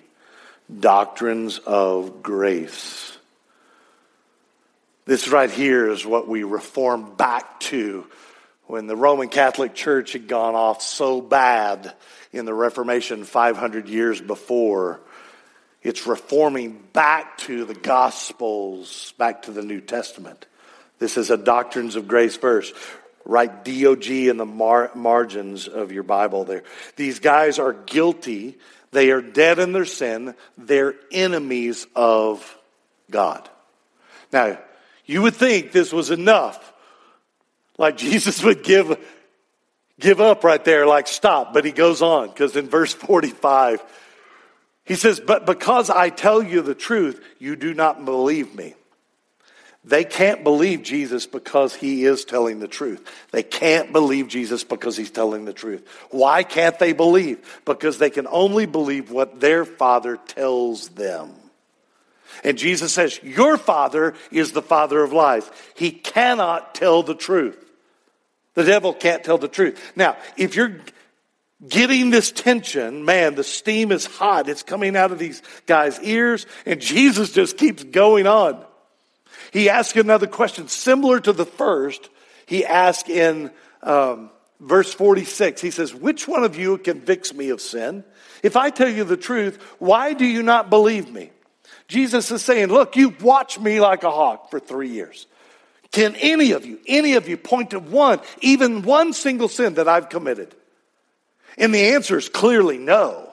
doctrines 0.80 1.58
of 1.58 2.22
grace. 2.22 3.18
This 5.06 5.28
right 5.28 5.50
here 5.50 5.90
is 5.90 6.06
what 6.06 6.28
we 6.28 6.44
reform 6.44 7.16
back 7.16 7.60
to 7.62 8.06
when 8.68 8.88
the 8.88 8.96
Roman 8.96 9.30
Catholic 9.30 9.74
Church 9.74 10.14
had 10.14 10.28
gone 10.28 10.54
off 10.56 10.82
so 10.82 11.22
bad 11.22 11.94
in 12.32 12.46
the 12.46 12.54
Reformation 12.54 13.24
500 13.24 13.90
years 13.90 14.22
before. 14.22 15.02
It's 15.82 16.06
reforming 16.06 16.84
back 16.94 17.40
to 17.40 17.66
the 17.66 17.74
Gospels, 17.74 19.14
back 19.18 19.44
to 19.44 19.52
the 19.52 19.64
New 19.64 19.82
Testament. 19.82 20.46
This 21.00 21.18
is 21.18 21.32
a 21.32 21.38
doctrines 21.38 21.96
of 21.96 22.08
grace 22.08 22.38
verse. 22.38 22.72
Write 23.26 23.66
DOG 23.66 24.08
in 24.08 24.38
the 24.38 24.46
mar- 24.46 24.92
margins 24.94 25.68
of 25.68 25.92
your 25.92 26.04
Bible 26.04 26.44
there. 26.44 26.64
These 26.96 27.20
guys 27.20 27.58
are 27.58 27.74
guilty. 27.74 28.60
They 28.92 29.10
are 29.10 29.22
dead 29.22 29.58
in 29.58 29.72
their 29.72 29.86
sin. 29.86 30.36
They're 30.60 30.94
enemies 31.12 31.88
of 31.96 32.58
God. 33.10 33.50
Now, 34.32 34.60
you 35.12 35.22
would 35.24 35.36
think 35.36 35.74
this 35.74 35.92
was 35.92 36.10
enough. 36.10 36.72
Like 37.78 37.98
Jesus 37.98 38.42
would 38.44 38.64
give, 38.64 38.98
give 40.00 40.22
up 40.22 40.46
right 40.46 40.64
there, 40.64 40.88
like 40.88 41.08
stop. 41.08 41.54
But 41.54 41.66
he 41.66 41.74
goes 41.74 42.02
on, 42.02 42.30
because 42.30 42.56
in 42.56 42.70
verse 42.70 42.94
45, 42.94 43.84
he 44.86 44.96
says, 44.96 45.20
But 45.20 45.46
because 45.46 45.90
I 45.90 46.12
tell 46.12 46.42
you 46.42 46.62
the 46.62 46.74
truth, 46.74 47.22
you 47.40 47.58
do 47.58 47.74
not 47.74 48.06
believe 48.06 48.56
me. 48.56 48.74
They 49.84 50.06
can't 50.06 50.46
believe 50.46 50.82
Jesus 50.82 51.26
because 51.26 51.76
he 51.76 52.06
is 52.06 52.24
telling 52.24 52.60
the 52.60 52.70
truth. 52.70 53.06
They 53.32 53.44
can't 53.44 53.92
believe 53.92 54.30
Jesus 54.30 54.64
because 54.64 54.96
he's 54.96 55.12
telling 55.12 55.44
the 55.44 55.52
truth. 55.52 55.86
Why 56.12 56.44
can't 56.44 56.80
they 56.80 56.94
believe? 56.94 57.62
Because 57.66 57.98
they 57.98 58.12
can 58.12 58.28
only 58.28 58.66
believe 58.66 59.12
what 59.12 59.42
their 59.42 59.66
father 59.66 60.16
tells 60.16 60.88
them. 60.90 61.34
And 62.44 62.58
Jesus 62.58 62.94
says, 62.94 63.22
Your 63.24 63.58
father 63.58 64.14
is 64.32 64.52
the 64.52 64.62
father 64.62 65.04
of 65.04 65.14
lies. 65.14 65.50
He 65.76 65.92
cannot 65.92 66.76
tell 66.76 67.04
the 67.04 67.16
truth. 67.16 67.58
The 68.54 68.64
devil 68.64 68.94
can't 68.94 69.24
tell 69.24 69.38
the 69.38 69.48
truth. 69.48 69.94
Now, 69.96 70.18
if 70.38 70.56
you're 70.56 70.82
getting 71.68 72.10
this 72.10 72.32
tension, 72.32 73.06
man, 73.06 73.36
the 73.36 73.44
steam 73.44 73.92
is 73.92 74.06
hot. 74.06 74.50
It's 74.50 74.64
coming 74.64 74.96
out 74.96 75.12
of 75.12 75.20
these 75.20 75.42
guys' 75.68 76.00
ears, 76.02 76.46
and 76.66 76.82
Jesus 76.82 77.32
just 77.32 77.58
keeps 77.58 77.84
going 77.84 78.28
on. 78.28 78.66
He 79.52 79.70
asks 79.70 79.98
another 79.98 80.28
question 80.28 80.68
similar 80.68 81.20
to 81.20 81.34
the 81.34 81.46
first. 81.46 82.10
He 82.46 82.66
asks 82.66 83.10
in 83.10 83.52
um, 83.84 84.30
verse 84.60 84.94
46, 84.94 85.62
he 85.62 85.72
says, 85.72 85.94
Which 85.94 86.28
one 86.28 86.44
of 86.44 86.58
you 86.58 86.78
convicts 86.78 87.34
me 87.34 87.50
of 87.50 87.62
sin? 87.62 88.04
If 88.44 88.56
I 88.56 88.70
tell 88.70 88.90
you 88.90 89.04
the 89.04 89.18
truth, 89.18 89.62
why 89.80 90.14
do 90.14 90.26
you 90.26 90.44
not 90.44 90.70
believe 90.70 91.12
me? 91.12 91.32
Jesus 91.92 92.32
is 92.32 92.42
saying, 92.42 92.70
Look, 92.70 92.96
you've 92.96 93.22
watched 93.22 93.60
me 93.60 93.82
like 93.82 94.04
a 94.04 94.12
hawk 94.12 94.50
for 94.50 94.60
three 94.60 94.90
years. 94.90 95.28
Can 95.92 96.16
any 96.16 96.52
of 96.54 96.66
you, 96.66 96.80
any 96.88 97.16
of 97.16 97.28
you 97.28 97.36
point 97.36 97.72
to 97.72 97.80
one, 97.80 98.22
even 98.40 98.82
one 98.82 99.12
single 99.12 99.50
sin 99.50 99.74
that 99.74 99.90
I've 99.90 100.08
committed? 100.08 100.56
And 101.58 101.76
the 101.76 101.94
answer 101.94 102.18
is 102.18 102.30
clearly 102.30 102.78
no. 102.78 103.30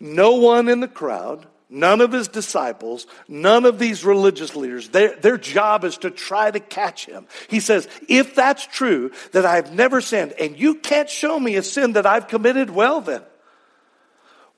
No 0.00 0.36
one 0.36 0.68
in 0.68 0.80
the 0.80 0.88
crowd 0.88 1.46
None 1.72 2.00
of 2.00 2.10
his 2.10 2.26
disciples, 2.26 3.06
none 3.28 3.64
of 3.64 3.78
these 3.78 4.04
religious 4.04 4.56
leaders, 4.56 4.88
their, 4.88 5.14
their 5.14 5.38
job 5.38 5.84
is 5.84 5.98
to 5.98 6.10
try 6.10 6.50
to 6.50 6.58
catch 6.58 7.06
him. 7.06 7.28
He 7.48 7.60
says, 7.60 7.86
if 8.08 8.34
that's 8.34 8.66
true, 8.66 9.12
that 9.30 9.46
I've 9.46 9.72
never 9.72 10.00
sinned, 10.00 10.32
and 10.32 10.58
you 10.58 10.74
can't 10.74 11.08
show 11.08 11.38
me 11.38 11.54
a 11.54 11.62
sin 11.62 11.92
that 11.92 12.06
I've 12.06 12.26
committed, 12.26 12.70
well 12.70 13.00
then, 13.00 13.22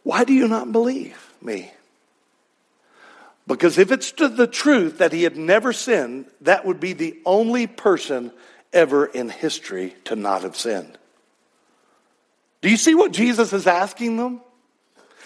why 0.05 0.24
do 0.24 0.32
you 0.32 0.49
not 0.49 0.72
believe 0.72 1.34
me? 1.43 1.70
Because 3.47 3.78
if 3.78 3.90
it's 3.90 4.12
to 4.12 4.28
the 4.28 4.47
truth 4.47 4.99
that 4.99 5.12
he 5.12 5.24
had 5.24 5.36
never 5.36 5.72
sinned, 5.72 6.26
that 6.43 6.64
would 6.64 6.80
be 6.80 6.93
the 6.93 7.18
only 7.26 7.66
person 7.66 8.32
ever 8.72 9.05
in 9.05 9.28
history 9.28 9.95
to 10.05 10.16
not 10.16 10.43
have 10.43 10.57
sinned. 10.57 10.97
Do 12.61 12.70
you 12.70 12.76
see 12.76 12.95
what 12.95 13.12
Jesus 13.12 13.53
is 13.53 13.66
asking 13.66 14.16
them? 14.16 14.40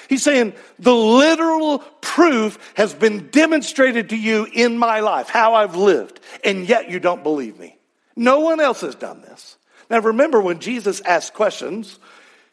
He's 0.09 0.23
saying 0.23 0.55
the 0.79 0.95
literal 0.95 1.81
proof 2.01 2.59
has 2.75 2.95
been 2.95 3.29
demonstrated 3.29 4.11
to 4.11 4.17
you 4.17 4.47
in 4.51 4.79
my 4.79 5.01
life, 5.01 5.29
how 5.29 5.55
I've 5.55 5.77
lived, 5.77 6.21
and 6.45 6.67
yet 6.67 6.91
you 6.91 7.01
don't 7.01 7.23
believe 7.23 7.59
me. 7.59 7.77
No 8.15 8.41
one 8.41 8.61
else 8.61 8.81
has 8.81 8.95
done 8.95 9.21
this. 9.21 9.59
Now 9.91 10.01
remember 10.01 10.41
when 10.41 10.61
Jesus 10.61 11.01
asks 11.03 11.35
questions, 11.35 11.99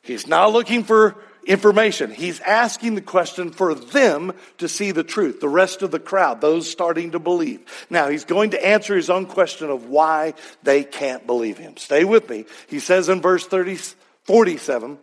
he's 0.02 0.28
not 0.28 0.52
looking 0.52 0.84
for 0.84 1.16
information. 1.46 2.12
He's 2.12 2.40
asking 2.42 2.96
the 2.96 3.02
question 3.02 3.52
for 3.52 3.76
them 3.76 4.34
to 4.58 4.68
see 4.68 4.92
the 4.92 5.04
truth, 5.04 5.40
the 5.40 5.50
rest 5.50 5.82
of 5.82 5.92
the 5.92 6.00
crowd, 6.00 6.42
those 6.42 6.70
starting 6.70 7.12
to 7.12 7.20
believe. 7.20 7.62
Now, 7.90 8.10
he's 8.10 8.26
going 8.26 8.52
to 8.52 8.66
answer 8.66 8.96
his 8.96 9.10
own 9.10 9.26
question 9.26 9.70
of 9.70 9.88
why 9.88 10.34
they 10.64 10.84
can't 10.84 11.26
believe 11.28 11.58
him. 11.58 11.78
Stay 11.78 12.04
with 12.04 12.30
me. 12.30 12.46
He 12.68 12.80
says 12.80 13.10
in 13.10 13.22
verse 13.22 13.46
30, 13.46 13.78
47, 14.24 14.98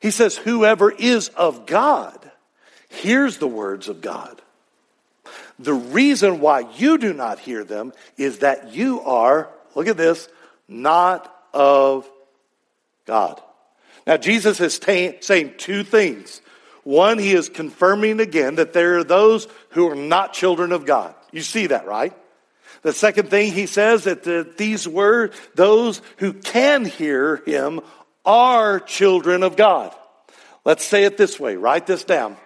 he 0.00 0.10
says, 0.10 0.36
Whoever 0.36 0.90
is 0.90 1.28
of 1.28 1.66
God 1.66 2.30
hears 2.88 3.38
the 3.38 3.48
words 3.48 3.88
of 3.88 4.00
God. 4.00 4.42
The 5.58 5.74
reason 5.74 6.40
why 6.40 6.60
you 6.76 6.98
do 6.98 7.12
not 7.12 7.38
hear 7.38 7.62
them 7.62 7.92
is 8.16 8.40
that 8.40 8.74
you 8.74 9.00
are, 9.02 9.48
look 9.74 9.86
at 9.86 9.96
this, 9.96 10.28
not 10.66 11.32
of 11.54 12.10
God. 13.06 13.40
Now, 14.06 14.16
Jesus 14.16 14.60
is 14.60 14.74
saying 14.76 15.54
two 15.58 15.84
things. 15.84 16.40
One, 16.84 17.18
he 17.18 17.32
is 17.32 17.48
confirming 17.48 18.20
again 18.20 18.56
that 18.56 18.72
there 18.72 18.98
are 18.98 19.04
those 19.04 19.46
who 19.70 19.88
are 19.88 19.94
not 19.94 20.32
children 20.32 20.72
of 20.72 20.84
God. 20.84 21.14
You 21.30 21.42
see 21.42 21.68
that, 21.68 21.86
right? 21.86 22.12
The 22.82 22.92
second 22.92 23.30
thing 23.30 23.52
he 23.52 23.66
says 23.66 24.04
that 24.04 24.24
the, 24.24 24.50
these 24.56 24.88
were 24.88 25.30
those 25.54 26.02
who 26.16 26.32
can 26.32 26.84
hear 26.84 27.36
him 27.36 27.80
are 28.24 28.80
children 28.80 29.44
of 29.44 29.56
God. 29.56 29.94
Let's 30.64 30.84
say 30.84 31.04
it 31.04 31.16
this 31.16 31.38
way 31.38 31.56
write 31.56 31.86
this 31.86 32.04
down. 32.04 32.36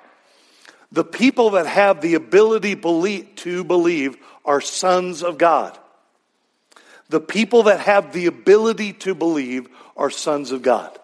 The 0.93 1.05
people 1.05 1.51
that 1.51 1.67
have 1.67 2.01
the 2.01 2.15
ability 2.15 2.77
to 3.37 3.65
believe 3.65 4.17
are 4.45 4.61
sons 4.61 5.23
of 5.23 5.39
God. 5.39 5.77
The 7.09 7.21
people 7.21 7.65
that 7.65 7.81
have 7.81 8.13
the 8.13 8.27
ability 8.27 8.93
to 8.95 9.15
believe 9.15 9.69
are 9.97 10.11
sons 10.11 10.53
of 10.53 10.63
God. 10.63 10.97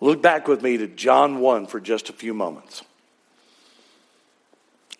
Look 0.00 0.22
back 0.22 0.48
with 0.48 0.62
me 0.62 0.78
to 0.78 0.86
John 0.86 1.40
1 1.40 1.66
for 1.66 1.80
just 1.80 2.08
a 2.08 2.12
few 2.12 2.34
moments. 2.34 2.82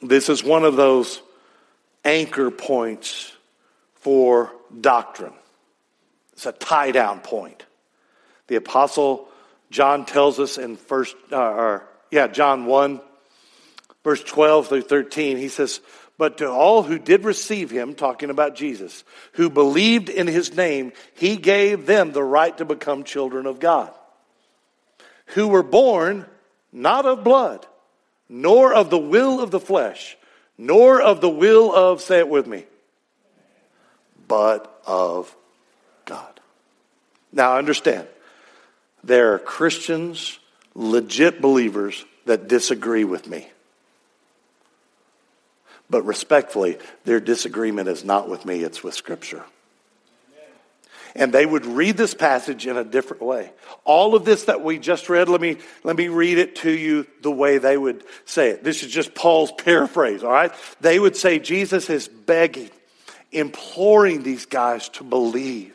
This 0.03 0.29
is 0.29 0.45
one 0.45 0.65
of 0.65 0.77
those 0.77 1.23
anchor 2.05 2.51
points 2.51 3.33
for 3.97 4.53
doctrine. 4.79 5.33
It's 6.33 6.47
a 6.47 6.53
tie 6.53 6.91
down 6.91 7.21
point. 7.21 7.65
The 8.47 8.57
apostle 8.57 9.29
John 9.71 10.05
tells 10.05 10.41
us 10.41 10.59
in 10.59 10.77
first, 10.77 11.15
uh, 11.31 11.37
or, 11.37 11.89
yeah, 12.11 12.27
John 12.27 12.67
1, 12.67 13.01
verse 14.03 14.23
12 14.25 14.69
through 14.69 14.83
13, 14.83 15.37
he 15.37 15.49
says, 15.49 15.81
But 16.19 16.39
to 16.39 16.51
all 16.51 16.83
who 16.83 16.99
did 16.99 17.25
receive 17.25 17.71
him, 17.71 17.95
talking 17.95 18.31
about 18.31 18.57
Jesus, 18.57 19.05
who 19.33 19.49
believed 19.49 20.09
in 20.09 20.27
his 20.27 20.57
name, 20.57 20.93
he 21.15 21.37
gave 21.37 21.87
them 21.87 22.13
the 22.13 22.25
right 22.25 22.57
to 22.59 22.65
become 22.65 23.05
children 23.05 23.47
of 23.47 23.61
God, 23.61 23.93
who 25.35 25.49
were 25.49 25.63
born 25.63 26.27
not 26.73 27.07
of 27.07 27.25
blood, 27.25 27.67
nor 28.29 28.73
of 28.73 28.91
the 28.91 28.99
will 28.99 29.41
of 29.41 29.51
the 29.51 29.61
flesh, 29.61 30.17
nor 30.57 31.01
of 31.01 31.21
the 31.21 31.29
will 31.29 31.75
of, 31.75 32.01
say 32.01 32.19
it 32.19 32.29
with 32.29 32.47
me, 32.47 32.65
but 34.29 34.81
of 34.87 35.35
God. 36.05 36.41
Now, 37.33 37.57
understand, 37.57 38.07
there 39.03 39.35
are 39.35 39.39
Christians, 39.39 40.39
legit 40.75 41.41
believers, 41.41 42.05
that 42.27 42.49
disagree 42.49 43.05
with 43.05 43.29
me. 43.29 43.49
But 45.89 46.03
respectfully, 46.03 46.79
their 47.05 47.19
disagreement 47.19 47.89
is 47.89 48.05
not 48.05 48.29
with 48.29 48.45
me, 48.45 48.63
it's 48.63 48.85
with 48.85 48.95
Scripture. 48.95 49.45
And 51.15 51.33
they 51.33 51.47
would 51.47 51.67
read 51.67 51.97
this 51.97 52.15
passage 52.15 52.67
in 52.67 52.77
a 52.77 52.85
different 52.85 53.23
way. 53.23 53.53
All 53.85 54.15
of 54.15 54.25
this 54.25 54.45
that 54.45 54.63
we 54.63 54.79
just 54.79 55.09
read, 55.09 55.29
let 55.29 55.41
me, 55.41 55.57
let 55.83 55.97
me 55.97 56.09
read 56.09 56.39
it 56.39 56.57
to 56.57 56.71
you 56.71 57.07
the 57.23 57.31
way 57.31 57.59
they 57.59 57.77
would 57.77 58.05
say 58.25 58.51
it. 58.51 58.65
This 58.65 58.83
is 58.83 58.93
just 58.93 59.15
Paul's 59.15 59.53
paraphrase, 59.59 60.23
all 60.23 60.33
right? 60.33 60.53
They 60.81 60.99
would 60.99 61.17
say 61.17 61.39
Jesus 61.39 61.91
is 61.91 62.09
begging, 62.09 62.71
imploring 63.33 64.23
these 64.23 64.47
guys 64.47 64.89
to 64.91 65.05
believe. 65.05 65.75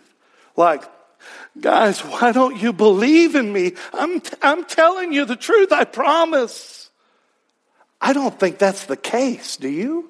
Like, 0.55 0.83
guys, 1.59 1.99
why 1.99 2.31
don't 2.31 2.61
you 2.61 2.73
believe 2.73 3.35
in 3.35 3.51
me? 3.51 3.73
I'm, 3.93 4.21
I'm 4.41 4.65
telling 4.65 5.11
you 5.13 5.25
the 5.25 5.35
truth, 5.35 5.71
I 5.71 5.83
promise. 5.83 6.89
I 7.99 8.13
don't 8.13 8.37
think 8.39 8.57
that's 8.57 8.85
the 8.85 8.97
case, 8.97 9.57
do 9.57 9.69
you? 9.69 10.09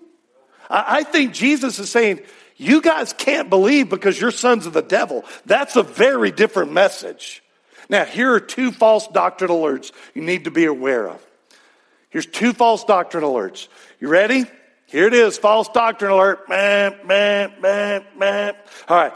I, 0.69 0.97
I 0.97 1.03
think 1.03 1.33
Jesus 1.33 1.79
is 1.79 1.89
saying, 1.89 2.19
you 2.57 2.81
guys 2.81 3.13
can't 3.13 3.49
believe 3.49 3.89
because 3.89 4.19
you're 4.19 4.31
sons 4.31 4.65
of 4.65 4.73
the 4.73 4.81
devil. 4.81 5.25
That's 5.45 5.75
a 5.75 5.83
very 5.83 6.31
different 6.31 6.71
message. 6.71 7.43
Now, 7.89 8.05
here 8.05 8.33
are 8.33 8.39
two 8.39 8.71
false 8.71 9.07
doctrine 9.07 9.51
alerts 9.51 9.91
you 10.13 10.21
need 10.21 10.45
to 10.45 10.51
be 10.51 10.65
aware 10.65 11.07
of. 11.07 11.21
Here's 12.09 12.25
two 12.25 12.53
false 12.53 12.83
doctrine 12.85 13.23
alerts. 13.23 13.67
You 13.99 14.07
ready? 14.07 14.45
Here 14.87 15.07
it 15.07 15.13
is, 15.13 15.37
false 15.37 15.67
doctrine 15.69 16.11
alert. 16.11 16.39
All 18.87 18.97
right. 18.97 19.13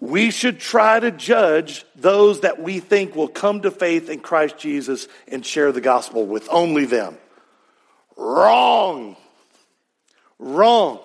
We 0.00 0.30
should 0.30 0.58
try 0.58 0.98
to 0.98 1.10
judge 1.10 1.84
those 1.94 2.40
that 2.40 2.62
we 2.62 2.80
think 2.80 3.14
will 3.14 3.28
come 3.28 3.60
to 3.62 3.70
faith 3.70 4.08
in 4.08 4.20
Christ 4.20 4.56
Jesus 4.56 5.08
and 5.28 5.44
share 5.44 5.72
the 5.72 5.82
gospel 5.82 6.24
with 6.24 6.48
only 6.50 6.86
them. 6.86 7.18
Wrong. 8.16 9.16
Wrong. 10.38 11.00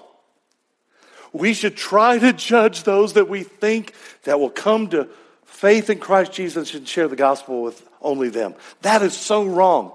We 1.36 1.54
should 1.54 1.76
try 1.76 2.18
to 2.18 2.32
judge 2.32 2.84
those 2.84 3.14
that 3.14 3.28
we 3.28 3.44
think 3.44 3.94
that 4.24 4.40
will 4.40 4.50
come 4.50 4.88
to 4.92 5.10
faith 5.44 5.90
in 5.90 6.00
Christ 6.00 6.32
Jesus 6.32 6.74
and 6.74 6.88
share 6.88 7.10
the 7.10 7.18
gospel 7.18 7.62
with 7.62 7.86
only 8.02 8.30
them. 8.30 8.56
That 8.84 9.02
is 9.02 9.18
so 9.18 9.44
wrong. 9.44 9.92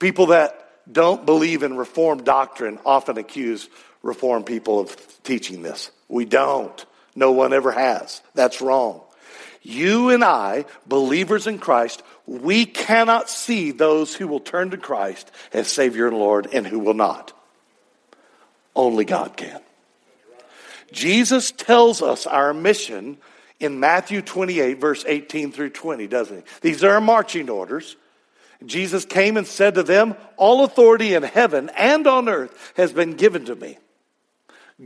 People 0.00 0.26
that 0.26 0.68
don't 0.90 1.24
believe 1.24 1.62
in 1.62 1.76
Reformed 1.76 2.24
doctrine 2.24 2.80
often 2.84 3.18
accuse 3.18 3.68
Reformed 4.02 4.46
people 4.46 4.80
of 4.80 5.22
teaching 5.22 5.62
this. 5.62 5.92
We 6.08 6.24
don't. 6.24 6.84
No 7.14 7.30
one 7.30 7.52
ever 7.52 7.70
has. 7.70 8.22
That's 8.34 8.60
wrong. 8.60 9.00
You 9.62 10.10
and 10.10 10.24
I, 10.24 10.64
believers 10.88 11.46
in 11.46 11.60
Christ, 11.60 12.02
we 12.26 12.66
cannot 12.66 13.30
see 13.30 13.70
those 13.70 14.12
who 14.12 14.26
will 14.26 14.40
turn 14.40 14.70
to 14.70 14.76
Christ 14.76 15.30
as 15.52 15.68
Savior 15.68 16.08
and 16.08 16.18
Lord 16.18 16.48
and 16.52 16.66
who 16.66 16.80
will 16.80 16.94
not. 16.94 17.32
Only 18.74 19.04
God 19.04 19.36
can. 19.36 19.60
Jesus 20.92 21.52
tells 21.52 22.02
us 22.02 22.26
our 22.26 22.52
mission 22.52 23.18
in 23.58 23.78
Matthew 23.78 24.22
28, 24.22 24.80
verse 24.80 25.04
18 25.06 25.52
through 25.52 25.70
20, 25.70 26.06
doesn't 26.06 26.36
he? 26.38 26.42
These 26.62 26.82
are 26.82 26.94
our 26.94 27.00
marching 27.00 27.50
orders. 27.50 27.96
Jesus 28.64 29.04
came 29.04 29.36
and 29.36 29.46
said 29.46 29.74
to 29.74 29.82
them, 29.82 30.16
All 30.36 30.64
authority 30.64 31.14
in 31.14 31.22
heaven 31.22 31.70
and 31.76 32.06
on 32.06 32.28
earth 32.28 32.72
has 32.76 32.92
been 32.92 33.14
given 33.14 33.44
to 33.46 33.54
me. 33.54 33.78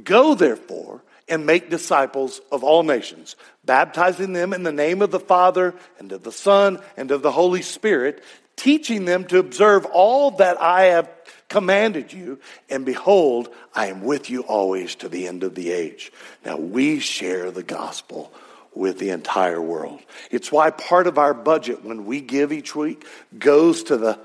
Go 0.02 0.34
therefore 0.34 1.02
and 1.28 1.46
make 1.46 1.70
disciples 1.70 2.40
of 2.52 2.62
all 2.62 2.82
nations, 2.82 3.36
baptizing 3.64 4.32
them 4.32 4.52
in 4.52 4.62
the 4.62 4.72
name 4.72 5.02
of 5.02 5.10
the 5.10 5.20
Father 5.20 5.74
and 5.98 6.12
of 6.12 6.22
the 6.22 6.32
Son 6.32 6.78
and 6.96 7.10
of 7.10 7.22
the 7.22 7.32
Holy 7.32 7.62
Spirit, 7.62 8.22
teaching 8.56 9.04
them 9.04 9.24
to 9.24 9.38
observe 9.38 9.86
all 9.86 10.32
that 10.32 10.60
I 10.60 10.86
have 10.86 11.08
commanded 11.54 12.12
you. 12.12 12.40
And 12.68 12.84
behold, 12.84 13.48
I 13.72 13.86
am 13.86 14.02
with 14.02 14.28
you 14.28 14.40
always 14.40 14.96
to 14.96 15.08
the 15.08 15.28
end 15.28 15.44
of 15.44 15.54
the 15.54 15.70
age. 15.70 16.10
Now 16.44 16.56
we 16.56 16.98
share 16.98 17.52
the 17.52 17.62
gospel 17.62 18.32
with 18.74 18.98
the 18.98 19.10
entire 19.10 19.62
world. 19.62 20.00
It's 20.32 20.50
why 20.50 20.70
part 20.70 21.06
of 21.06 21.16
our 21.16 21.32
budget 21.32 21.84
when 21.84 22.06
we 22.06 22.20
give 22.20 22.52
each 22.52 22.74
week 22.74 23.06
goes 23.38 23.84
to 23.84 23.96
the 23.96 24.18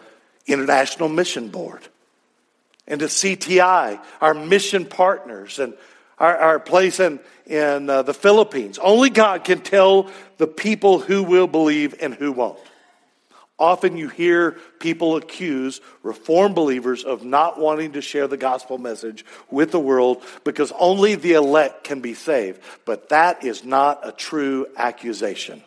International 0.47 1.07
Mission 1.07 1.49
Board 1.49 1.87
and 2.87 2.99
to 3.01 3.05
CTI, 3.05 4.03
our 4.21 4.33
mission 4.33 4.85
partners, 4.85 5.59
and 5.59 5.75
our, 6.17 6.35
our 6.35 6.59
place 6.59 6.99
in, 6.99 7.19
in 7.45 7.91
uh, 7.91 8.01
the 8.01 8.15
Philippines. 8.15 8.79
Only 8.79 9.11
God 9.11 9.43
can 9.43 9.61
tell 9.61 10.09
the 10.39 10.47
people 10.47 10.97
who 10.97 11.21
will 11.21 11.45
believe 11.45 11.93
and 12.01 12.15
who 12.15 12.31
won't. 12.31 12.57
Often 13.59 13.97
you 13.97 14.07
hear 14.07 14.51
people 14.79 15.17
accuse 15.17 15.81
Reformed 16.01 16.55
believers 16.55 17.03
of 17.03 17.25
not 17.25 17.59
wanting 17.59 17.91
to 17.91 18.01
share 18.01 18.27
the 18.27 18.37
gospel 18.37 18.77
message 18.77 19.25
with 19.51 19.71
the 19.71 19.79
world 19.79 20.23
because 20.45 20.71
only 20.79 21.15
the 21.15 21.33
elect 21.33 21.83
can 21.83 21.99
be 21.99 22.13
saved. 22.13 22.61
But 22.85 23.09
that 23.09 23.43
is 23.43 23.65
not 23.65 24.07
a 24.07 24.13
true 24.13 24.65
accusation. 24.77 25.61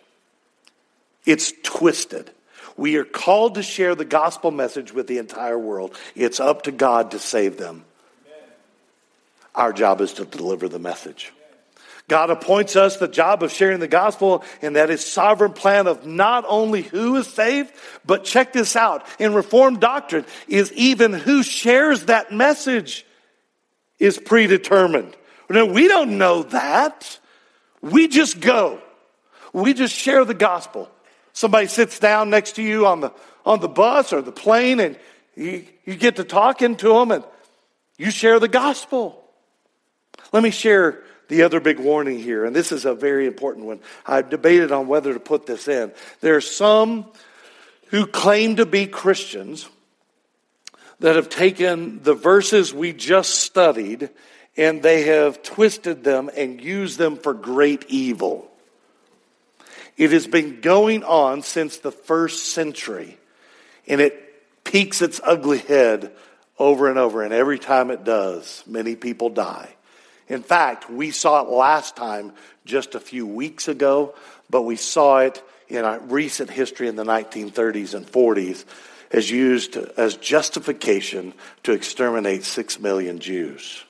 It's 1.27 1.53
twisted. 1.63 2.31
We 2.77 2.97
are 2.97 3.05
called 3.05 3.57
to 3.57 3.63
share 3.63 3.95
the 3.95 4.07
gospel 4.07 4.51
message 4.51 4.93
with 4.93 5.07
the 5.07 5.19
entire 5.19 5.59
world. 5.59 5.95
It's 6.15 6.41
up 6.41 6.63
to 6.63 6.73
God 6.73 7.11
to 7.11 7.19
save 7.19 7.59
them. 7.59 7.85
Our 9.55 9.75
job 9.75 10.01
is 10.01 10.15
to 10.15 10.25
deliver 10.25 10.69
the 10.69 10.79
message. 10.79 11.31
God 12.09 12.31
appoints 12.31 12.77
us 12.77 12.97
the 12.97 13.09
job 13.09 13.43
of 13.43 13.53
sharing 13.53 13.81
the 13.81 13.89
gospel, 13.89 14.45
and 14.61 14.77
that 14.77 14.91
is 14.91 15.05
sovereign 15.05 15.53
plan 15.53 15.87
of 15.87 16.05
not 16.05 16.45
only 16.47 16.83
who 16.83 17.17
is 17.17 17.27
saved, 17.27 17.73
but 18.05 18.25
check 18.25 18.53
this 18.53 18.77
out. 18.77 19.07
In 19.19 19.35
Reformed 19.35 19.81
doctrine, 19.81 20.27
is 20.49 20.73
even 20.73 21.13
who 21.13 21.43
shares 21.43 22.07
that 22.07 22.33
message 22.33 23.07
is 23.99 24.19
predetermined. 24.19 25.17
No, 25.49 25.67
we 25.67 25.89
don't 25.89 26.19
know 26.19 26.43
that. 26.45 27.19
We 27.81 28.09
just 28.09 28.41
go. 28.41 28.81
We 29.53 29.75
just 29.75 29.95
share 29.95 30.25
the 30.25 30.35
gospel. 30.35 30.91
Somebody 31.33 31.67
sits 31.67 31.99
down 31.99 32.31
next 32.31 32.57
to 32.57 32.63
you 32.63 32.87
on 32.87 33.01
the 33.01 33.13
on 33.45 33.61
the 33.61 33.69
bus 33.69 34.13
or 34.13 34.23
the 34.23 34.33
plane, 34.33 34.81
and 34.81 34.99
you, 35.35 35.65
you 35.85 35.97
get 35.97 36.17
to 36.17 36.25
talking 36.25 36.77
to 36.77 36.89
them, 36.89 37.11
and 37.11 37.25
you 37.99 38.11
share 38.11 38.39
the 38.39 38.49
gospel. 38.49 39.23
Let 40.33 40.43
me 40.43 40.51
share 40.51 41.03
the 41.33 41.45
other 41.45 41.61
big 41.61 41.81
warning 41.81 42.19
here, 42.19 42.45
and 42.45 42.55
this 42.55 42.73
is 42.73 42.85
a 42.85 42.95
very 42.95 43.27
important 43.27 43.65
one. 43.65 43.81
I've 44.05 44.29
debated 44.29 44.71
on 44.71 44.87
whether 44.87 45.15
to 45.15 45.19
put 45.19 45.47
this 45.47 45.67
in. 45.67 45.91
There 46.21 46.37
are 46.37 46.43
some 46.43 47.07
who 47.87 48.07
claim 48.07 48.57
to 48.57 48.67
be 48.67 48.87
Christians 48.87 49.67
that 51.01 51.17
have 51.17 51.31
taken 51.31 52.03
the 52.03 52.13
verses 52.13 52.75
we 52.75 52.93
just 52.93 53.37
studied 53.41 54.11
and 54.59 54.83
they 54.83 55.05
have 55.05 55.43
twisted 55.43 56.05
them 56.05 56.29
and 56.37 56.61
used 56.61 56.99
them 56.99 57.17
for 57.17 57.33
great 57.33 57.87
evil. 57.89 58.51
It 59.97 60.13
has 60.13 60.27
been 60.27 60.61
going 60.61 61.03
on 61.03 61.41
since 61.41 61.79
the 61.79 61.93
first 61.93 62.53
century, 62.53 63.17
and 63.87 64.03
it 64.03 64.65
peeks 64.65 65.01
its 65.01 65.19
ugly 65.25 65.59
head 65.59 66.13
over 66.59 66.91
and 66.91 66.99
over, 66.99 67.23
and 67.23 67.33
every 67.33 67.59
time 67.59 67.91
it 67.91 68.05
does, 68.05 68.63
many 68.67 68.97
people 68.97 69.31
die. 69.31 69.75
In 70.33 70.43
fact, 70.43 70.89
we 70.89 71.11
saw 71.11 71.43
it 71.43 71.51
last 71.51 71.95
time 71.95 72.33
just 72.65 72.95
a 72.95 73.01
few 73.01 73.27
weeks 73.27 73.69
ago, 73.69 74.15
but 74.49 74.63
we 74.63 74.77
saw 74.77 75.19
it 75.19 75.43
in 75.69 75.85
our 75.85 75.99
recent 75.99 76.49
history 76.49 76.89
in 76.89 76.97
the 76.97 77.05
1930s 77.05 77.93
and 77.93 78.07
40s 78.07 78.65
as 79.11 79.31
used 79.31 79.77
as 79.77 80.17
justification 80.17 81.35
to 81.65 81.73
exterminate 81.73 82.45
six 82.45 82.81
million 82.81 83.19
Jews. 83.19 83.85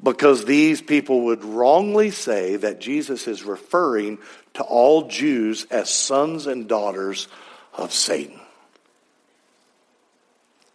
Because 0.00 0.44
these 0.44 0.80
people 0.80 1.22
would 1.22 1.44
wrongly 1.44 2.12
say 2.12 2.54
that 2.54 2.80
Jesus 2.80 3.26
is 3.26 3.42
referring 3.42 4.18
to 4.54 4.62
all 4.62 5.08
Jews 5.08 5.64
as 5.72 5.90
sons 5.90 6.46
and 6.46 6.68
daughters 6.68 7.26
of 7.72 7.92
Satan. 7.92 8.38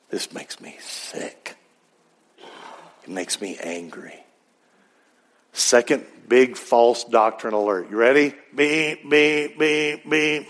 This 0.09 0.34
makes 0.34 0.59
me 0.59 0.75
sick. 0.82 1.55
It 3.10 3.14
makes 3.14 3.41
me 3.41 3.57
angry. 3.57 4.24
Second 5.51 6.05
big 6.28 6.55
false 6.55 7.03
doctrine 7.05 7.55
alert. 7.55 7.89
You 7.89 7.97
ready? 7.97 8.36
Beep, 8.53 9.10
beep, 9.10 9.57
beep, 9.57 10.07
beep. 10.07 10.47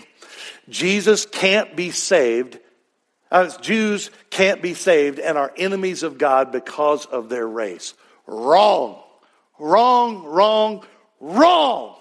Jesus 0.68 1.24
can't 1.24 1.74
be 1.74 1.90
saved. 1.90 2.58
Uh, 3.30 3.48
Jews 3.62 4.10
can't 4.28 4.60
be 4.60 4.74
saved 4.74 5.18
and 5.18 5.38
are 5.38 5.50
enemies 5.56 6.02
of 6.02 6.18
God 6.18 6.52
because 6.52 7.06
of 7.06 7.30
their 7.30 7.48
race. 7.48 7.94
Wrong. 8.26 9.02
Wrong, 9.58 10.24
wrong, 10.24 10.84
wrong. 11.18 11.96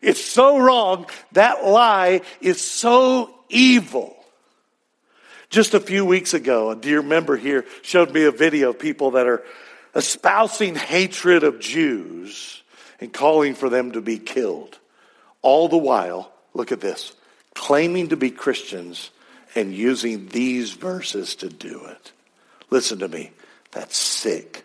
It's 0.00 0.24
so 0.24 0.58
wrong. 0.58 1.06
That 1.30 1.64
lie 1.64 2.22
is 2.40 2.60
so 2.60 3.32
evil. 3.48 4.16
Just 5.52 5.74
a 5.74 5.80
few 5.80 6.06
weeks 6.06 6.32
ago, 6.32 6.70
a 6.70 6.76
dear 6.76 7.02
member 7.02 7.36
here 7.36 7.66
showed 7.82 8.10
me 8.10 8.24
a 8.24 8.30
video 8.30 8.70
of 8.70 8.78
people 8.78 9.10
that 9.12 9.26
are 9.26 9.44
espousing 9.94 10.74
hatred 10.74 11.44
of 11.44 11.60
Jews 11.60 12.62
and 13.00 13.12
calling 13.12 13.54
for 13.54 13.68
them 13.68 13.92
to 13.92 14.00
be 14.00 14.16
killed. 14.16 14.78
All 15.42 15.68
the 15.68 15.76
while, 15.76 16.32
look 16.54 16.72
at 16.72 16.80
this, 16.80 17.12
claiming 17.54 18.08
to 18.08 18.16
be 18.16 18.30
Christians 18.30 19.10
and 19.54 19.74
using 19.74 20.28
these 20.28 20.72
verses 20.72 21.34
to 21.36 21.50
do 21.50 21.84
it. 21.84 22.12
Listen 22.70 23.00
to 23.00 23.08
me. 23.08 23.30
That's 23.72 23.98
sick. 23.98 24.64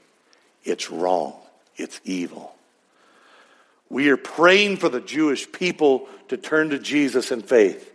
It's 0.63 0.89
wrong. 0.89 1.33
It's 1.75 1.99
evil. 2.05 2.55
We 3.89 4.07
are 4.07 4.15
praying 4.15 4.77
for 4.77 4.87
the 4.87 5.01
Jewish 5.01 5.51
people 5.51 6.07
to 6.29 6.37
turn 6.37 6.69
to 6.69 6.79
Jesus 6.79 7.29
in 7.33 7.41
faith. 7.41 7.93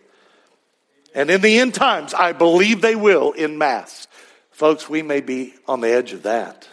And 1.14 1.30
in 1.30 1.40
the 1.40 1.58
end 1.58 1.74
times, 1.74 2.14
I 2.14 2.32
believe 2.32 2.80
they 2.80 2.96
will 2.96 3.32
in 3.32 3.58
mass. 3.58 4.08
Folks, 4.50 4.88
we 4.88 5.02
may 5.02 5.20
be 5.20 5.54
on 5.66 5.80
the 5.80 5.90
edge 5.90 6.12
of 6.12 6.22
that. 6.22 6.68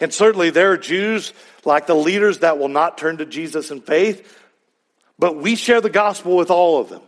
And 0.00 0.12
certainly 0.12 0.50
there 0.50 0.72
are 0.72 0.76
Jews 0.76 1.32
like 1.64 1.86
the 1.86 1.94
leaders 1.94 2.38
that 2.40 2.58
will 2.58 2.68
not 2.68 2.98
turn 2.98 3.18
to 3.18 3.26
Jesus 3.26 3.70
in 3.70 3.80
faith, 3.80 4.38
but 5.18 5.36
we 5.36 5.56
share 5.56 5.80
the 5.80 5.90
gospel 5.90 6.36
with 6.36 6.50
all 6.50 6.80
of 6.80 6.88
them, 6.88 7.02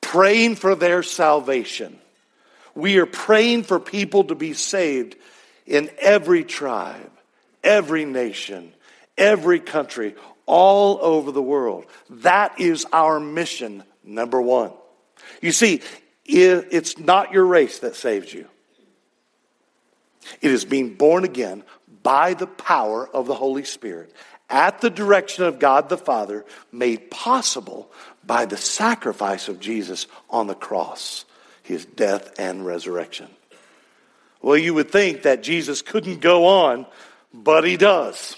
praying 0.00 0.56
for 0.56 0.74
their 0.74 1.02
salvation. 1.02 1.98
We 2.74 2.98
are 2.98 3.06
praying 3.06 3.64
for 3.64 3.78
people 3.78 4.24
to 4.24 4.34
be 4.34 4.54
saved 4.54 5.16
in 5.66 5.90
every 5.98 6.44
tribe, 6.44 7.10
every 7.62 8.04
nation, 8.04 8.72
every 9.16 9.60
country, 9.60 10.14
all 10.46 10.98
over 11.02 11.30
the 11.30 11.42
world. 11.42 11.84
That 12.08 12.60
is 12.60 12.86
our 12.92 13.20
mission, 13.20 13.82
number 14.02 14.40
one. 14.40 14.72
You 15.40 15.52
see, 15.52 15.82
it's 16.24 16.98
not 16.98 17.32
your 17.32 17.44
race 17.44 17.78
that 17.80 17.96
saves 17.96 18.32
you. 18.32 18.46
It 20.40 20.50
is 20.50 20.64
being 20.64 20.94
born 20.94 21.24
again 21.24 21.62
by 22.02 22.34
the 22.34 22.46
power 22.46 23.08
of 23.08 23.26
the 23.26 23.34
Holy 23.34 23.64
Spirit 23.64 24.14
at 24.50 24.80
the 24.80 24.90
direction 24.90 25.44
of 25.44 25.58
God 25.58 25.88
the 25.88 25.98
Father, 25.98 26.44
made 26.72 27.10
possible 27.10 27.90
by 28.24 28.46
the 28.46 28.56
sacrifice 28.56 29.48
of 29.48 29.60
Jesus 29.60 30.06
on 30.30 30.46
the 30.46 30.54
cross, 30.54 31.24
his 31.62 31.84
death 31.84 32.38
and 32.38 32.64
resurrection. 32.64 33.28
Well, 34.40 34.56
you 34.56 34.72
would 34.74 34.90
think 34.90 35.22
that 35.22 35.42
Jesus 35.42 35.82
couldn't 35.82 36.20
go 36.20 36.46
on, 36.46 36.86
but 37.34 37.64
he 37.64 37.76
does. 37.76 38.36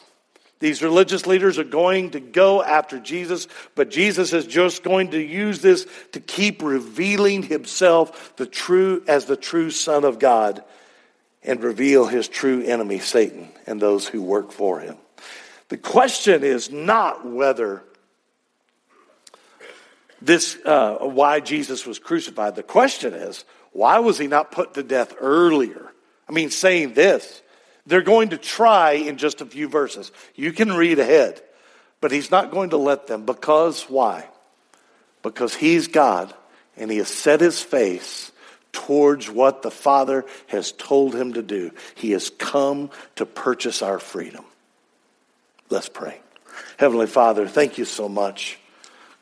These 0.61 0.83
religious 0.83 1.27
leaders 1.27 1.59
are 1.59 1.65
going 1.65 2.11
to 2.11 2.21
go 2.21 2.63
after 2.63 3.01
Jesus, 3.01 3.49
but 3.75 3.91
Jesus 3.91 4.35
is 4.35 4.47
just 4.47 4.83
going 4.83 5.13
to 5.13 5.21
use 5.21 5.61
this 5.63 5.87
to 6.13 6.21
keep 6.21 6.63
revealing 6.63 7.43
himself 7.43 8.37
the 8.37 8.47
true 8.47 9.03
as 9.09 9.25
the 9.25 9.37
true 9.37 9.71
son 9.71 10.05
of 10.05 10.19
God 10.19 10.63
and 11.43 11.63
reveal 11.63 12.07
his 12.07 12.29
true 12.29 12.63
enemy 12.63 12.99
Satan 12.99 13.49
and 13.67 13.81
those 13.81 14.07
who 14.07 14.23
work 14.23 14.53
for 14.53 14.81
him. 14.81 14.99
The 15.71 15.79
question 15.79 16.45
is 16.45 16.71
not 16.71 17.27
whether 17.27 17.83
this 20.21 20.59
uh, 20.67 20.97
why 20.97 21.41
Jesus 21.41 21.87
was 21.87 21.99
crucified. 21.99 22.55
The 22.55 22.63
question 22.63 23.15
is 23.15 23.47
why 23.73 24.01
was 24.01 24.19
he 24.19 24.27
not 24.27 24.53
put 24.53 24.75
to 24.75 24.83
death 24.83 25.15
earlier? 25.19 25.91
I 26.29 26.33
mean, 26.33 26.51
saying 26.51 26.93
this, 26.93 27.41
they're 27.91 28.03
going 28.03 28.31
to 28.31 28.39
try 28.39 28.93
in 28.93 29.19
just 29.19 29.41
a 29.41 29.47
few 29.47 29.69
verses. 29.69 30.13
You 30.37 30.53
can 30.53 30.73
read 30.73 31.01
ahead, 31.01 31.43
but 32.01 32.13
he's 32.13 32.31
not 32.31 32.53
going 32.53 32.71
to 32.71 32.77
let 32.77 33.09
them 33.09 33.27
because 33.27 33.83
why? 33.85 34.29
Because 35.23 35.55
he's 35.55 35.89
God 35.89 36.33
and 36.77 36.91
he 36.91 36.99
has 36.99 37.09
set 37.09 37.41
his 37.41 37.61
face 37.61 38.31
towards 38.73 39.29
what 39.29 39.63
the 39.63 39.73
Father 39.73 40.25
has 40.47 40.71
told 40.71 41.17
him 41.17 41.33
to 41.33 41.43
do. 41.43 41.73
He 41.97 42.13
has 42.13 42.31
come 42.31 42.91
to 43.17 43.27
purchase 43.27 43.83
our 43.83 43.99
freedom. 43.99 44.45
Let's 45.69 45.89
pray. 45.89 46.21
Heavenly 46.77 47.09
Father, 47.09 47.49
thank 47.49 47.77
you 47.77 47.85
so 47.85 48.09
much, 48.09 48.59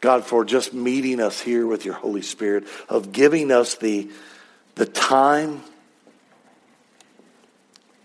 God, 0.03 0.25
for 0.25 0.45
just 0.45 0.75
meeting 0.75 1.21
us 1.21 1.41
here 1.41 1.67
with 1.67 1.87
your 1.87 1.95
Holy 1.95 2.23
Spirit, 2.23 2.67
of 2.89 3.13
giving 3.13 3.51
us 3.51 3.77
the, 3.77 4.11
the 4.75 4.87
time, 4.87 5.63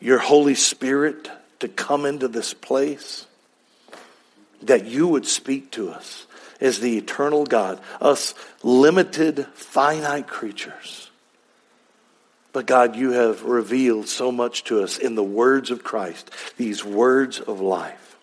your 0.03 0.19
Holy 0.19 0.53
Spirit 0.53 1.29
to 1.59 1.69
come 1.69 2.05
into 2.05 2.27
this 2.27 2.53
place, 2.53 3.25
that 4.61 4.83
you 4.83 5.07
would 5.07 5.25
speak 5.25 5.71
to 5.71 5.89
us 5.89 6.27
as 6.59 6.81
the 6.81 6.97
eternal 6.97 7.45
God, 7.45 7.79
us 8.01 8.35
limited, 8.63 9.47
finite 9.53 10.27
creatures. 10.27 11.09
But 12.51 12.67
God, 12.67 12.97
you 12.97 13.11
have 13.11 13.43
revealed 13.43 14.09
so 14.09 14.29
much 14.29 14.65
to 14.65 14.83
us 14.83 14.97
in 14.97 15.15
the 15.15 15.23
words 15.23 15.71
of 15.71 15.85
Christ, 15.85 16.29
these 16.57 16.83
words 16.83 17.39
of 17.39 17.61
life. 17.61 18.17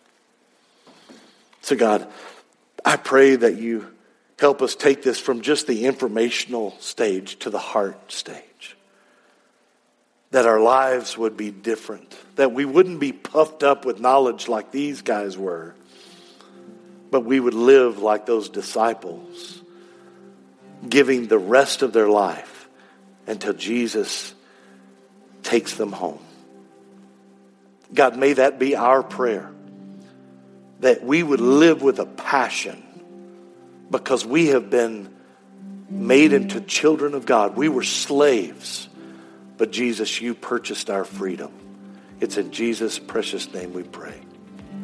So, 1.63 1.77
God, 1.77 2.07
I 2.85 2.97
pray 2.97 3.37
that 3.37 3.57
you 3.57 3.91
help 4.39 4.61
us 4.61 4.75
take 4.75 5.03
this 5.03 5.19
from 5.19 5.41
just 5.41 5.67
the 5.67 5.87
informational 5.87 6.77
stage 6.79 7.39
to 7.39 7.49
the 7.49 7.59
heart 7.59 8.13
stage. 8.13 8.50
That 10.31 10.47
our 10.47 10.61
lives 10.61 11.19
would 11.19 11.37
be 11.37 11.51
different. 11.51 12.17
That 12.37 12.53
we 12.53 12.65
wouldn't 12.65 13.01
be 13.01 13.13
puffed 13.13 13.63
up 13.63 13.85
with 13.85 14.01
knowledge 14.01 14.49
like 14.49 14.71
these 14.71 15.03
guys 15.03 15.37
were, 15.37 15.75
but 17.11 17.25
we 17.25 17.41
would 17.41 17.55
live 17.55 17.99
like 17.99 18.27
those 18.27 18.49
disciples, 18.49 19.61
giving 20.89 21.27
the 21.27 21.39
rest 21.39 21.83
of 21.83 21.93
their 21.93 22.09
life 22.09 22.69
until 23.27 23.53
Jesus 23.53 24.35
takes 25.43 25.75
them 25.75 25.93
home. 25.93 26.21
God, 27.93 28.17
may 28.17 28.35
that 28.35 28.59
be 28.59 28.77
our 28.77 29.03
prayer 29.03 29.51
that 30.81 31.05
we 31.05 31.23
would 31.23 31.41
live 31.41 31.83
with 31.83 31.99
a 31.99 32.07
passion 32.07 32.83
because 33.91 34.25
we 34.25 34.49
have 34.49 34.71
been 34.71 35.09
made 35.89 36.33
into 36.33 36.61
children 36.61 37.15
of 37.15 37.27
God. 37.27 37.57
We 37.57 37.69
were 37.69 37.83
slaves, 37.83 38.89
but 39.61 39.71
Jesus, 39.71 40.23
you 40.23 40.35
purchased 40.35 40.89
our 40.89 41.05
freedom. 41.05 41.53
It's 42.19 42.39
in 42.39 42.51
Jesus' 42.51 42.99
precious 42.99 43.53
name 43.53 43.75
we 43.75 43.83
pray. 43.83 44.19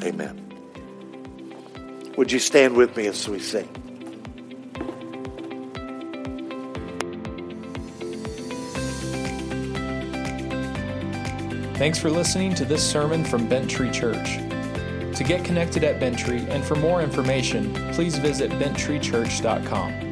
Amen. 0.02 0.52
Would 2.18 2.30
you 2.30 2.38
stand 2.38 2.76
with 2.76 2.94
me 2.94 3.06
as 3.06 3.26
we 3.26 3.38
sing? 3.38 3.66
Thanks 11.76 11.98
for 11.98 12.10
listening 12.10 12.54
to 12.56 12.66
this 12.66 12.86
sermon 12.86 13.24
from 13.24 13.48
Bent 13.48 13.70
Tree 13.70 13.90
Church. 13.90 14.36
To 15.16 15.24
get 15.26 15.42
connected 15.42 15.84
at 15.84 15.98
Bent 15.98 16.18
Tree 16.18 16.44
and 16.50 16.62
for 16.62 16.74
more 16.74 17.00
information, 17.00 17.72
please 17.94 18.18
visit 18.18 18.50
benttreechurch.com. 18.50 20.05